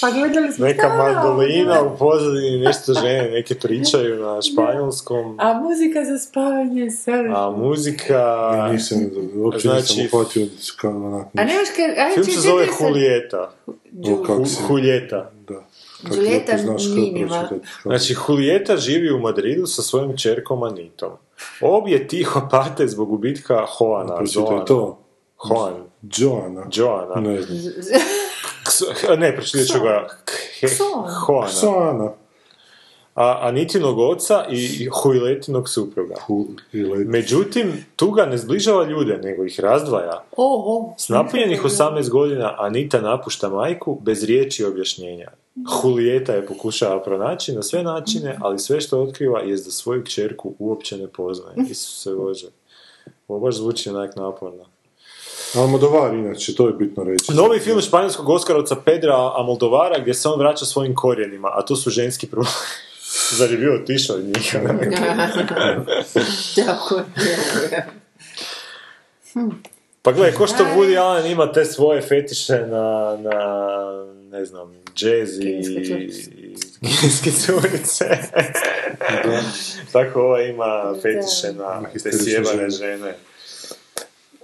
[0.00, 5.36] pa gledali smo Neka mandolina u pozadini, nešto žene, neke pričaju na španjolskom.
[5.40, 7.26] A muzika za spavanje sad.
[7.34, 8.14] A muzika...
[8.54, 8.98] Ja nisam,
[9.34, 10.46] uopće Znači- nisam uhvatio
[10.80, 11.26] kao onak...
[11.38, 12.04] A nemaš kaj...
[12.06, 12.84] Aj, Film se zove si...
[14.68, 15.30] Julieta.
[15.32, 15.64] Da.
[16.10, 16.52] Julieta
[16.94, 17.48] Minima.
[17.82, 21.10] Znači, Julieta živi u Madridu sa svojom čerkom Anitom.
[21.60, 24.16] Obje tiho pate zbog gubitka Joana.
[24.16, 24.98] Pročitaj to.
[25.50, 25.74] Joan.
[26.16, 26.66] Joana.
[26.72, 27.14] Joana.
[27.14, 27.58] Ne znam.
[29.18, 30.08] Ne, pročitat ću ga.
[31.28, 31.48] Joana.
[31.48, 32.12] Sana.
[33.14, 36.14] A Anitinog oca i Julietinog supruga.
[36.26, 37.04] Hu, ili...
[37.04, 40.24] Međutim, tu ga ne zbližava ljude, nego ih razdvaja.
[40.36, 40.94] Oho.
[40.98, 45.28] S napunjenih 18 godina Anita napušta majku bez riječi objašnjenja.
[45.54, 50.54] Julijeta je pokušava pronaći na sve načine, ali sve što otkriva je da svoju kćerku
[50.58, 51.56] uopće ne poznaje.
[51.70, 52.48] Isuse Bože.
[53.28, 54.64] Ovo baš zvuči onak naporno.
[55.54, 57.32] Almodovar, inače, to je bitno reći.
[57.32, 61.90] Novi film španjolskog Oskarovca Pedra Almodovara gdje se on vraća svojim korijenima, a to su
[61.90, 62.56] ženski problemi.
[63.38, 64.56] Zar je bio otišao od njih?
[66.66, 67.04] Tako je.
[70.02, 73.32] Pa gledaj, ko što Woody Allen ima te svoje fetiše na, na
[74.32, 78.04] ne znam, jazz i Kineske curice.
[79.92, 83.14] Tako ova ima fetiše na te sjebane žene.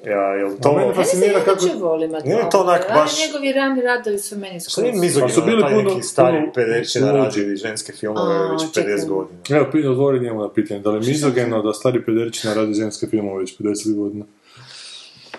[0.06, 0.72] Ja, jel to...
[0.72, 1.62] mene Ja fascinira kako...
[1.62, 5.00] inače volim Nije to onak baš- Ali njegovi rani radovi su meni Što nije skroz.
[5.02, 7.40] mizogino, Pa su bili taj puno- neki stari puno pederčina luđi.
[7.40, 8.92] radi ženske filmove A, već čekaj.
[8.92, 9.38] 50 godina.
[9.50, 10.80] Evo, pitanje, odgovori njemu na pitanje.
[10.80, 14.24] Da li je mizogeno da stari pederčina radi ženske filmove već 50 godina?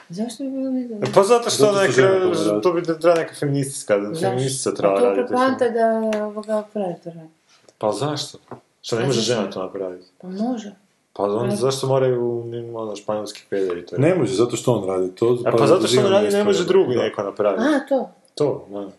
[0.10, 1.08] Zašto bi bilo mizogino?
[1.16, 5.00] Pa zato što Zato što neka, žene to to bi treba neka feministička, feministica treba
[5.00, 5.28] to je raditi.
[5.28, 7.30] propanta da ovoga operator radi.
[7.78, 8.38] Pa zašto?
[8.82, 10.06] Što ne može žena to napraviti?
[10.22, 10.76] Pa može.
[11.14, 13.98] Pa onda zašto moraju ono, španjolski pederi to?
[13.98, 15.38] Ne može, zato što on radi to.
[15.46, 17.02] A pa zato što on radi ne može drugi da.
[17.02, 17.64] neko napraviti.
[17.64, 18.10] A, to.
[18.36, 18.90] To, da.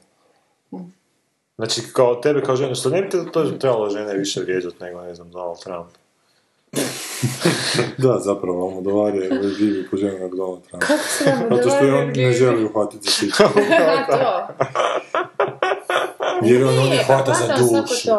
[1.57, 5.01] Znači, kao tebe kao žena, što ne bi te to trebalo žene više vrijeđati nego,
[5.01, 5.89] ne znam, Donald Trump.
[7.99, 10.87] Da, zapravo, Almodovar je živi po ženog Donald Trumpa.
[10.87, 13.45] Kako se Zato što je on ne želi uhvatiti za.
[13.45, 14.47] A, to.
[16.43, 18.11] Jer on je hvata pa za dušu.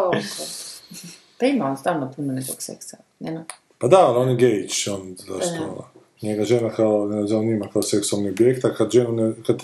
[1.39, 2.97] Pa ima on stalno puno nekog seksa.
[3.19, 3.45] Nema.
[3.77, 5.87] Pa da, ali on je gejić, on zašto...
[6.21, 9.33] Njega žena kao, ne zanima kao seksualni objekt, a kad ženu ne...
[9.47, 9.61] Kad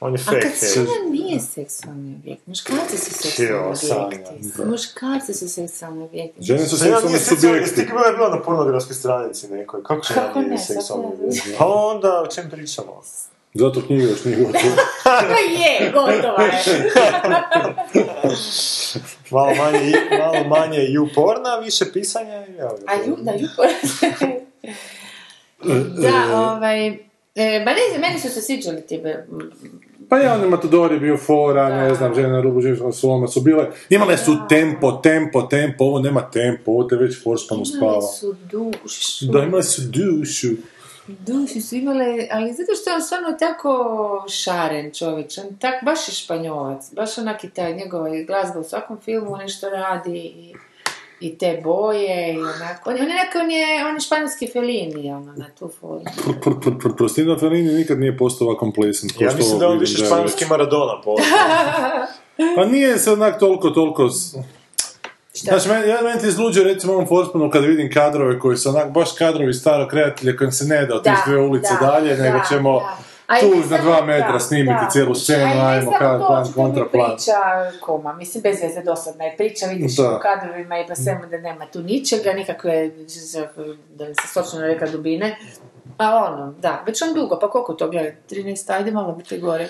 [0.00, 4.62] On je A kad fake, žena nije seksualni objekt, muškarci su seksualni objekti.
[4.64, 6.42] Muškarci su seksualni objekti.
[6.42, 7.74] žene su seksualni subjekti.
[7.74, 9.82] ti bila je bila na pornografskoj stranici nekoj.
[9.82, 11.58] Kako žena Kako nije ne, seksualni objekt?
[11.58, 13.02] Pa onda, o čem pričamo?
[13.54, 14.62] Zato knjiga još nije gotova.
[15.04, 16.90] Pa je, gotova je.
[19.30, 22.70] Malo manje, malo manje ju porna, više pisanja ga.
[22.86, 23.48] A ju, da, ju
[26.02, 26.86] Da, ovaj...
[27.34, 29.02] E, ba ne znam, meni su se sviđali ti
[30.10, 33.66] Pa je Matador je bio fora, ne znam, žene na rubu živskog sloma su bile,
[33.88, 37.92] imale su tempo, tempo, tempo, ovo nema tempo, ovo te već forspano spava.
[37.92, 39.26] Imali su dušu.
[39.32, 40.48] Da, imali su dušu.
[41.06, 46.08] Dušu su imale, ali zato što je on stvarno tako šaren čovječ, on tak, baš
[46.08, 50.54] je španjolac, baš onak i taj njegova glazba u svakom filmu nešto radi i,
[51.20, 54.46] i te boje i onako, on je, on je, onako, on je, on je španjolski
[54.46, 56.00] felini, ono, na tu foru.
[56.16, 58.64] Pr, pr, pr, pr, Prostino Fellini nikad nije postao ovako
[59.08, 61.26] kao Ja mislim da je on više je španjolski Maradona po već.
[62.56, 64.08] Pa nije se onak toliko, toliko...
[64.08, 64.34] s-
[65.34, 68.90] Znači, meni, ja meni ti izluđe recimo ovom Forspanu kad vidim kadrove koji su onak
[68.90, 72.22] baš kadrovi starog kreatelja kojim se ne da od tih dvije ulice da, dalje, da,
[72.22, 72.96] nego ćemo da.
[73.40, 74.88] Tu samo- dva metra da, snimiti da.
[74.90, 77.10] cijelu scenu, ajmo kad plan, što mi kontraplan.
[77.10, 77.32] priča
[77.80, 80.16] koma, mislim, bez veze dosadna je priča, vidiš Da.
[80.16, 82.90] u kadrovima i po svemu da nema tu ničega, nikakve,
[83.94, 85.36] da li se točno rekla dubine.
[85.98, 88.10] A ono, da, već on dugo, pa koliko to gleda?
[88.30, 89.68] 13, ajde malo biti gore.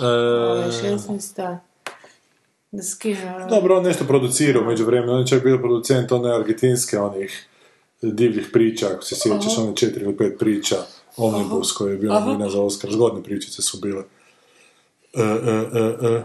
[0.00, 1.58] Ovo je 16,
[2.72, 3.20] da skinu.
[3.50, 7.46] Dobro, on nešto producira umeđu vremenu, on je čak bio producent one argentinske onih
[8.02, 10.76] divljih priča, ako se sjećaš, one četiri ili pet priča,
[11.20, 14.02] Omnibus koji je bio nominiran za Oscar, zgodne pričice su bile.
[15.14, 16.22] E, e, e, e.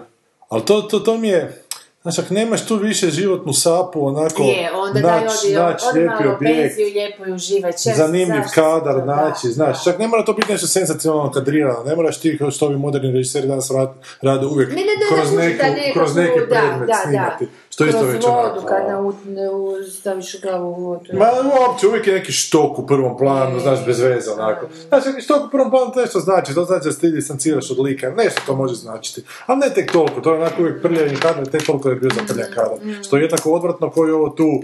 [0.49, 1.65] Ali to, to, to mi je,
[2.05, 6.27] Znaš, ako nemaš tu više životnu sapu, onako, Je, onda daj nać, odi, nać lijepi
[6.27, 7.72] objekt, lijepo i uživaj.
[7.95, 9.91] Zanimljiv kadar, znači, da, znaš, da.
[9.91, 13.11] čak ne mora to biti nešto senzacionalno kadrirano, ne moraš ti kao što ovi moderni
[13.11, 16.95] režiseri danas rad- rade uvijek Ne, ne, ne, kroz, ne, neku, kroz neki predmet da,
[17.07, 17.51] snimati, da.
[17.76, 21.06] Što isto Kroz već onako, kad na, u, u, staviš glavu u vodu.
[21.14, 21.26] Ma
[21.60, 24.68] uopće, uvijek je neki štok u prvom planu, znaš, bez veze, onako.
[24.88, 27.72] Znači, neki štok u prvom planu to nešto znači, to znači da se ti distanciraš
[27.72, 29.23] od lika, nešto to može značiti.
[29.45, 32.22] Ali ne tek toliko, to je onako uvijek prljavni kadar, tek toliko je bio za
[32.34, 33.03] prljav kadar.
[33.03, 34.61] Što je jednako odvratno koji ovo tu,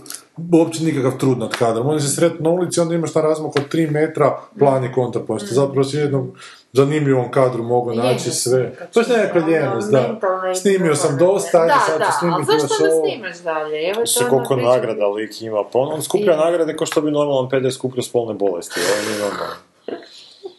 [0.53, 1.87] uopće nikakav trud nad kadrom.
[1.87, 5.43] Oni se sretnu na ulici, onda imaš na razmaku od 3 metra plan i kontrapoint.
[5.43, 6.31] Zapravo si jednom
[6.73, 8.59] zanimljivom kadru mogu naći Ljenost sve.
[8.59, 10.19] neka To je neka ono, ljenost, da.
[10.61, 13.05] Snimio sam dosta, ajde da, sad ću da, snimiti ali još zašto da ovo.
[13.09, 13.89] snimaš dalje?
[13.89, 16.87] Evo, to Se je koliko ono nagrada lik ima, pa on, on skuplja nagrade kao
[16.87, 19.55] što bi normalan PD skupljao spolne bolesti, ovo nije normalno.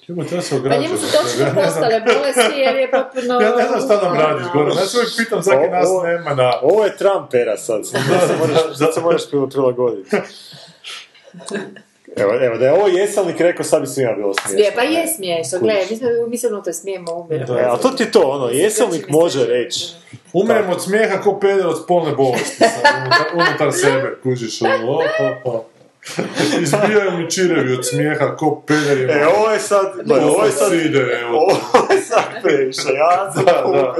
[0.09, 0.83] Jebo, treba se Pa ograđati.
[0.87, 3.41] njemu su točno Ja ne postale bolesti jer je potpuno...
[3.45, 6.35] Ja ne znam šta nam radiš ono, gore, znači uvijek pitam svaki nas Ovo- nema
[6.35, 6.53] na...
[6.63, 7.87] Ovo je Trump era sad,
[8.79, 10.17] sad se moraš, se prilagoditi.
[12.17, 14.53] Evo, evo, da je ovo jesalnik rekao, sad bi svima bilo smiješno.
[14.53, 17.53] Smije, pa je smiješno, gledaj, mi, smo, mi se unutra smijemo umirati.
[17.53, 19.87] E, ali to ti je to, ono, jesalnik može reći.
[20.33, 25.05] Umrem od smijeha ko peder od spolne bolesti sad, unutar, unutar sebe, kužiš ovo, op,
[25.21, 25.72] op, op.
[26.63, 29.13] Izbijaju mi čirevi od smijeha, ko pederima.
[29.13, 31.37] E, ovo je sad, gle, ovo je sad, ide, evo.
[31.39, 33.95] ovo je sad previše, ja sam Da, da,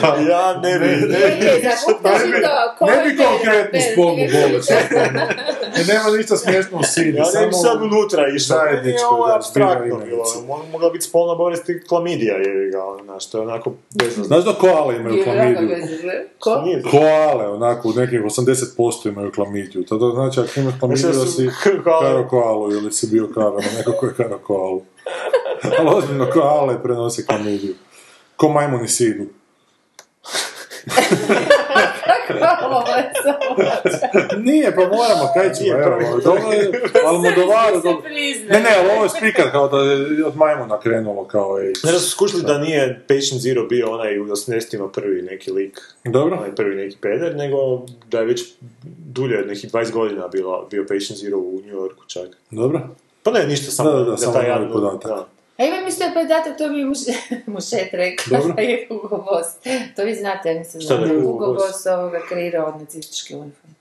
[0.00, 0.22] da.
[0.22, 2.08] ja ne bi, ne Je, si to,
[2.86, 4.70] Ne bi ko je konkretnu bez- spolnu bolest.
[5.76, 7.18] Jer nema ništa smiješno u sidi.
[7.18, 10.24] ja ne bi sad unutra išao, je zajedničko, ovo da, abstraktno bilo,
[10.72, 13.72] mogla biti spolna bolest i klamidija, je ga, znaš, to je onako.
[14.16, 15.68] Znaš da koale imaju Je, klamidiju?
[15.68, 15.88] bez-
[16.38, 16.60] Ko?
[16.60, 19.84] Nije Koale, onako, u nekih 80% imaju klamidiju.
[19.84, 21.50] To, to znači, ako imaš klamidiju, Da si
[21.84, 24.82] karo koalu ili si bio karo na neko ko je karo koalu.
[25.78, 27.74] Ali ozbiljno, koale prenose klamidiju.
[28.36, 29.26] Ko majmuni sidu.
[33.14, 33.64] Samo-
[34.40, 36.70] Nije, pa moramo, kaj ćemo, evo, dobro je,
[37.06, 38.08] ali mu dovaru, se dobro.
[38.48, 41.72] Ne, ne, ali ovo je spikat kao da je od majmuna krenulo, kao ej.
[41.84, 45.80] Ne da su skušali da nije Patient Zero bio onaj u 80-ima prvi neki lik,
[46.04, 46.36] Dobro?
[46.36, 47.56] onaj prvi neki peder, nego
[48.06, 48.44] da je već
[49.06, 52.26] dulje, nekih 20 godina bilo, bio Patient Zero u New Yorku čak.
[52.50, 52.80] Dobro?
[53.22, 55.10] Pa ne, ništa, samo Da, da, da, samo taj jedan- podatak.
[55.10, 55.26] da.
[55.58, 58.54] A imam isto podatak, to mi je muš- mušet rekla, Dobro.
[58.62, 59.48] je Hugo Boss.
[59.96, 61.08] To vi znate, ja nisam znala.
[61.08, 61.86] Hugo Hugo Boss?
[61.88, 63.74] Ovoga kreirao od nacističke uniforme.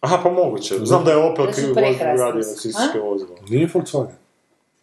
[0.00, 0.74] Aha, pa moguće.
[0.82, 3.36] Znam da je Opel krivo radio nacističke vozilo.
[3.48, 4.14] Nije Volkswagen.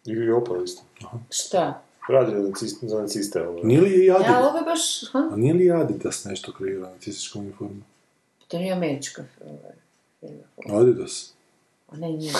[0.04, 0.82] I Opel isto.
[1.30, 1.82] Šta?
[2.08, 3.60] Radio nacist, za naciste ovo.
[3.62, 4.44] Nije li i Ja, Adidas?
[4.44, 5.28] ovo je baš, ha?
[5.32, 7.82] A nije li Adidas nešto kreirao nacističku uniformu?
[8.48, 9.72] To nije američka ovaj,
[10.20, 10.78] firma.
[10.80, 11.33] Adidas.
[11.98, 12.32] Ne, nije.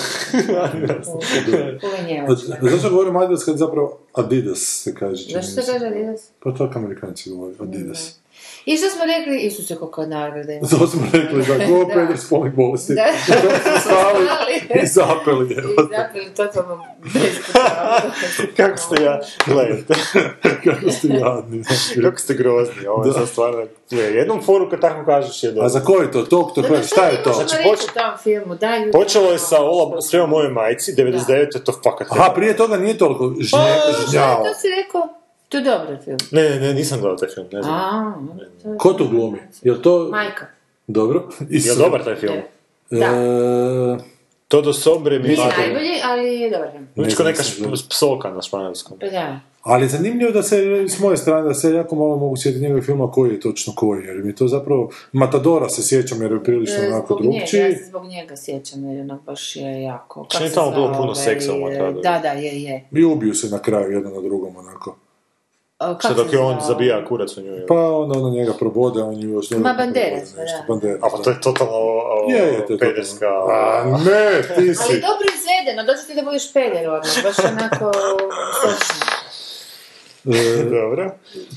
[2.62, 5.32] Zašto govorim Adidas kad zapravo Adidas se kaže?
[5.32, 6.31] Zašto se kaže Adidas?
[6.43, 8.18] Pa tako amerikanci govore, Adidas.
[8.66, 10.69] I što smo rekli, Isuse, koliko nagrade ima.
[10.69, 11.95] To smo rekli da go Da.
[11.95, 12.95] Pedro spolnih bolesti.
[12.95, 13.05] Da.
[13.35, 15.51] To smo stali i zapeli.
[15.51, 15.69] I evo.
[15.91, 16.85] zapeli totalno.
[18.57, 19.95] Kako ste ja, gledajte,
[20.65, 21.62] Kako ste jadni.
[22.03, 23.12] kako ste grozni, ovo je Da.
[23.15, 25.69] sad stvarno, jednom foru kad tako kažeš je A dobro.
[25.69, 26.23] za koji to?
[26.23, 27.32] Tog to Dobro, kaže, šta je to?
[27.32, 28.93] Znači, poč- u tom filmu, daj ljudi.
[28.93, 31.24] Počelo je sa Ola, sve o mojoj majci, 99.
[31.59, 34.36] to fakat Aha, prije toga nije toliko žnje, Pa, žnjao.
[34.36, 35.23] to si rekao?
[35.55, 36.16] To je dobar film.
[36.31, 37.74] Ne, ne, ne, nisam gledao taj film, ne znam.
[37.74, 38.14] A,
[38.62, 39.39] to je- Ko tu glumi?
[39.62, 40.09] Jel to...
[40.10, 40.47] Majka.
[40.86, 41.28] Dobro.
[41.51, 42.36] Je dobar taj film?
[42.90, 43.06] Da.
[43.06, 44.14] E,
[44.48, 46.89] Todo sobre mi Nije najbolji, ali je dobar film.
[46.94, 48.98] Znači Ne neka znam, nisam šp- psovka na španjolskom.
[48.98, 49.40] Pa da.
[49.62, 50.56] Ali zanimljivo da se,
[50.89, 54.05] s moje strane, da se jako malo mogu sjetiti njegovih filma koji je točno koji,
[54.05, 57.36] jer mi je to zapravo, Matadora se sjećam jer je prilično E, onako Zbog njega,
[57.36, 57.60] drugčiji.
[57.60, 60.26] ja se zbog njega sjećam, jer onak baš je jako...
[60.28, 62.02] Što je tamo bilo puno seksa u Matadori?
[62.02, 62.85] Da, da, je, je.
[62.93, 64.97] I ubiju se na kraju jedan na drugom onako.
[65.98, 67.51] Što dok je on zabija kurac u nju.
[67.69, 69.51] Pa onda ona njega probode, a on ju još...
[69.51, 70.43] Ma, Banderas, da.
[70.69, 73.27] Banderas, A pa to je totalno o, Je, je, to je pederska...
[73.51, 75.01] A ne, ti Ali si...
[75.01, 77.90] dobro izvedeno, dođe ti da budeš peder odmah, baš onako.
[80.27, 81.11] E, Dobro.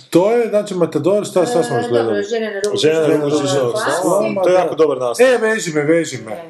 [0.09, 2.23] to je, znači, Matador, šta, šta smo još E, Dobro, gledali?
[2.23, 2.77] žene na rubu.
[2.77, 3.47] Žena na rubu
[4.01, 4.41] sloma.
[4.43, 5.27] To je jako dobar nastav.
[5.27, 6.43] E, veži me, veži me.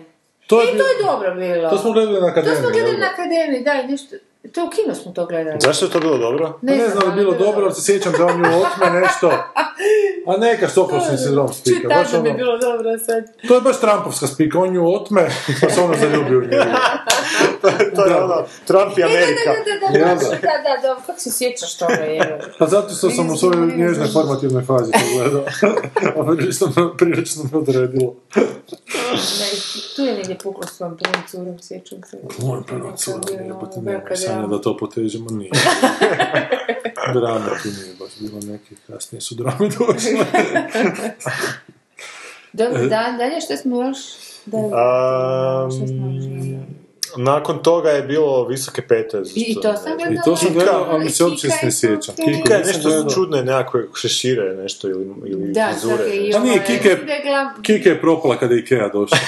[0.48, 1.70] To je, I to je dobro bilo.
[1.70, 2.60] to smo gledali na To akademiji.
[2.62, 3.12] smo gledali na da?
[3.14, 4.16] akademiji, daj, nešto...
[4.52, 5.58] To u kino smo to gledali.
[5.62, 6.60] Zašto je to bilo dobro?
[6.62, 9.32] Pa Ne znam da je bilo dobro, ali se sjećam da on ju otme nešto.
[10.28, 11.80] A neka Stokholmski sindrom spika.
[11.82, 13.48] Čuj, Baš tada bi ono, bilo dobro sad.
[13.48, 15.28] to je baš Trumpovska spika, on ju otme,
[15.62, 16.64] pa se ona zaljubi u njegu.
[17.96, 19.52] to je ono, Trump i Amerika.
[19.66, 20.30] Da, da, da, Ja da, da.
[20.30, 22.42] da, da, da, kako se sjećaš toga, je?
[22.60, 25.44] Pa zato što sam u svojoj nježnoj formativnoj fazi to gledao.
[26.36, 28.16] Prilično me, prilično me odredilo.
[29.16, 29.48] Ne,
[29.96, 32.18] tu je negdje puklo s tom prvom curom, sjećam se.
[32.42, 34.56] Moj prvo cura, jebate, nema Velika drama.
[34.56, 35.52] da to potežemo, nije.
[37.14, 40.26] Drame tu nije baš bilo neke, kasnije su drame došle.
[42.54, 42.88] Dobro, E.
[42.88, 43.98] da, dalje što smo još?
[44.46, 46.26] Da, Am, što smo još?
[47.18, 49.22] Nakon toga je bilo visoke pete.
[49.36, 50.12] I, I to sam gledala.
[50.14, 52.16] I to sam gledao, ali mi se uopće ne je sjećam.
[52.16, 55.98] Kika je nešto čudne, nekakve šešire nešto ili, ili Da, frizure.
[55.98, 56.38] čak i nešto.
[56.38, 59.18] A nije, ovaj, Kika je- da Kika je propala kada je Ikea došla.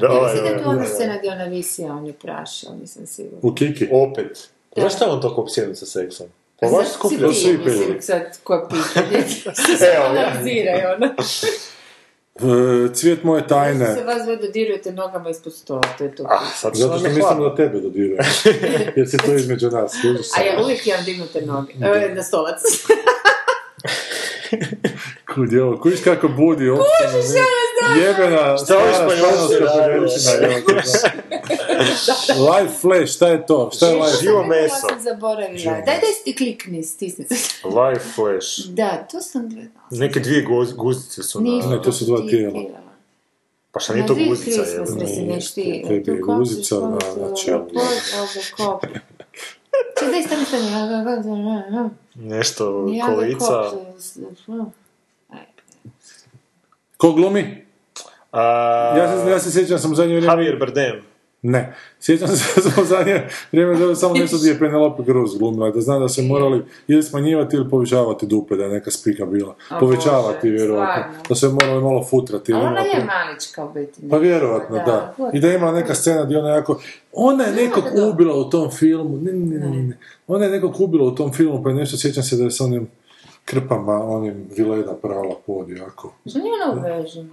[0.00, 0.86] Da, ovaj, mislim da je tu ovaj, ona ovaj.
[0.88, 3.38] scena gdje ona visi, on je prašao, nisam sigurna.
[3.42, 3.88] U Kiki.
[3.92, 4.48] Opet.
[4.76, 4.82] Da.
[4.82, 6.26] Zašto je on toliko opsjednut sa seksom?
[6.60, 7.18] Pa baš Zašto skuplja.
[7.18, 8.02] svi mislim, pederi.
[8.02, 9.24] sad, ko pitanje?
[9.88, 10.10] Evo, ja.
[10.10, 11.06] Analiziraj, ono.
[12.42, 12.46] E,
[12.94, 14.04] Cvijet moje Zašto se tajne.
[14.04, 16.22] vas dvoje dodirujete nogama ispod stola, to je to.
[16.24, 17.48] Ah, sad Zato što hladno.
[17.48, 18.24] da tebe dodirujem.
[18.96, 19.92] Jer si to između nas.
[19.92, 22.60] kužiš A ja uvijek imam dignute noge, e, na stolac.
[25.34, 27.12] Kud je ovo, kužiš kako budi opšteno.
[27.96, 29.86] Jebena, stara španjolska da.
[32.50, 33.70] Live flash, šta je to?
[33.72, 34.06] Šta je live?
[34.22, 34.74] Živo Ja meso.
[34.78, 35.58] sam zaboravila.
[35.58, 37.34] Živo Daj, daj ti klikni, stisni se.
[37.66, 38.66] Live flash.
[38.66, 39.80] Da, to sam gledala.
[39.90, 41.50] Neke dvije guz, guzice su na...
[41.68, 42.60] Ne, to su dva tijela.
[43.72, 44.94] Pa šta nije to Na dvije guzica, Christmas, je.
[44.96, 45.84] mislim, Nije, neš ti.
[45.88, 47.46] tebi tu je guzica na- na kopsiš,
[48.50, 48.92] kopsiš.
[49.98, 51.90] Če, daj, stani, stani.
[52.16, 53.70] Nešto, Ja kolica.
[56.96, 57.66] Ko glumi?
[58.32, 58.42] A,
[58.98, 60.32] Ja se, ja se sjećam da sam u zadnje vrijeme...
[60.32, 61.00] Javier Bardem.
[61.42, 61.74] Ne.
[62.00, 65.70] Sjećam se da sam u zadnje vrijeme gledao samo nešto gdje je Penelope Cruz glumila,
[65.70, 69.54] da znam da se morali ili smanjivati ili povećavati dupe, da je neka spika bila.
[69.70, 71.02] O Povećavati, Bože, vjerojatno.
[71.02, 71.22] stvarno.
[71.28, 72.52] Da se morali malo futrati.
[72.52, 74.08] Ali ona je malička u biti.
[74.10, 75.14] Pa vjerojatno, da.
[75.32, 76.80] I da je imala neka scena gdje ona jako...
[77.12, 78.06] Ona je nekog da, da.
[78.08, 79.16] ubila u tom filmu.
[79.16, 79.98] Ne, ne, ne, ne.
[80.26, 82.60] Ona je nekog ubila u tom filmu, pa je nešto, sjećam se da je s
[82.60, 82.88] onim
[83.44, 86.12] krpama, onim vileda prala pod jako.
[86.26, 87.24] Što nije ona u veži,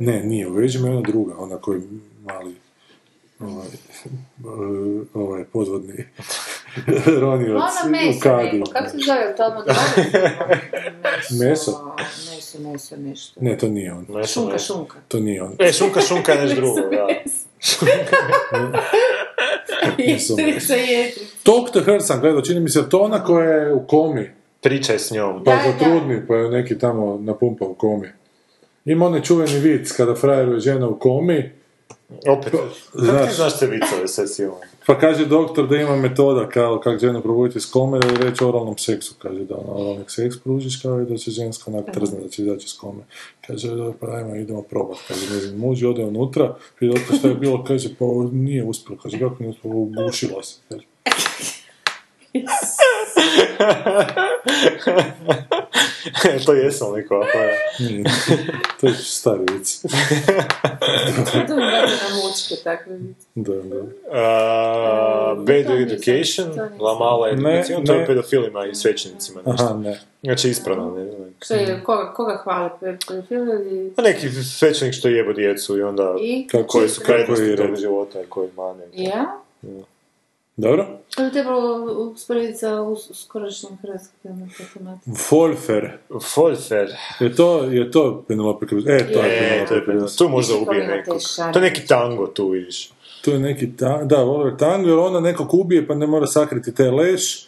[0.00, 0.22] ne?
[0.24, 1.80] Nije, u veži me ona druga, ona koji
[2.24, 2.54] mali
[3.40, 3.68] ovaj,
[5.26, 5.94] ovaj podvodni
[7.20, 8.62] ronioc u meso kadi.
[8.72, 9.76] kako se zove, to odmah
[11.40, 11.94] Meso?
[12.30, 13.40] Meso, meso, nešto.
[13.40, 14.06] Ne, to nije on.
[14.08, 14.74] Meso, Šunka, meso.
[14.74, 14.96] šunka.
[15.08, 15.56] To nije on.
[15.58, 17.06] E, šunka, šunka je nešto drugo, da.
[20.60, 21.20] Se jedi.
[21.42, 24.30] Talk to her sam gledao, čini mi se to ona koja je u komi.
[24.60, 25.44] Pričaj s njom.
[25.44, 25.78] Pa Da, za da.
[25.78, 28.08] trudni, pa je neki tamo napumpa u komi.
[28.84, 31.50] Ima onaj čuveni vic kada frajeru je žena u komi,
[32.28, 33.28] Opet, kako Znaš.
[33.28, 34.56] ti znaš te vicove sve silom?
[34.86, 38.44] pa kaže doktor da ima metoda kao kako ženu probuditi iz kome, da je reći
[38.44, 39.14] o oralnom seksu.
[39.18, 42.42] Kaže da ona oralni seks pružiš kao i da će ženska onak trzne, da će
[42.42, 43.00] izaći iz kome.
[43.46, 44.96] Kaže, dobro, pa ajmo, idemo probat.
[45.08, 49.00] Kaže, njezin muž ode unutra, pita doktor šta je bilo, kaže, pa nije uspjelo.
[49.02, 50.56] Kaže, kako nije uspjelo, ugušila se.
[50.68, 50.84] Kaže,
[56.46, 57.58] to jesam liko, ako je.
[58.80, 59.82] to je stari vic.
[61.48, 63.26] To mi radi na mučke, takve vice.
[63.34, 63.76] Da, da.
[63.76, 63.84] Uh,
[65.38, 66.50] Bad Education.
[66.80, 69.40] La Mala Ne, Education, to je pedofilima i svećenicima.
[69.46, 69.64] Nešto.
[69.64, 70.00] Aha, ne.
[70.22, 70.90] Znači ispravno.
[70.90, 71.10] Ne, ne.
[71.44, 73.92] Što je, koga, koga hvale, pedofil ili...
[73.96, 76.46] Pa neki svećenik što jebo djecu i onda I?
[76.50, 78.84] Kako koji su prednosti tog života i koji mane.
[78.92, 79.38] Ja?
[80.56, 80.86] Dobro?
[81.16, 82.76] To bi trebalo usporediti sa
[83.14, 84.98] skorašnjim hrvatskim filmom.
[85.28, 85.98] Folfer.
[86.34, 86.88] Folfer.
[87.20, 88.84] Je to, je to Penelope Cruz?
[88.86, 90.16] E, to je Je, Penelope to je Cruz.
[90.16, 91.18] tu možda ubije nekog.
[91.52, 92.90] To je neki tango tu, vidiš.
[93.24, 96.74] To je neki ta, da, Oliver Tango, jer ona nekog ubije pa ne mora sakriti
[96.74, 97.46] taj leš.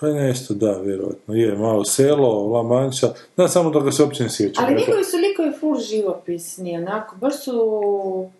[0.00, 1.34] Pa je nešto, da, vjerojatno.
[1.34, 3.08] Je, malo selo, La Mancha.
[3.36, 4.64] Da, samo da ga se uopće ne sjećam.
[4.64, 7.56] Ali njegovi su likovi ful živopisni, onako, baš su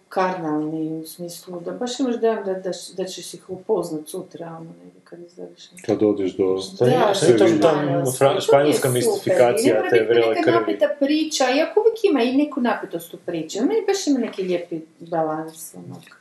[0.08, 4.70] karnalni u smislu da baš imaš dojam da, da, da ćeš ih upoznat sutra, ono,
[4.84, 5.62] negdje kad izgledaš.
[5.86, 6.44] Kad odeš do...
[6.78, 7.60] To Da, što je to vidi.
[7.60, 8.16] ta španjolsko.
[8.18, 10.56] fra- To španjolska je mistifikacija te vrele neka krvi.
[10.56, 13.60] napeta priča, iako uvijek ima i neku napetost u priči.
[13.60, 16.20] Meni baš ima neki lijepi balans, onak.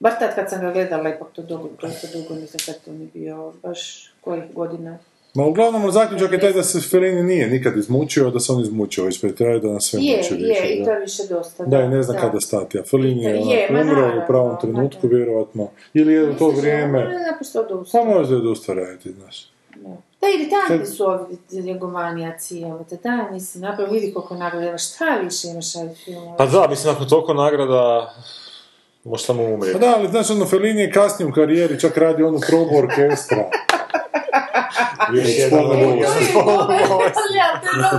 [0.00, 3.06] Bar tad kad sam ga gledala, ipak to dugo, dosta dugo, nisam kad to mi
[3.06, 3.80] bio baš
[4.20, 4.98] kojih godina.
[5.34, 9.08] Ma uglavnom, zaključak je taj da se Fellini nije nikad izmučio, da se on izmučio
[9.08, 10.74] ispred kraja, da nas sve Je, muči je, više.
[10.74, 11.64] i to je više dosta.
[11.64, 15.06] Da, i ne zna kada stati, a Fellini je, Je, ma umro u pravom trenutku,
[15.08, 15.16] da.
[15.16, 15.68] vjerojatno.
[15.94, 16.98] Ili je u to vrijeme...
[16.98, 18.04] ono je naprosto odustao.
[18.04, 19.48] Pa možda je odustao raditi, znaš.
[20.20, 25.04] Da, iritantni su ovi njegomanijaci, evo te, da, mislim, napravo vidi koliko nagrada imaš, šta
[25.22, 26.36] više imaš ovih filmova?
[26.36, 28.14] Pa da, mislim, nakon toliko nagrada,
[29.04, 29.78] može samo Pa umrijeti.
[29.80, 33.50] da, ali znaš, ono, Fellini je kasnije u karijeri, čak radi onu probu orkestra.
[35.14, 35.64] Još jedan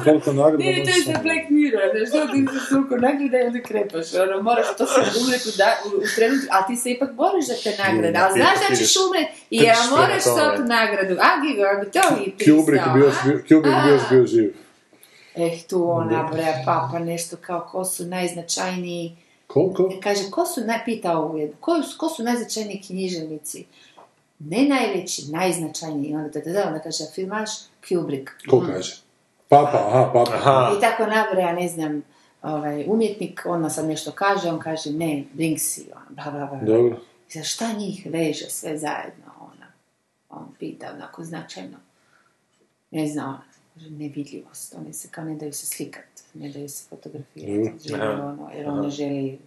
[0.04, 0.58] toliko nagrada...
[0.58, 4.08] Nije to iz ono- Black Mirror, znaš, što ti se suko nagrada i onda krepaš,
[4.14, 7.58] ono, moraš to se umreti u, da, u, trenutku, ali ti se ipak boriš za
[7.64, 10.46] te nagrade, ali znaš da ćeš umreti i ja moraš to
[10.78, 13.42] nagradu, a Gigo, a bi to i Kubrick pisao, bio, a?
[13.48, 14.10] Kubrick bio još A.
[14.10, 14.50] bio živ.
[15.36, 19.18] Eh, tu ona bre, papa, nešto kao ko su najznačajniji,
[19.48, 19.90] Koliko?
[20.04, 23.66] kaže, ko su, naj, pita ovu jednu, ko, ko su najznačajniji književnici?
[24.46, 27.50] Ne najveći, najznačajniji, I onda da, da, da, onda kaže, filmaš
[27.90, 28.30] Kubrick.
[28.50, 28.66] Ko Mm.
[28.68, 28.96] kaže?
[29.48, 30.32] Papa, aha, papa.
[30.34, 30.74] Aha.
[30.78, 32.02] I tako nabraja, ne znam,
[32.42, 36.60] ovaj, umjetnik, on sad nešto kaže, on kaže, ne, Brinksi, on, bla, bla, bla.
[36.76, 36.98] Dobro.
[37.30, 39.68] I sad, šta njih veže sve zajedno, ona?
[40.30, 41.78] On pita onako značajno.
[42.92, 43.42] Ne znam, ona,
[43.74, 46.04] kaže, nevidljivost, oni se kao ne daju se slikat,
[46.34, 48.24] ne daju se fotografirati, želi Aha.
[48.24, 49.40] ono, jer on ne želi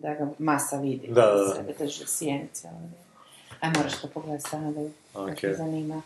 [0.00, 1.54] da ga masa vidi, Da, da, da.
[1.54, 2.88] sebe drži sjenice, ono.
[3.60, 4.82] Aj, moraš to pogledati, stvarno da
[5.26, 6.02] da te zanima.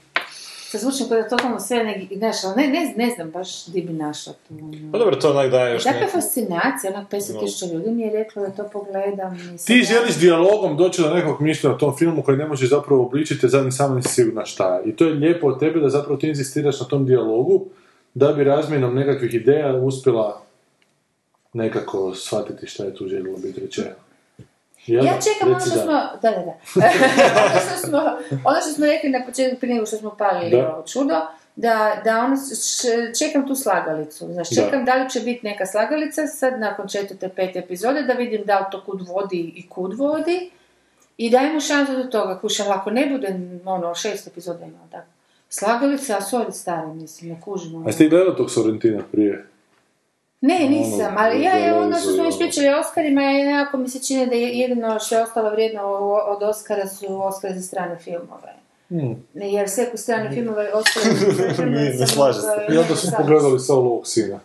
[0.70, 4.32] Sad zvučim kao da totalno sve ali ne, ne, ne znam baš di bi našla
[4.32, 4.54] tu.
[4.54, 4.92] ono.
[4.92, 7.72] Pa dobro, to onak daje još Takva fascinacija, onak 500 No.
[7.72, 9.38] ljudi mi je reklo da to pogledam.
[9.58, 13.02] sad Ti želiš dijalogom doći do nekog mišljenja o tom filmu koji ne možeš zapravo
[13.02, 14.82] obličiti, jer zadnji samo nisi sigurna šta je.
[14.90, 17.66] I to je lijepo od tebe da zapravo ti inzistiraš na tom dijalogu,
[18.14, 20.42] da bi razmjenom nekakvih ideja uspjela
[21.52, 23.90] nekako shvatiti šta je tu željelo biti rečeno.
[24.86, 25.18] Ja da?
[25.22, 25.76] čekam ono što da.
[25.76, 25.92] smo,
[26.22, 26.54] da, da, da.
[27.42, 27.98] ono, što smo,
[28.44, 30.68] ono što smo rekli na početku prije nego što smo palili Da.
[30.68, 31.14] ovo čudo,
[31.56, 34.26] da, da ono, š- čekam tu slagalicu.
[34.26, 34.62] Znači, Da.
[34.62, 34.94] čekam da.
[34.94, 38.84] li će biti neka slagalica sad nakon četvrte, pete epizode, da vidim da li to
[38.84, 40.50] kud vodi i kud vodi.
[41.18, 43.34] I dajmo šansu do toga, kušam, ako ne bude,
[43.64, 45.04] ono, šest epizoda ima, da.
[45.48, 47.74] Slagalica, a sorry stari, mislim, ne kužim.
[47.74, 47.84] ono.
[47.84, 49.46] A jeste ti gledao tog Sorrentina prije?
[50.40, 53.76] Ne, nisam, ali ja je ono što smo već Vezu, pričali o Oscarima, je nekako
[53.76, 55.82] mi se čini da je jedino što je ostalo vrijedno
[56.26, 58.54] od Oscara su Oscar za strane filmove.
[59.34, 62.46] Ne, Jer sve strane filmove, Oscar za strane filmove Ne, ne sam slaže se.
[62.68, 64.40] I onda smo sam- pogledali Saulovog sina.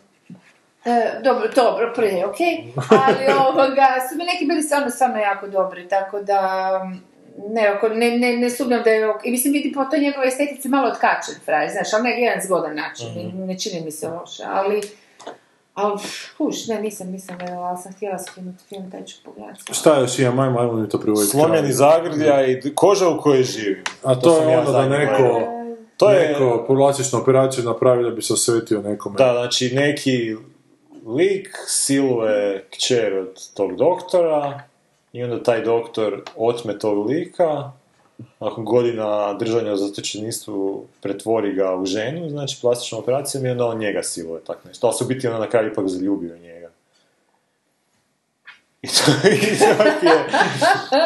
[0.86, 0.92] E,
[1.24, 2.36] dobro, dobro, prije, ok,
[2.90, 6.70] ali ovoga, su mi neki bili stvarno, stvarno jako dobri, tako da,
[7.50, 10.28] ne, oko- ne, ne, ne sumnjam da je, ok- i mislim, vidi po toj njegovoj
[10.28, 13.08] estetici malo otkačen frajer, znaš, ali ne jedan zgodan način,
[13.38, 14.82] ne, ne čini mi se loše, ali,
[15.76, 16.00] ali,
[16.38, 19.74] kuš, ne, nisam, nisam gledala, ali sam htjela skinuti film, taj ću pogledati.
[19.74, 21.32] Šta još imam, ajmo, ajmo mi to privoditi.
[21.32, 21.74] Slomljeni kraju.
[21.74, 23.84] zagrljaj i koža u kojoj živim.
[24.04, 25.42] A to, sam je ono da neko.
[25.98, 29.16] To je, neko plastičnu operaciju napravi da bi se osvetio nekome.
[29.18, 30.36] da, znači neki
[31.06, 34.64] lik siluje kćer od tog doktora
[35.14, 37.72] i onda taj doktor otme tog lika,
[38.40, 43.78] nakon godina držanja u zatočeništvu pretvori ga u ženu, znači plastičnom operacijom i onda on
[43.78, 44.88] njega siluje, tak nešto.
[44.88, 46.70] Ali se u biti onda na kraju ipak zaljubio u njega.
[48.82, 49.12] I to,
[49.54, 50.26] i to je,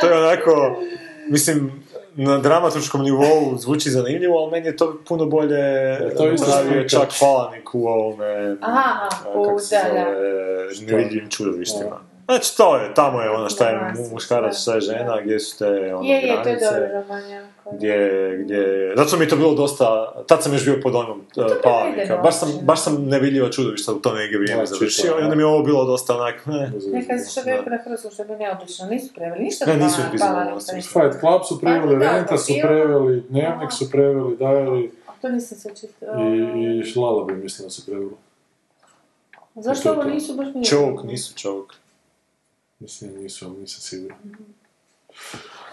[0.01, 0.81] to je onako,
[1.29, 1.83] mislim,
[2.15, 6.89] na dramaturškom nivou zvuči zanimljivo, ali meni je to puno bolje to je isto napravio
[6.89, 12.08] čak Palanik u ovome, Aha, kako se zove, nevidljivim čudovištima.
[12.29, 15.95] Znači, to je, tamo je ono šta je muškarac, šta je žena, gdje su te
[15.95, 16.65] ono, Je, je, to je granice.
[16.65, 17.75] dobro roman, jako.
[17.75, 21.43] Gdje, gdje, zato mi je to bilo dosta, tad sam još bio pod onom uh,
[21.43, 22.65] je Palanika, idemo, baš sam, znači.
[22.65, 25.63] baš sam nevidljiva čudovišta u to neke vrijeme Da, završio i onda mi je ovo
[25.63, 26.71] bilo dosta onak, ne.
[26.93, 30.81] Neka što bi rekao na što bi neobično, nisu preveli, ništa Ne, ne, nisu pisali.
[30.81, 34.89] Fight Club su preveli, Pa, da, Renta su preveli, Dnevnik su preveli, Diary
[35.21, 36.21] To nisam se čitala.
[36.21, 38.11] i, i Šlala bi mislim da su preveli.
[39.55, 40.65] Zašto ovo nisu baš nije?
[40.65, 41.73] Čovuk, nisu čovuk.
[42.79, 44.17] Mislim nisu, ali nisam siguran.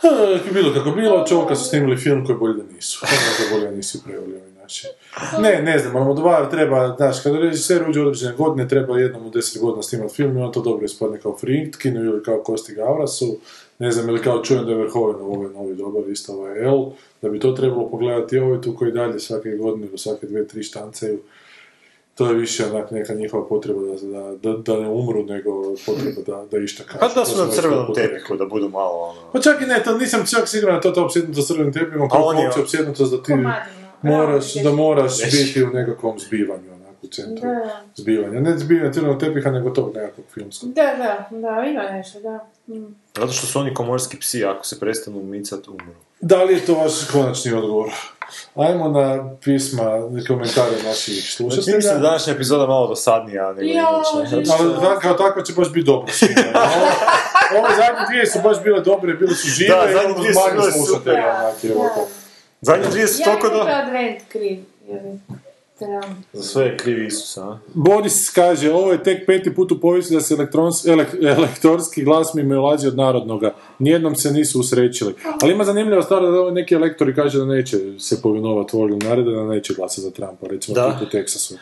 [0.03, 3.07] E, bilo kako bilo, čovjeka su snimili film koji bolje da nisu.
[3.07, 4.87] Možda bolje da nisu preveli ovi naši.
[5.41, 9.27] Ne, ne znam, ono dva treba, znaš, kada režiser uđe u određene godine, treba jednom
[9.27, 12.75] u deset godina snimati film i on to dobro ispadne kao Fritkinu ili kao Kosti
[12.75, 13.39] Gavrasu,
[13.79, 16.91] ne znam, ili kao čujem da je Verhoeven ovaj novi dobar, isto ovaj L,
[17.23, 20.63] da bi to trebalo pogledati, ovaj tu koji dalje svake godine ili svake dve, tri
[20.63, 21.21] štancaju,
[22.17, 23.97] to je više onak neka njihova potreba da,
[24.43, 25.51] da, da, ne umru, nego
[25.87, 26.99] potreba da, da išta kažu.
[27.01, 29.21] Pa da To su na crvenom tepihu, da budu malo ono...
[29.33, 32.01] Pa čak i ne, to nisam čak siguran da to ta opsjednutost s crvenim tepihom,
[32.03, 33.55] A on kako je- uopće opsjednutost da ti Komadima.
[34.03, 37.81] moraš, da moraš biti u nekakvom zbivanju, onako, u centru Da.
[37.95, 38.41] zbivanja.
[38.41, 40.69] Ne zbivanja crvenog tepiha, nego tog nekakvog filmskog.
[40.71, 42.49] Da, da, da, ima nešto, da.
[42.69, 42.95] Mm.
[43.17, 45.85] Zato što su oni komorski psi, ako se prestanu micat, umru.
[46.21, 47.91] Da li je to vaš konačni odgovor?
[48.57, 49.83] Ajmo na pisma
[50.15, 51.99] i komentare naših Znači, mislim da je slušatelja.
[52.01, 54.53] današnja epizoda malo dosadnija nego Ja, inače.
[54.53, 56.13] Ali kao takva će baš biti dobro
[57.59, 60.35] Ove zadnje dvije su baš bile dobre, bile su žive Da, i zadnje ono dvije
[60.35, 61.51] su manje bile slušatelja.
[61.53, 61.71] super.
[61.95, 62.09] to.
[62.61, 63.73] Zadnje dvije su Ja toliko imam do...
[63.73, 64.59] advent kriv.
[66.33, 67.59] Za sve je krivi Isus, a?
[67.67, 72.35] Boris kaže, ovo je tek peti put u povijesti da se elektrons, elek, elektorski glas
[72.35, 73.55] mi ulazi od narodnoga.
[73.79, 75.15] Nijednom se nisu usrećili.
[75.43, 79.31] Ali ima zanimljiva stvar da ovo neki elektori kaže da neće se povinovati volju nareda,
[79.31, 81.01] da neće glasati za Trumpa, recimo Da.
[81.03, 81.55] u Teksasu.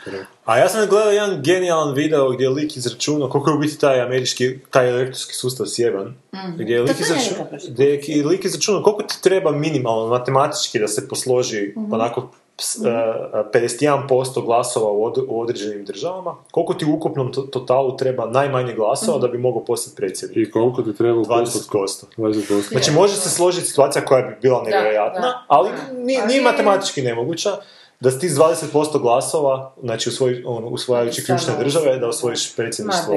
[0.44, 3.78] A ja sam gledao jedan genijalan video gdje je lik izračunao koliko je u biti
[3.78, 6.14] taj američki, taj elektorski sustav sjeban.
[6.56, 7.74] Gdje je lik, To sam ja izraču- nekad pročitala.
[7.74, 11.58] gdje je lik izračunao koliko ti treba minimalno matematički da se posloži
[11.90, 13.98] onako ps- e, 51%
[14.42, 19.18] glasova u, od- u određenim državama, koliko ti u ukupnom to- totalu treba najmanje glasova
[19.18, 20.38] da bi mogao postati predsjednik.
[20.38, 21.78] I koliko ti treba u postotku?
[21.78, 22.06] 20%.
[22.16, 22.68] 20%.
[22.68, 27.50] Znači može se složiti situacija koja bi bila nevjerojatna, Ali nije nije- matematički nemoguća,
[28.00, 33.14] da s ti s 20% glasova, znači usvoj, on, usvajajući ključne države, da osvojiš predsjedništvo.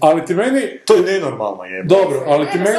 [0.00, 1.82] Ali ti meni, To je nenormalno je.
[1.84, 2.78] dobro, ali ti meni,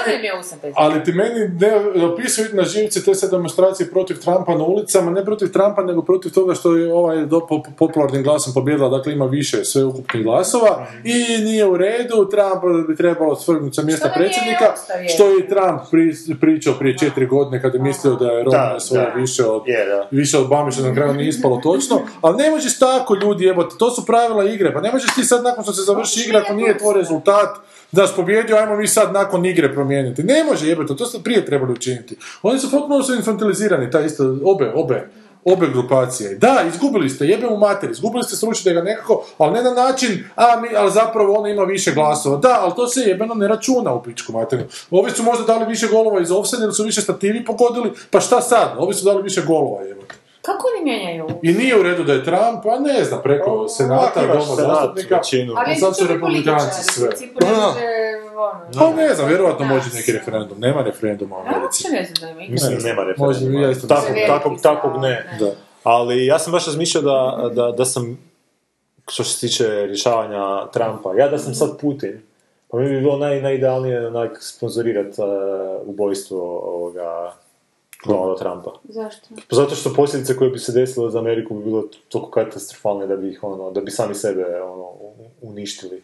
[0.75, 5.25] Ali ti meni ne opisuju na živce te se demonstracije protiv Trumpa na ulicama, ne
[5.25, 9.25] protiv Trumpa, nego protiv toga što je ovaj do, po, popularnim glasom pobjedila, dakle ima
[9.25, 14.73] više sveukupnih glasova i nije u redu, Trump bi trebalo svrgnuti sa mjesta predsjednika,
[15.13, 18.45] što je i Trump pri, pričao prije četiri godine kada je mislio da je
[18.79, 19.13] svoje da.
[19.13, 20.07] više od da.
[20.11, 23.75] više od Obame što na kraju nije ispalo točno, ali ne možeš tako ljudi jebote,
[23.77, 26.53] to su pravila igre, pa ne možeš ti sad nakon što se završi igra ako
[26.53, 27.49] nije tvoj rezultat
[27.91, 30.23] da si pobjedio, ajmo mi sad nakon igre promijeniti.
[30.23, 32.15] Ne može jebote, to ste prije trebali učiniti.
[32.41, 35.09] Oni su potpuno su infantilizirani, ta isto, obe, obe,
[35.45, 36.35] obe grupacije.
[36.35, 40.23] Da, izgubili ste, jebe u mater, izgubili ste sručite ga nekako, ali ne na način,
[40.35, 42.37] a mi, ali zapravo ono ima više glasova.
[42.37, 44.67] Da, ali to se jebeno ne računa u pičku materinu.
[44.91, 48.41] Ovi su možda dali više golova iz offside ili su više stativi pogodili, pa šta
[48.41, 48.75] sad?
[48.77, 50.20] Ovi su dali više golova, jebote.
[50.41, 51.27] Kako oni mijenjaju?
[51.41, 54.55] I nije u redu da je Trump, a ne znam, preko Senata, Ovako imaš Doma
[54.55, 55.15] zastupnika.
[55.15, 55.53] većinu.
[55.57, 57.09] Ali sad su republikanci sve.
[57.41, 57.51] može,
[58.37, 58.95] ono...
[58.95, 60.59] Pa ne znam, vjerojatno može neki referendum.
[60.59, 61.63] Nema referenduma u Ja Americi.
[61.63, 62.51] uopće ne znam da ima ikad.
[62.53, 63.71] Mislim nema referenduma.
[63.71, 65.37] isto Takvog, takvog, takvog ne.
[65.39, 65.51] Da.
[65.83, 68.31] Ali ja sam baš razmišljao da, da, da sam
[69.09, 71.13] što se tiče rješavanja Trumpa.
[71.17, 72.21] Ja da sam sad Putin,
[72.71, 75.27] pa mi bi bilo naj, najidealnije onak sponzorirati uh,
[75.85, 77.33] ubojstvo ovoga
[78.05, 78.71] Donalda Trumpa.
[78.83, 79.27] Zašto?
[79.49, 83.17] Pa zato što posljedice koje bi se desile za Ameriku bi bilo toliko katastrofalne da
[83.17, 84.91] bi ih ono, da bi sami sebe ono,
[85.41, 86.03] uništili.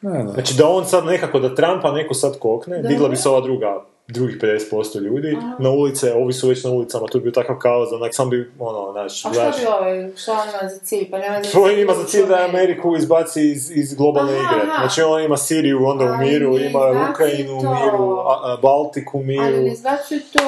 [0.00, 0.32] Ne, ne.
[0.32, 3.84] Znači da on sad nekako, da Trumpa neko sad kokne, digla bi se ova druga,
[4.10, 5.28] drugih 50% ljudi
[5.58, 8.30] na ulice, ovi su već na ulicama, tu bi bio takav kaos, da onak sam
[8.30, 11.10] bi, ono, znaš, A što bi ovaj, što on ima za cilj?
[11.10, 14.40] Pa nema za To cilj ima za cilj da Ameriku izbaci iz, iz globalne Aha,
[14.54, 14.62] igre.
[14.64, 14.80] aha.
[14.80, 16.80] Znači on ima Siriju onda u Ali miru, ima
[17.10, 19.56] Ukrajinu u miru, a, a Baltiku u Ali miru.
[19.58, 20.46] ne izbacuju to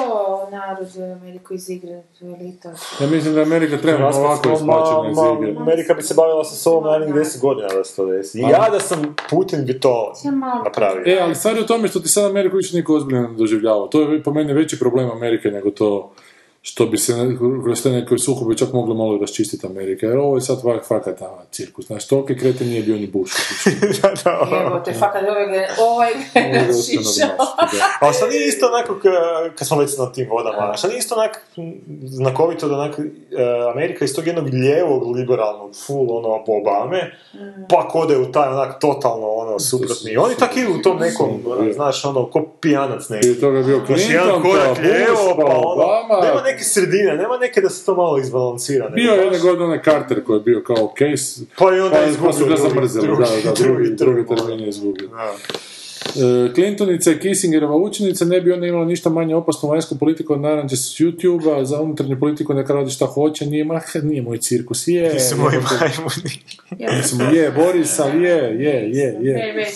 [0.51, 2.69] narod u Ameriku iz igre, to je elita.
[2.99, 5.55] Ja mislim da Amerika treba ovako izbačena iz ma- igre.
[5.59, 8.39] Amerika bi se bavila sa sobom narednih 10 godina da se to desi.
[8.39, 10.13] I Ali- ja da sam Putin bi to
[10.65, 11.03] napravio.
[11.07, 13.87] E, ali stvar je u tome što ti sad Ameriku više niko ozbiljno doživljava.
[13.87, 16.13] To je po meni veći problem Amerike nego to
[16.65, 17.13] što bi se
[17.63, 20.05] kroz te neke sukobe čak moglo malo raščistiti Amerika.
[20.05, 21.85] Jer ovo je sad vak fakat ono, cirkus.
[21.85, 23.33] Znaš, toliki kreten nije bio ni Bush.
[24.61, 25.45] Evo te, fakat ovaj
[25.79, 26.11] ovaj.
[28.01, 31.15] A šta nije isto onako, k- kad smo već na tim vodama, šta nije isto
[31.15, 31.73] onak m,
[32.03, 33.03] znakovito da onak, e,
[33.73, 37.11] Amerika iz tog jednog lijevog liberalnog, full ono, po Obame,
[37.69, 40.11] pa ode u taj onak totalno ono suprotni.
[40.11, 41.29] I oni tak idu u tom nekom,
[41.73, 43.21] znaš, ono, ko pijanac neki.
[43.21, 46.21] Prije toga je bio Clinton, korak pa pa pa ono, Obama.
[46.53, 48.85] Neke sredine, nema neke da se to malo izbalansira.
[48.85, 51.97] nego Bio je jedne godine onaj Carter koji je bio kao case, Pa i onda
[51.97, 55.07] pa izgubio su ga zamrzeli, drugi- da, da, drugi, drugi drugi termin je izgubio.
[55.07, 55.33] Da.
[56.15, 60.41] E, Clintonica i Kissingerova učenica ne bi onda imala ništa manje opasnu vanjsku politiku od
[60.41, 64.87] naranđe s YouTube-a, za unutarnju politiku neka radi šta hoće, nije, ma, nije moj cirkus,
[64.87, 65.13] je.
[65.13, 66.95] Nisu moji majmuni.
[66.97, 69.67] Mislim, je, Boris, ali je, je, je, je.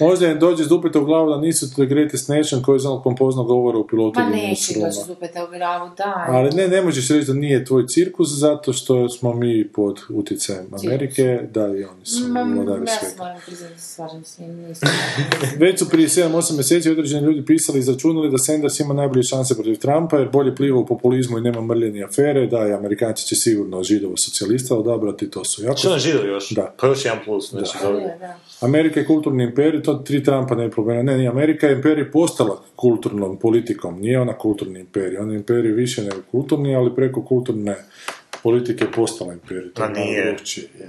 [0.00, 3.44] Možda im dođe zdupeta u glavu da nisu The Greatest Nation koji je znao pompozno
[3.44, 6.36] govore u pilotu Ma of neće doći zupeta u glavu, daj.
[6.36, 10.66] Ali ne, ne možeš reći da nije tvoj cirkus zato što smo mi pod utjecajem
[10.84, 13.22] Amerike, da i oni su Ma, vladari ja se svijeta.
[13.22, 14.88] moram priznati, slažem se, nisam.
[15.72, 19.54] Već su prije 7-8 mjeseci određeni ljudi pisali i izračunali da Sanders ima najbolje šanse
[19.54, 23.36] protiv Trumpa jer bolje pliva u populizmu i nema mrljeni afere, da i Amerikanci će
[23.36, 25.76] sigurno židova socijalista odabrati, to su jako...
[25.76, 26.50] Što nam židovi još?
[26.50, 26.74] Da.
[26.80, 27.98] Pa još jedan plus, znači dobro.
[27.98, 28.38] Je, da.
[28.60, 31.02] Amerika je kulturni imperij, to tri Trumpa ne je problema.
[31.02, 35.18] Ne, nije Amerika je imperij postala kulturnom politikom, nije ona kulturni imperij.
[35.18, 37.76] Ona je imperij više nego kulturni, ali preko kulturne
[38.42, 39.72] politike postala imperij.
[39.72, 40.36] To nije,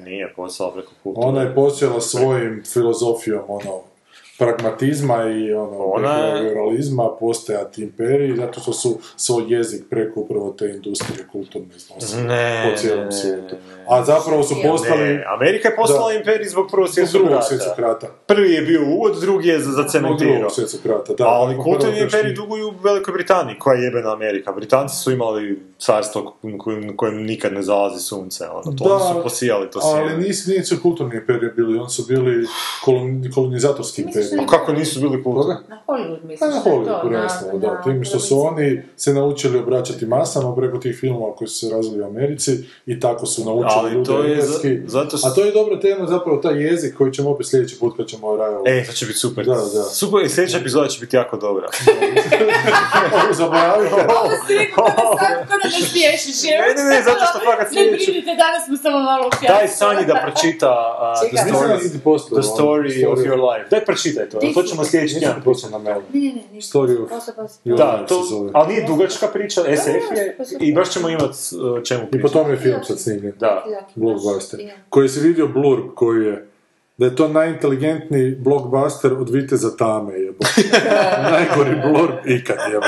[0.05, 1.27] nije posao preko kulture.
[1.27, 3.92] Ona je počela svojim filozofijom, ono,
[4.37, 10.65] pragmatizma i ono, Ona behavioralizma postojati imperiji, zato što su svoj jezik preko upravo te
[10.67, 13.55] industrije kulturne iznosili Ne, po cijelom ne, svijetu.
[13.87, 16.13] A zapravo su postali Ne, Amerika je postala Da.
[16.13, 17.47] imperij zbog prvog svjetskog drugog rata.
[17.47, 18.07] svjetskog rata.
[18.27, 20.33] Prvi je bio uvod, drugi je zacementirao.
[20.33, 21.27] drugog svjetskog rata, da.
[21.27, 24.51] Ali kulturni imperij duguju Velikoj Britaniji, koja je jebena Amerika.
[24.51, 29.23] Britanci su imali carstvo kojem, kojem nikad ne zalazi sunce, ono, to Da, oni su
[29.23, 30.23] posijali to Ali sjeme.
[30.23, 32.47] nisu, nisu kulturni imperij bili, oni su bili
[32.85, 35.55] kolon, kolonizatorski Misliš da- Kako nisu bili kulturni?
[35.55, 35.63] Koga?
[35.69, 37.81] Na Hollywood Pa misliš na Hollywood to, prvenstveno, na- da.
[37.83, 42.01] Tim što su oni se naučili obraćati masama preko tih filmova koji su se razvili
[42.01, 42.51] u Americi
[42.85, 44.89] i tako su naučili Ali ljude to je za- engleski.
[44.89, 47.97] zato što- A to je dobra tema, zapravo taj jezik koji ćemo opet sljedeći put
[47.97, 48.63] kad ćemo Rajo...
[48.65, 49.45] E, to će biti super.
[49.45, 49.83] Da, da.
[49.83, 51.67] Super, i sljedeća epizoda će biti jako dobra.
[53.15, 53.95] Ovo zaboravite.
[53.95, 56.57] Ovo si rekao da sad ko da ne?
[56.57, 59.77] Ne, ne, ne, zato što fakat Ne sljedeći- brinite, danas smo samo malo Daj pjasni.
[59.77, 60.71] Sanji da pročita
[61.13, 63.65] uh, the, story, the ono, story of your life.
[63.69, 65.41] Daj pročitaj to, to ćemo sljedeći tjedan
[65.71, 66.01] na mail.
[66.13, 66.79] Ne, ne, ne, ništa.
[66.79, 68.23] Story of- Da, to,
[68.53, 69.87] ali nije dugačka priča, SF
[70.17, 72.33] je, i baš ćemo imati uh, čemu I po pričati.
[72.33, 73.33] tome je film sad snimljen.
[73.39, 73.63] Da.
[73.95, 74.59] Blockbuster.
[74.89, 76.47] Koji si vidio blurb koji je
[76.97, 80.37] da je to najinteligentniji blockbuster od Viteza Tame, jebo.
[81.31, 82.85] Najgori blurb ikad, jebo.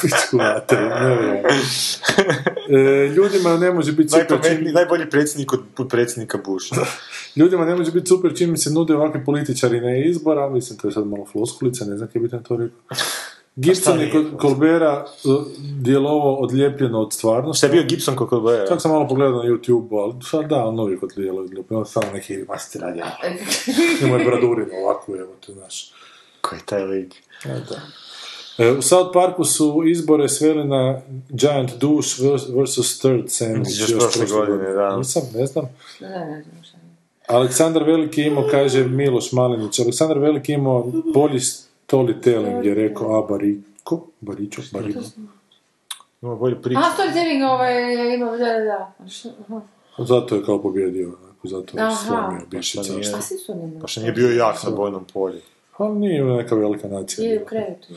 [0.00, 1.50] Pičku materiju, nevjerojatno.
[2.68, 6.76] E, ljudima ne može biti super čim, najbolji predsjednik od predsjednika Busha.
[7.36, 10.88] ljudima ne može biti super čim im se nude ovakvi političari na izbora, mislim to
[10.88, 12.96] je sad malo floskulica, ne znam kaj bi na to rekao.
[13.56, 17.58] Gibson je kod Colbera uh, djelovao odlijepljeno od stvarnosti.
[17.58, 18.66] Šta je bio Gibson kod Colbera?
[18.66, 22.44] Čak sam malo pogledao na YouTube, ali sad da, on uvijek odlijelo odlijepljeno, samo neki
[22.48, 23.00] master radi.
[24.02, 25.92] Ima je bradurinu ovakvu, evo te, znaš.
[26.40, 27.14] Koji je taj lik?
[27.44, 27.80] E, da.
[28.58, 31.00] E, u South Parku su izbore sveli na
[31.30, 32.08] Giant Douche
[32.54, 32.98] vs.
[32.98, 33.80] Third Sandwich.
[33.80, 34.96] Još prošle godine, da.
[34.96, 35.64] Nisam, ne znam.
[36.00, 36.44] Ne, je.
[37.28, 40.82] Aleksandar Veliki imao, kaže Miloš Malinić, Aleksandar Veliki imao
[41.14, 45.00] bolji storytelling, je rekao, a Bariko, Baričo, Bariko.
[46.22, 46.78] Ima bolju priču.
[46.78, 47.74] A, storytelling ovaj,
[48.14, 48.92] ima, da, da,
[49.98, 50.04] da.
[50.04, 51.12] Zato je kao pobjedio,
[51.44, 53.12] zato je slomio bivši Pa što nije-
[53.80, 55.40] Pa što nije bio jak na bojnom polju.
[55.76, 57.30] Ali nije neka velika nacija.
[57.30, 57.94] Je u krevetu.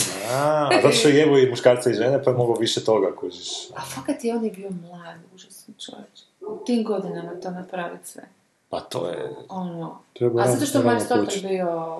[0.00, 0.34] Je.
[0.36, 3.70] A, zato što jebu i muškarca i žene, pa je mogao više toga, kužiš.
[3.76, 6.20] A fakat je on je bio mlad, užasno čovječ.
[6.40, 8.22] u tim godinama to napraviti sve.
[8.68, 9.30] Pa to je...
[9.48, 10.00] Ono.
[10.12, 11.46] Treba A zato što rano Aristotel početi.
[11.46, 11.98] bio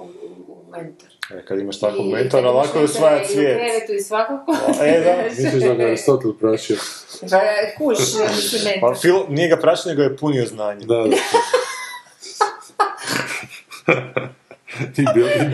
[0.71, 1.09] mentor.
[1.31, 4.57] E, kad imaš takvog I mentora, lako je mentora usvajati i u krevetu i svakako.
[4.83, 5.23] E, da.
[5.43, 6.77] Misliš da ga Aristotel prašio?
[7.21, 7.41] Pa,
[7.79, 9.01] kuš, mislim, Pa mentor.
[9.03, 10.87] fil, nije ga prašio, nego je punio znanje.
[10.87, 11.17] Da, da.
[14.99, 15.05] I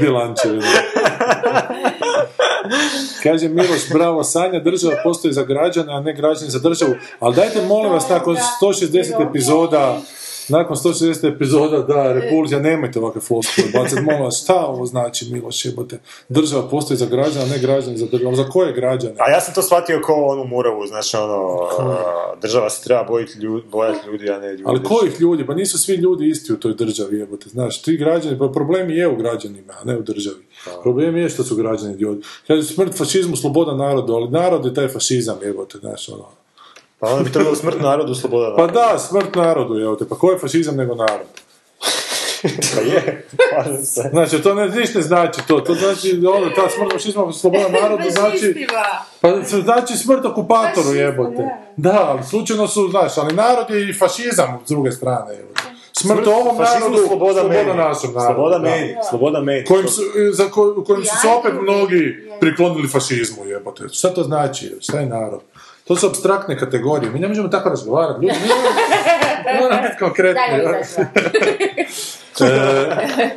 [0.00, 0.60] bilančeve.
[3.22, 6.94] Kaže Miloš, bravo, Sanja, država postoji za građane, a ne građani za državu.
[7.20, 10.00] Ali dajte, molim vas, nakon 160 epizoda,
[10.50, 15.64] nakon 160 epizoda, da, Republika, nemojte ovakve floskule bacati, molim vas, šta ovo znači, Miloš,
[15.64, 15.98] jebote?
[16.28, 18.36] Država postoji za građane, a ne građani za državu.
[18.36, 19.14] Za koje građane?
[19.18, 23.38] A ja sam to shvatio kao onu muravu, znači ono, a, država se treba bojiti
[23.38, 24.64] ljudi, bojati ljudi, a ne ljudi.
[24.66, 25.46] Ali kojih ljudi?
[25.46, 27.48] Pa nisu svi ljudi isti u toj državi, jebote.
[27.48, 30.46] Znaš, ti građani, pa problem je u građanima, a ne u državi.
[30.82, 32.22] Problem je što su građani ljudi.
[32.46, 36.39] Kaže, smrt fašizmu, sloboda narodu, ali narod je taj fašizam, jebote, znaš, ono.
[37.00, 40.38] Pa onda bi trebalo smrt narodu, sloboda Pa da, smrt narodu, jebote, pa ko je
[40.38, 41.26] fašizam nego narod?
[42.74, 43.26] Pa je,
[43.84, 44.10] se.
[44.12, 48.10] Znači, to ne, ništa ne znači to, to znači, ono, ta smrt fašizma, sloboda narodu,
[48.10, 48.66] znači,
[49.20, 49.28] pa
[49.62, 51.48] znači smrt okupatoru, jebote.
[51.76, 55.60] Da, ali slučajno su, znaš, ali narod je i fašizam s druge strane, jebote.
[55.92, 57.74] Smrt ovom Fašizmu, narodu, sloboda, meni.
[57.74, 58.34] našem narodu.
[58.34, 58.70] Sloboda da.
[58.70, 59.64] meni, sloboda meni.
[59.64, 60.02] kojim su,
[60.32, 63.88] za ko, kojim su se opet mnogi priklonili fašizmu, jebote.
[63.88, 64.76] Šta to znači?
[64.80, 65.40] Šta je narod?
[65.90, 67.12] To su abstraktne kategorije.
[67.12, 68.26] Mi ne možemo tako razgovarati.
[68.26, 68.48] Ljudi, mi
[69.60, 70.42] moramo- biti konkretni.
[72.40, 73.30] E,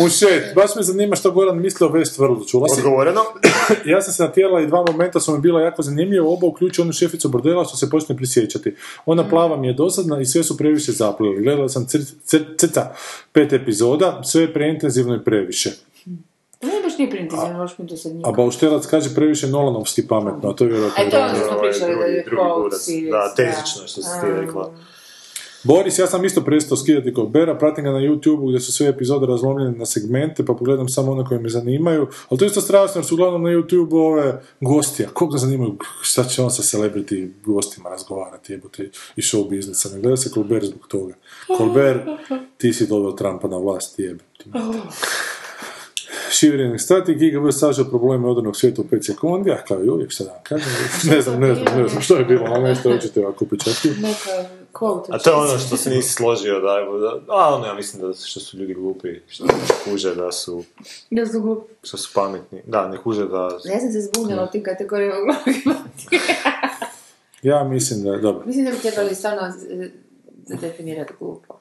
[0.00, 2.50] Mušet, baš me zanima što Goran misli o Westworldu.
[2.50, 2.80] Čula si?
[2.80, 3.20] Odgovoreno?
[3.84, 6.92] ja sam se natjerala i dva momenta su mi bila jako zanimljiva, oba uključuju onu
[6.92, 8.74] šeficu bordela što se počne prisjećati.
[9.06, 11.42] Ona plava mi je dosadna i sve su previše zaplili.
[11.42, 12.94] Gledala sam cr- cr- crta
[13.32, 15.70] pet epizoda, sve je preintenzivno i previše.
[16.62, 18.22] Ne baš nije printizam, baš mi to sad nije.
[18.26, 21.04] A Bauštelac kaže previše Nolanovski pametno, a to je vjerojatno...
[21.04, 24.20] E, to je ono što smo Ovaj pričali da je drugi Da, tezično što si
[24.20, 24.72] ti rekla.
[25.62, 29.26] Boris, ja sam isto prestao skidati Colbera, pratim ga na YouTube gdje su sve epizode
[29.26, 32.98] razlomljene na segmente, pa pogledam samo one koje me zanimaju, ali to je isto strašno
[32.98, 37.30] jer su uglavnom na YouTube ove gosti, a koga zanimaju šta će on sa celebrity
[37.44, 41.14] gostima razgovarati, jebote, i show biznisa, ne gleda se Colbert zbog toga.
[41.56, 42.02] Colbert,
[42.58, 44.24] ti si doveo Trumpa na vlast, jebe.
[46.30, 50.24] Šivirin stati, GGV sažao probleme odrenog svijeta u 5 sekundi, a kao i uvijek da
[50.24, 50.68] vam kažem,
[51.10, 53.44] ne znam, ne znam, ne znam što je bilo, ali nešto hoćete ovako
[54.72, 55.08] quote.
[55.10, 56.68] A to je ono što se nisi složio da,
[57.00, 59.52] da a ono ja mislim da što su ljudi glupi, što ne
[59.84, 60.64] kuže da su,
[61.10, 61.68] Ja sam glup.
[61.82, 63.48] što su pametni, da, ne kuže da...
[63.64, 65.74] Ja sam se zbunila u tim kategorijama glupima.
[67.42, 68.46] Ja mislim da je dobro.
[68.46, 69.90] Mislim da bi trebali stvarno eh,
[70.60, 71.60] definirati glupo.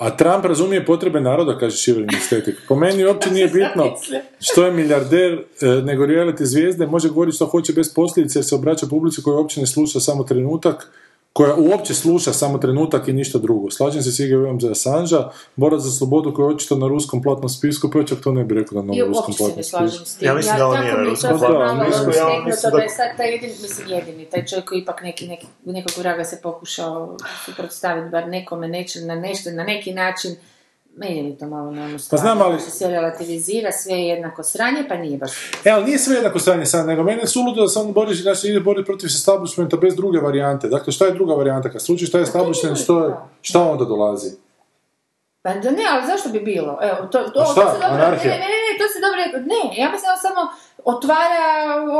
[0.00, 2.54] A Trump razumije potrebe naroda, kaže Šiverin estetik.
[2.68, 3.96] Po meni uopće nije bitno
[4.40, 8.54] što je milijarder, e, nego reality zvijezde može govoriti što hoće bez posljedice jer se
[8.54, 10.90] obraća publici koja uopće ne sluša samo trenutak,
[11.32, 13.70] koja uopće sluša samo trenutak i ništa drugo.
[13.70, 17.48] Slažem se s IGV-om za Assangea, borac za slobodu koji je očito na ruskom platnom
[17.48, 19.64] spisku, pa čak to ne bi rekao da na I ruskom uopće se ne platnom
[19.64, 20.06] slažem spisku.
[20.06, 20.28] s tim.
[20.28, 23.16] Ja mislim da on nije na ruskom platnom spisku, ja mislim da da- je sad
[23.16, 28.10] taj jedini, mislim jedini, taj čovjek koji ipak neki, neki, nekog vraga se pokušao suprotstaviti
[28.10, 30.36] bar nekome, neće, na nešto, na neki način,
[30.96, 32.20] meni je to malo na stvar.
[32.20, 35.30] znam, ali- se relativizira, sve je jednako sranje, pa nije baš.
[35.64, 38.22] E, ali nije sve jednako stanje sad, nego mene je suludo da se on bori,
[38.22, 40.68] da se ide boriti protiv establishmenta bez druge varijante.
[40.68, 41.70] Dakle, šta je druga varijanta?
[41.70, 44.30] Kad slučiš šta je establishment, što, je, šta onda dolazi?
[45.42, 46.78] Pa da ne, ali zašto bi bilo?
[46.82, 48.34] Evo, to, to, A šta, to se dobro, ne, anarhija?
[48.34, 49.40] ne, ne, ne, to se dobro rekao.
[49.40, 50.42] Ne, ja mislim da samo
[50.84, 51.44] otvara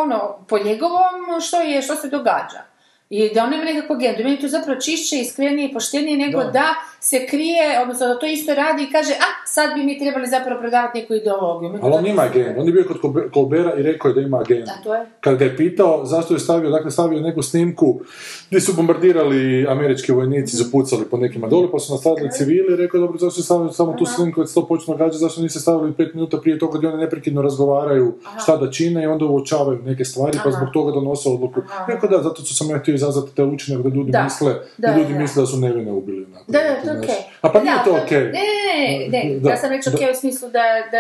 [0.02, 2.69] ono, po njegovom što je, što se događa.
[3.11, 4.23] I da on nema nekakvu agendu.
[4.24, 6.74] Meni to zapravo čišće, iskrenije i poštenije nego da.
[7.03, 10.61] se krije, odnosno da to isto radi i kaže, a sad bi mi trebali zapravo
[10.61, 11.70] prodavati neku ideologiju.
[11.70, 12.61] Meni Ali on ima agendu.
[12.61, 14.66] On je bio kod Kolbe- Kolbera i rekao je da ima agendu.
[14.66, 15.07] Da, to je.
[15.20, 18.01] Kad ga je pitao zašto je stavio, dakle stavio neku snimku
[18.49, 22.99] gdje su bombardirali američki vojnici, zapucali po nekima dole, pa su nastavili civili i rekao
[22.99, 25.61] je dobro, zašto je stavio samo tu snimku kad se to počne događati, zašto niste
[25.61, 29.78] stavili pet minuta prije toga gdje oni neprekidno razgovaraju šta da čine i onda uočavaju
[29.85, 30.59] neke stvari, pa Aha.
[30.59, 31.61] zbog toga donose odluku.
[31.89, 34.22] Rekao da, zato što sam ja htio izazvati te učinak da ljudi Da.
[34.24, 35.18] misle, da, Da, ljudi da.
[35.18, 36.24] misle da su nevine ubili.
[36.24, 37.14] onako, Da, da, to okej.
[37.40, 38.18] A pa nije to to- okej.
[38.20, 39.97] Ne, ne, ne, ne, Da, ja sam reći da.
[39.97, 40.98] okej u smislu da, da,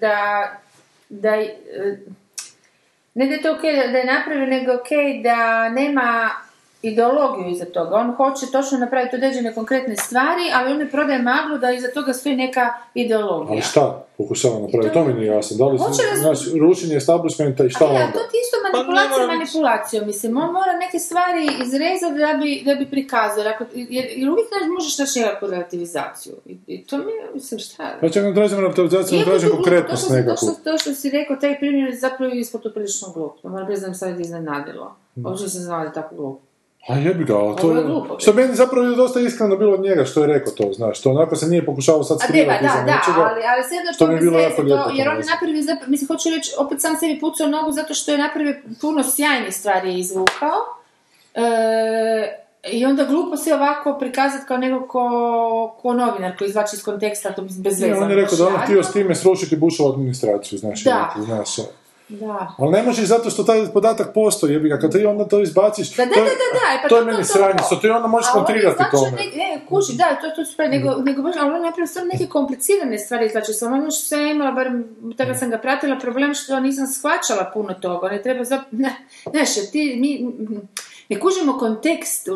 [0.00, 0.16] da,
[1.10, 1.98] da, e,
[3.14, 5.38] ne da je to okej da, da je napravio, nego okej da
[5.70, 6.30] nema
[6.82, 7.96] ideologiju iza toga.
[7.96, 12.12] On hoće točno napraviti određene konkretne stvari, ali on ne prodaje maglu da iza toga
[12.12, 13.52] stoji neka ideologija.
[13.52, 15.56] Ali šta pokušava napraviti, to mi nije jasno.
[15.56, 18.12] Da li Hoće znaš, rušenje establishmenta i šta Ali onda?
[18.12, 19.36] to ti isto Pa manipulacija biti.
[19.36, 24.04] manipulacijom, mislim, on mora neke stvari izrezati da bi, da bi prikazao, jer, ako, jer,
[24.16, 26.34] jer uvijek ne možeš naći nekakvu relativizaciju.
[26.46, 27.98] I, I to mi, je, mislim, šta?
[28.00, 30.46] Pa čak ne tražim relativizaciju, ne Iako tražim to glupo, konkretnost to što, to, nekakvu.
[30.46, 33.32] što, to što si rekao, taj primjer je zapravo ispod to prilično glup.
[33.42, 34.96] To moram priznam sad iznenadilo.
[35.24, 36.40] Uopće sam znala da je tako glup.
[36.88, 37.84] A jebi ga, ali to je
[38.18, 41.10] Što meni zapravo je dosta iskreno bilo od njega što je rekao to, znaš, što
[41.10, 43.28] onako se nije pokušavao sad skrivati iza da, da, nečega.
[43.30, 45.62] ali, ali sve što to mi je bilo jako to- lijepo jer on je napravio,
[45.62, 49.54] zap- mislim, hoću reći, opet sam sebi pucao nogu zato što je napravio puno sjajnih
[49.54, 50.58] stvari izvukao.
[51.34, 51.42] E,
[52.72, 55.04] I onda glupo se ovako prikazati kao neko ko,
[55.82, 57.84] ko novinar koji izvlači iz konteksta, to bez veze.
[57.86, 61.04] On je ono, rekao da on htio s time srušiti Bushovu administraciju, znaš, Da.
[61.08, 61.56] rekao, znaš.
[62.08, 62.54] Da.
[62.58, 65.96] Ali ne možeš zato što taj podatak postoji, jebi ga, kad ti onda to izbaciš,
[65.96, 67.32] Da, da, to da, je, da, da, e, pa to je to, meni to, to,
[67.32, 67.64] sranje, to.
[67.64, 69.10] što ti onda možeš je kontrirati tome.
[69.10, 71.86] Ne, ne, kuži, da, to, to su super, nego, nego baš, ali on je napravio
[71.86, 73.72] stvarno neke komplicirane stvari izvlačio sam.
[73.72, 74.70] Ono što sam imala, bar
[75.16, 78.06] tada sam ga pratila, problem što nisam shvaćala puno toga.
[78.06, 78.60] On je treba zap...
[78.70, 78.96] Ne,
[79.32, 80.10] znaš, ti, mi,
[81.08, 82.28] ne kužimo kontekst.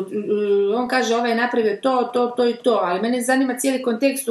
[0.75, 4.27] On kaže, ovaj je napravio to, to, to i to, ali mene zanima cijeli kontekst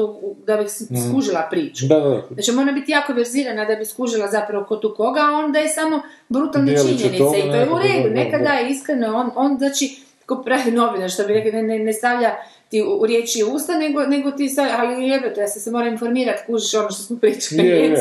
[0.46, 1.86] da bih s- skužila priču.
[1.86, 2.22] Da, da.
[2.30, 5.68] Znači mora biti jako verzirana da bi skužila zapravo ko tu koga, a onda je
[5.68, 8.52] samo brutalne činjenice i to je u redu, da, da, nekada da.
[8.52, 12.30] je iskreno, on, on znači, ko pravi novinar, što bi rekli, ne, ne, ne stavlja
[12.68, 16.42] ti u, riječi usta, nego, nego ti sa, ali jebate, ja se se moram informirati,
[16.46, 17.94] kužiš ono što smo pričali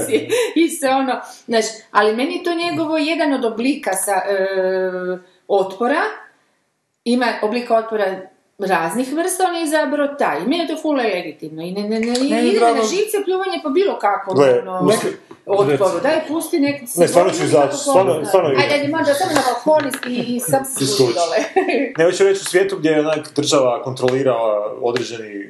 [0.55, 1.13] i se ono,
[1.45, 5.17] znači, ali meni je to njegovo jedan od oblika sa, e,
[5.47, 6.01] otpora,
[7.11, 8.19] ima oblika otpora
[8.59, 10.37] raznih vrsta, on je izabrao taj.
[10.37, 11.61] I meni je to full legitimno.
[11.61, 14.81] I ne, ne, ne, je ide drago- na živce pljuvanje po bilo kakvom Gle, ono,
[14.81, 15.13] neka-
[15.45, 15.99] otporu.
[16.03, 16.81] Daj, pusti nek...
[16.95, 18.49] Ne, stvarno ću izaći, stvarno- stvarno.
[18.49, 21.37] Ajde, ajde, možda samo na balkon i, i sam se dole.
[21.97, 25.49] Ne, hoću reći u svijetu gdje je onak država kontrolirala određeni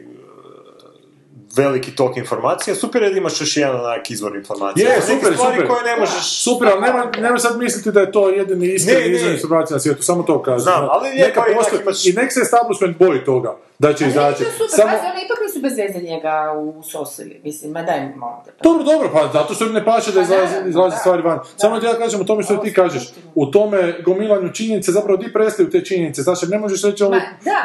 [1.60, 4.84] veliki tok informacija, super je da imaš još jedan onak izvor informacija.
[4.84, 5.68] Je, Neke super, stvari super.
[5.68, 6.44] koje ne možeš...
[6.44, 9.15] Super, ali nema, nema sad misliti da je to jedini iskreni ne.
[9.15, 10.60] izvor informacija na svijetu, samo to kažem.
[10.60, 14.03] Znam, ali Neka je inak postoji- imaš- I nek se establishment boji toga da će
[14.03, 14.44] Ali izaći.
[14.44, 16.34] to super, Samo, pazi, oni ipak nisu bez veze njega
[16.76, 18.52] usosili, mislim, ma daj mi molim te.
[18.52, 18.64] pa.
[18.64, 20.99] Dobro, dobro, pa zato što im ne paše da Pa izlazi, naravno, izlazi da.
[20.99, 21.40] stvari van.
[21.57, 23.03] Samo ti ja kažem u tome što ti kažeš.
[23.36, 26.22] U tome gomilanju činjenice, zapravo di prestaju te činjenice.
[26.22, 27.11] Znači, ne možeš reći da,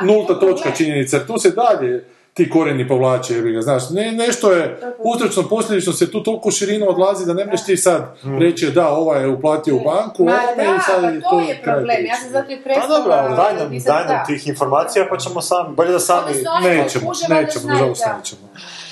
[0.03, 2.05] nulta to točka jer tu se dalje
[2.35, 6.87] ti korijeni povlače, jebi ga, znaš, ne, nešto je uzročno posljedično se tu toliko širino
[6.87, 10.65] odlazi da ne možeš ti sad reći da, ova je uplatio u banku, Ma ovome
[10.65, 12.09] da, i sad pa je to je kraj problem, priče.
[12.09, 12.99] ja sam zato i Pa prestala...
[12.99, 14.25] dobro, ali daj nam, pisati, daj nam da.
[14.25, 16.21] tih informacija pa ćemo sami, bolje da sami...
[16.31, 18.17] Odnosno, oni koji Nećemo, kuže, valjda nećemo, znaju, nažalost da.
[18.19, 18.43] nećemo.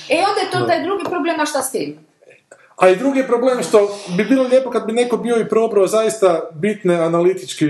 [0.08, 1.98] E onda je to taj drugi problem, a šta s tim?
[2.76, 5.86] A i drugi je problem što bi bilo lijepo kad bi neko bio i probrao
[5.86, 7.64] zaista bitne analitički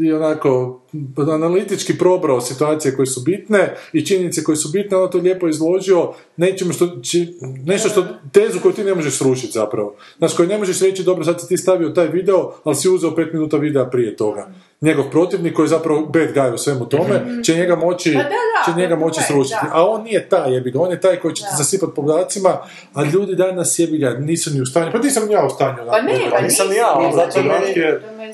[0.00, 0.81] i onako
[1.28, 3.58] analitički probrao situacije koje su bitne
[3.92, 6.02] i činjenice koje su bitne, ono to lijepo izložio
[6.36, 8.02] nečemu što, či- nešto što,
[8.32, 9.94] tezu koju ti ne možeš srušiti zapravo.
[10.18, 13.14] Znači, koju ne možeš reći, dobro, sad si ti stavio taj video, ali si uzeo
[13.14, 14.48] pet minuta videa prije toga.
[14.80, 17.14] Njegov protivnik koji je zapravo bad guy u svemu tome,
[17.44, 19.56] će njega moći, Pa da, da, će njega moći srušiti.
[19.62, 19.70] da.
[19.72, 22.58] A on nije taj jebi ga, on je taj koji će te zasipati podacima,
[22.94, 25.76] a ljudi danas jebi ga, nisu ni u stanju, pa nisam ni ja u stanju.
[25.86, 27.74] Pa ne, pa nisam ni ja, zato je meni-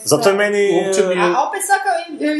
[0.05, 0.69] Zato je meni...
[1.17, 1.91] A opet svaka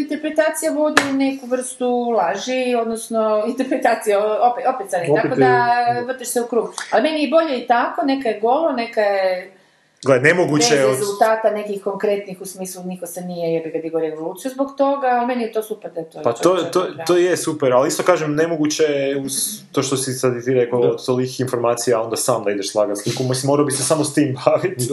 [0.09, 4.19] interpretacija vodi u neku vrstu laži, odnosno interpretacija,
[4.53, 5.77] opet, opet sad, Opet tako da
[6.07, 6.75] vrtiš se u krug.
[6.91, 9.58] Ali meni je bolje i tako, neka je golo, neka je
[10.07, 10.91] Gle, nemoguće bez je od...
[10.91, 15.27] rezultata nekih konkretnih u smislu niko se nije jebi ga digo revoluciju zbog toga, ali
[15.27, 16.23] meni je to super da je to.
[16.23, 19.33] Pa to, to, to je super, ali isto kažem, nemoguće je uz
[19.73, 23.23] to što si sad ti rekao od tolikih informacija, onda sam da ideš slagat sliku,
[23.23, 24.89] mislim, morao bi se samo s tim baviti.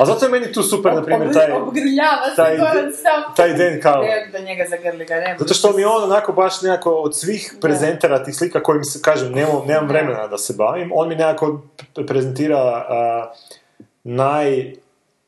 [0.00, 2.56] A zato je meni tu super, na primjer, taj, Obgrljava se taj
[2.92, 3.34] sam.
[3.36, 4.04] taj Dan Kao.
[4.32, 5.36] Da njega zagrli ga, ne.
[5.38, 9.02] Zato što mi je on onako baš nekako od svih prezentera tih slika kojim se,
[9.02, 11.62] kažem, nemam, nemam vremena da se bavim, on mi nekako
[12.06, 12.84] prezentira
[14.04, 14.08] a,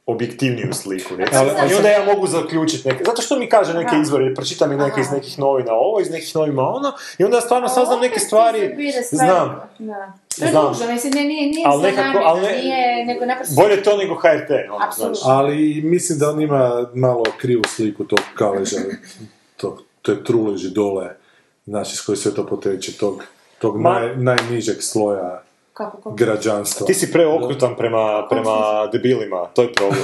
[0.07, 1.17] najobjektivniju sliku.
[1.17, 1.41] recimo.
[1.41, 4.71] Ali- ali I onda ja mogu zaključiti neke, zato što mi kaže neke izvore, pročitam
[4.71, 8.01] mi neke iz nekih novina ovo, iz nekih novina ono, i onda ja stvarno saznam
[8.01, 10.13] neke stvari, znam, Da.
[10.39, 10.65] To je Znam.
[10.65, 13.55] nužno, mislim, ne, nije, nije Ali nekako- ali ne- nije, nego naprosto...
[13.55, 15.19] bolje to nego HRT, ono, znaš.
[15.25, 18.77] Ali mislim da on ima malo krivu sliku tog kaleža,
[19.57, 21.17] tog, te truleži dole,
[21.67, 23.25] znači s koje sve to poteče, tog,
[23.59, 25.43] tog Ma- naj, najnižeg sloja
[25.75, 26.11] Kako, kako?
[26.11, 26.87] građanstva.
[26.87, 30.03] Ti si preokrutan prema, prema debilima, to je problem.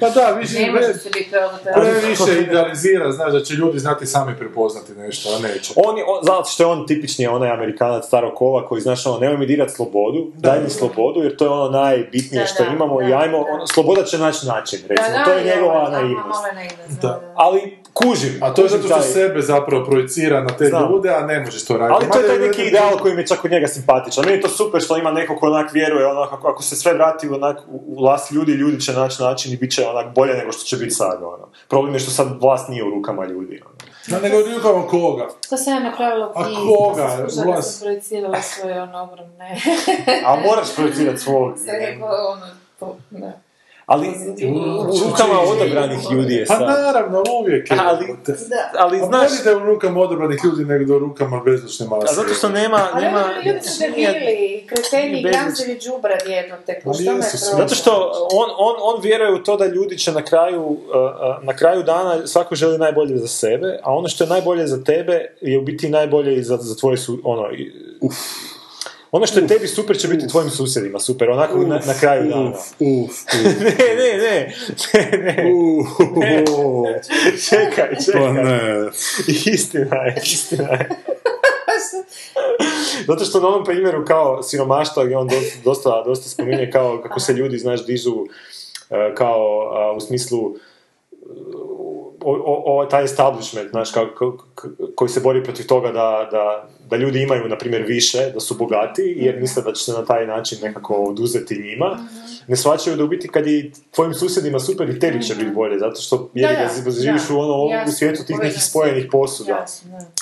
[0.00, 1.74] Pa da, više, Ne može se biti ovo, to je...
[1.74, 5.72] previše idealizira, znaš da će ljudi znati sami prepoznati nešto, a neće.
[5.76, 9.18] On je, on, zato što je on tipični onaj amerikanac starog kova koji znaš ono,
[9.18, 12.70] nemoj mi dirat slobodu, daj mi slobodu jer to je ono najbitnije Da, što da,
[12.70, 13.52] imamo da, i ajmo, da.
[13.52, 16.42] ono, sloboda će naći način, recimo, Da, da, to je je, njegova naivnost.
[17.02, 17.08] Da.
[17.08, 17.32] da, da.
[17.36, 20.92] Ali kužim, A to je zato što taj- sebe zapravo projicira na te Znam.
[20.92, 21.94] ljude, a ne možeš to raditi.
[21.96, 24.24] Ali to je taj neki ideal koji mi je čak od njega simpatičan.
[24.24, 26.94] Meni je to super što ima neko ko onak vjeruje, onak, ako, ako se sve
[26.94, 30.34] vrati onak, u u vlast ljudi, ljudi će naći način i bit će onak bolje
[30.34, 31.22] nego što će biti sad.
[31.22, 31.48] Ono.
[31.68, 33.62] Problem je što sad vlast nije u rukama ljudi.
[33.66, 33.74] Ono.
[34.08, 35.28] Da, nego rukama koga?
[35.50, 37.02] To sam ja napravila u A koga?
[37.36, 37.70] da Vlast?
[37.70, 39.56] sam projecirala svoje ono ogromne...
[40.26, 41.52] A moraš projecirati svog.
[41.58, 42.46] Sve ono...
[42.80, 43.32] To, da.
[43.86, 46.62] Ali u rukama odabranih ljudi je Pa sad.
[46.62, 47.76] naravno, uvijek je.
[47.80, 48.06] Ali,
[48.78, 52.06] ali A znaš, bolje da je u rukama odabranih ljudi nego u rukama bezlične mase.
[52.10, 56.92] a zato što nema, Ali nema, oni ljudi su debili, kreteni, gramzevi džubra jednote, Ma
[56.94, 57.46] što me je jesu svi.
[57.48, 57.68] problem?
[57.68, 57.92] Zato što
[58.32, 60.76] on, on, on vjeruje u to da ljudi će na kraju,
[61.42, 65.36] na kraju dana svako želi najbolje za sebe, a ono što je najbolje za tebe
[65.40, 67.72] je u biti najbolje i za, za tvoje su, ono, i-
[69.14, 72.48] ono što je tebi super će biti tvojim susjedima super, onako na, na kraju dana.
[72.48, 73.60] Uf, uf, uf.
[73.60, 74.54] Ne, ne, ne,
[74.94, 75.88] ne, ne, Uf,
[77.48, 78.32] čekaj, Pa čekaj.
[78.32, 78.88] ne.
[79.46, 80.88] Istina je, istina je.
[83.06, 87.20] Zato što na onom primjeru kao siromaštva gdje on dosta, dosta, dosta spominje kao kako
[87.20, 88.14] se ljudi, znaš, dižu
[88.90, 90.54] e, kao a, u smislu
[92.20, 96.28] o, o, o- taj establishment, znaš, kao, ko- ko- koji se bori protiv toga da,
[96.30, 99.92] da, da ljudi imaju, na primjer, više, da su bogati, jer misle da će se
[99.92, 101.98] na taj način nekako oduzeti njima.
[102.48, 105.78] Ne shvaćaju da u biti kad je tvojim susjedima super i tebi će biti bolje,
[105.78, 109.06] zato što jer Da, da, da, živiš da, u, ono, u svijetu tih nekih spojenih
[109.12, 109.66] posuda.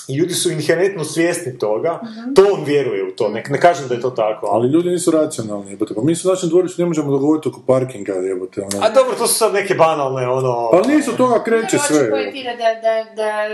[0.08, 2.00] I ljudi su inherentno svjesni toga,
[2.34, 4.68] to on vjeruje u to, ne, ne kažem da je to tako, ali...
[4.68, 5.94] Ljudi nisu racionalni, jebote.
[5.94, 8.60] Pa mi se u našem dvorištu ne možemo dogovoriti oko parkinga, jebote.
[8.60, 8.84] Ono.
[8.84, 10.70] A dobro, to su sad neke banalne, ono...
[10.70, 11.98] Pa nisu toga kreće sve.
[11.98, 13.48] da, da, da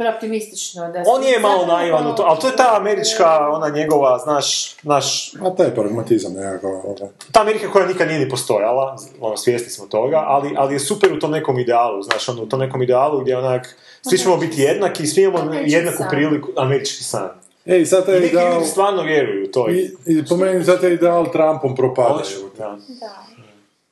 [0.00, 0.88] preoptimistično.
[0.88, 4.76] Da On je malo naivan u to, ali to je ta američka, ona njegova, znaš,
[4.82, 6.68] naš, A taj pragmatizam nekako.
[6.84, 7.10] ono.
[7.32, 11.12] ta Amerika koja nikad nije ni postojala, ono, svjesni smo toga, ali, ali je super
[11.12, 14.62] u tom nekom idealu, znaš, ono, u tom nekom idealu gdje onak, svi ćemo biti
[14.62, 16.08] jednaki, svi imamo Američki jednaku san.
[16.10, 17.28] priliku, američki san.
[17.66, 18.52] Ej, sad I taj neki ideal...
[18.54, 19.70] ljudi stvarno vjeruju u to.
[19.70, 22.08] I, I po meni sad taj ideal Trumpom propada.
[22.14, 22.58] Hoće, jebote.
[22.58, 22.76] da.
[23.00, 23.16] Da.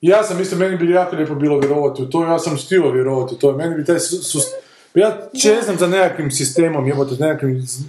[0.01, 3.35] Ja sam isto, meni bi jako lijepo bilo vjerovati u to, ja sam htio vjerovati
[3.35, 4.48] u to, meni bi taj su, su-
[4.94, 7.82] ja čezam za nekakvim sistemom, jebote, nekakvim z-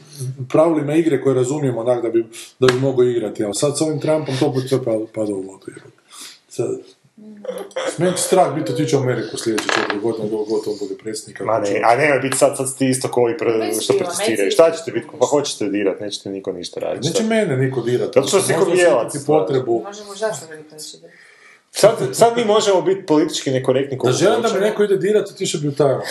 [0.49, 2.25] pravilima igre koje razumijemo onak da bi,
[2.59, 5.41] da bi mogao igrati, ali sad s ovim Trumpom to put sve pada, pada u
[5.41, 5.97] vodu, jebote.
[6.49, 6.67] Sad,
[7.97, 11.39] meni će strah biti otići u Ameriku sljedeće četiri godine, dok god on bude predsjednik.
[11.39, 14.51] Ma ne, a nema biti sad, sad ti isto koji pre, što protestiraju.
[14.51, 15.07] Šta ćete biti?
[15.19, 17.07] Pa hoćete dirat, nećete niko ništa raditi.
[17.07, 18.11] Neće mene niko dirati.
[18.15, 19.81] Zato što si Možda ko bijelac, potrebu.
[19.83, 20.25] Možemo to
[20.71, 20.97] reći.
[21.71, 24.65] Sad, sad mi možemo biti politički nekorektni Da želim da me hoćemo.
[24.65, 26.01] neko ide dirati, otišao bi u Tajvan.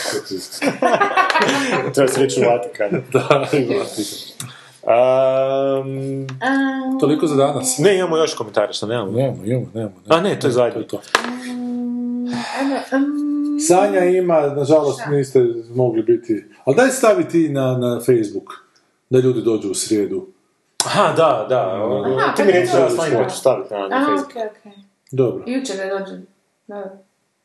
[1.95, 3.03] Treba se reći u Vatikanu.
[3.13, 4.49] da, i Vatikan.
[4.83, 6.27] Um,
[7.01, 7.79] Toliko za danas.
[7.79, 9.13] ne, imamo još komentare, što nemamo?
[9.13, 9.95] Nemamo, imamo, nemamo.
[10.09, 10.87] A ne, to je zadnje.
[10.87, 11.01] to.
[13.61, 18.53] Sanja ima, nažalost niste mogli biti, ali daj stavi ti na, na Facebook,
[19.11, 20.27] da ljudi dođu u srijedu.
[20.87, 21.85] Aha, da, da.
[22.19, 23.17] Aha, ti mi reći da je slanj to.
[23.19, 24.31] hoću staviti na, na A, Facebook.
[24.31, 24.88] okej, okej.
[25.11, 26.27] Dobro, Jučer da dođem.
[26.67, 26.99] Da.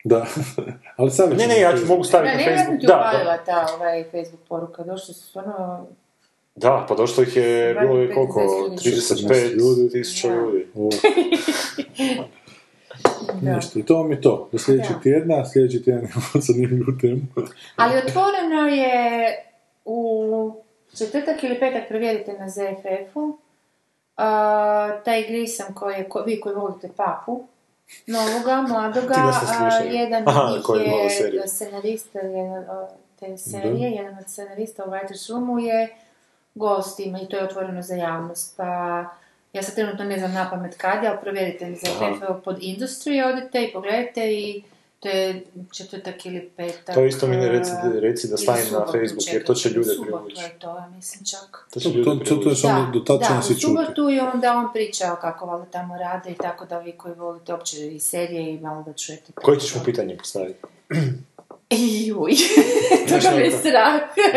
[0.03, 0.25] da.
[0.97, 2.81] ali stavit Ne, ne, ja ću mogu staviti Ne, na ne, ja sam Facebook.
[2.81, 4.83] ti Da, upalila da, ta ovaj Facebook poruka.
[4.83, 5.87] Došli su stvarno...
[6.55, 8.69] da, pa došlo ih je, bilo je koliko, 15
[9.57, 9.87] ljudi.
[9.87, 10.67] 35 tisuća ljudi.
[13.41, 13.55] Da.
[13.55, 14.49] ništa, i to mi to.
[14.51, 17.21] Do sljedećeg tjedna, sljedeći tjedan imamo zanimljivu temu.
[17.75, 19.35] Ali otvoreno je
[19.85, 20.53] u
[20.97, 23.37] četvrtak ili petak, provjerite na ZFF-u,
[24.17, 27.43] a, taj grisam koji je, ko, vi koji volite papu,
[28.07, 32.87] novoga, mladoga, a, jedan Aha, od njih koji je scenarista jedan, o,
[33.19, 35.95] te serije, jedan od scenarista u Writers Roomu je
[36.55, 38.65] gost ima i to je otvoreno za javnost, pa
[39.53, 43.63] ja sad trenutno ne znam na pamet kad ali provjerite mi ZFF pod Industry, odite
[43.63, 44.63] i pogledajte i
[45.03, 46.95] to je četvrtak ili petak.
[46.95, 49.91] To isto mi ne reci, a, reci da stavim na Facebook, jer to će ljude
[49.91, 50.41] u subotu privući.
[50.41, 51.67] je to, ja mislim čak.
[51.73, 52.61] To će To, ljude to, to, to je privući.
[52.61, 56.35] samo, do tad da, u subotu i onda on priča kako valjda tamo rade i
[56.35, 59.31] tako da vi koji volite opće i serije i malo da čujete.
[59.31, 59.41] to.
[59.41, 60.59] Koje ćeš mu pitanje postaviti?
[63.09, 63.57] Toga me je neko?
[63.57, 63.93] strah.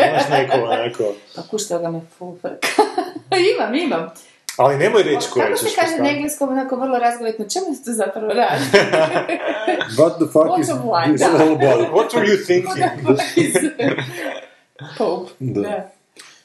[0.09, 1.13] Imaš neko onako...
[1.35, 2.67] Pa kušta ga me fufrka.
[3.55, 4.09] imam, imam.
[4.57, 7.83] Ali nemoj reći koje Kako ćeš se kaže na engleskom, onako vrlo razgovetno, čemu se
[7.83, 8.63] to zapravo radi?
[9.97, 11.91] What the fuck is Bottom line, this all about?
[11.93, 12.83] What were you thinking?
[14.97, 15.31] Pope.
[15.39, 15.61] Da.
[15.61, 15.91] Da.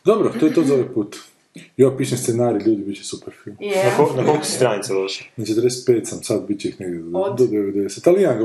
[0.05, 1.16] Dobro, to je to za ovaj put.
[1.76, 3.56] Ja pišem scenarij, ljudi, bit će super film.
[3.60, 3.97] Na, Yeah.
[3.97, 5.26] ko, na koliko si stranica došao?
[5.36, 7.39] Na 45 sam, sad bit će ih negdje do, Od?
[7.39, 8.09] do 90.
[8.09, 8.44] Ali ja ga,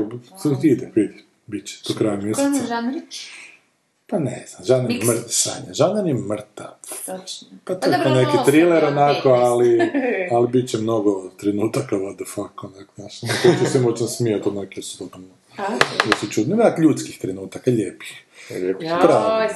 [0.62, 2.48] ide, vidi, bit će do kraja Koji mjeseca.
[2.48, 3.00] je žanri?
[4.10, 6.70] Pa ne znam, Žanan je mrtav, Sanja, Žanan je mrtav.
[7.06, 7.48] Točno.
[7.64, 9.44] Pa to Pa je dobro, kao neki thriller onako, 15.
[9.44, 9.78] ali,
[10.34, 13.22] ali bit će mnogo trenutaka, what the fuck, onak, znaš.
[13.22, 15.62] Neko ću se moći smijati, onak, jer su totalno, A?
[16.06, 18.24] jer su čudni, onak, ljudskih trenutaka, lijepih.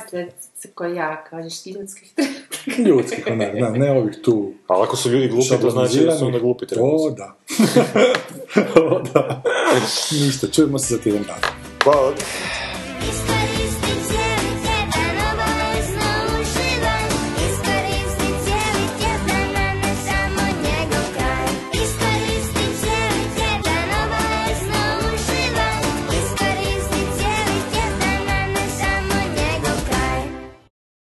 [0.06, 2.12] Ste ste ko ja, kažeš ljudskih
[2.86, 6.26] Ljudskih, onak, da, ne ovih tu Ali ako su ljudi glupi, to znači da su
[6.26, 7.16] onda glupi O, trenutci.
[7.16, 7.36] da.
[8.82, 9.42] o, da.
[10.10, 11.54] Ništa, čujemo se za tjedan dana.
[11.84, 12.12] Hvala.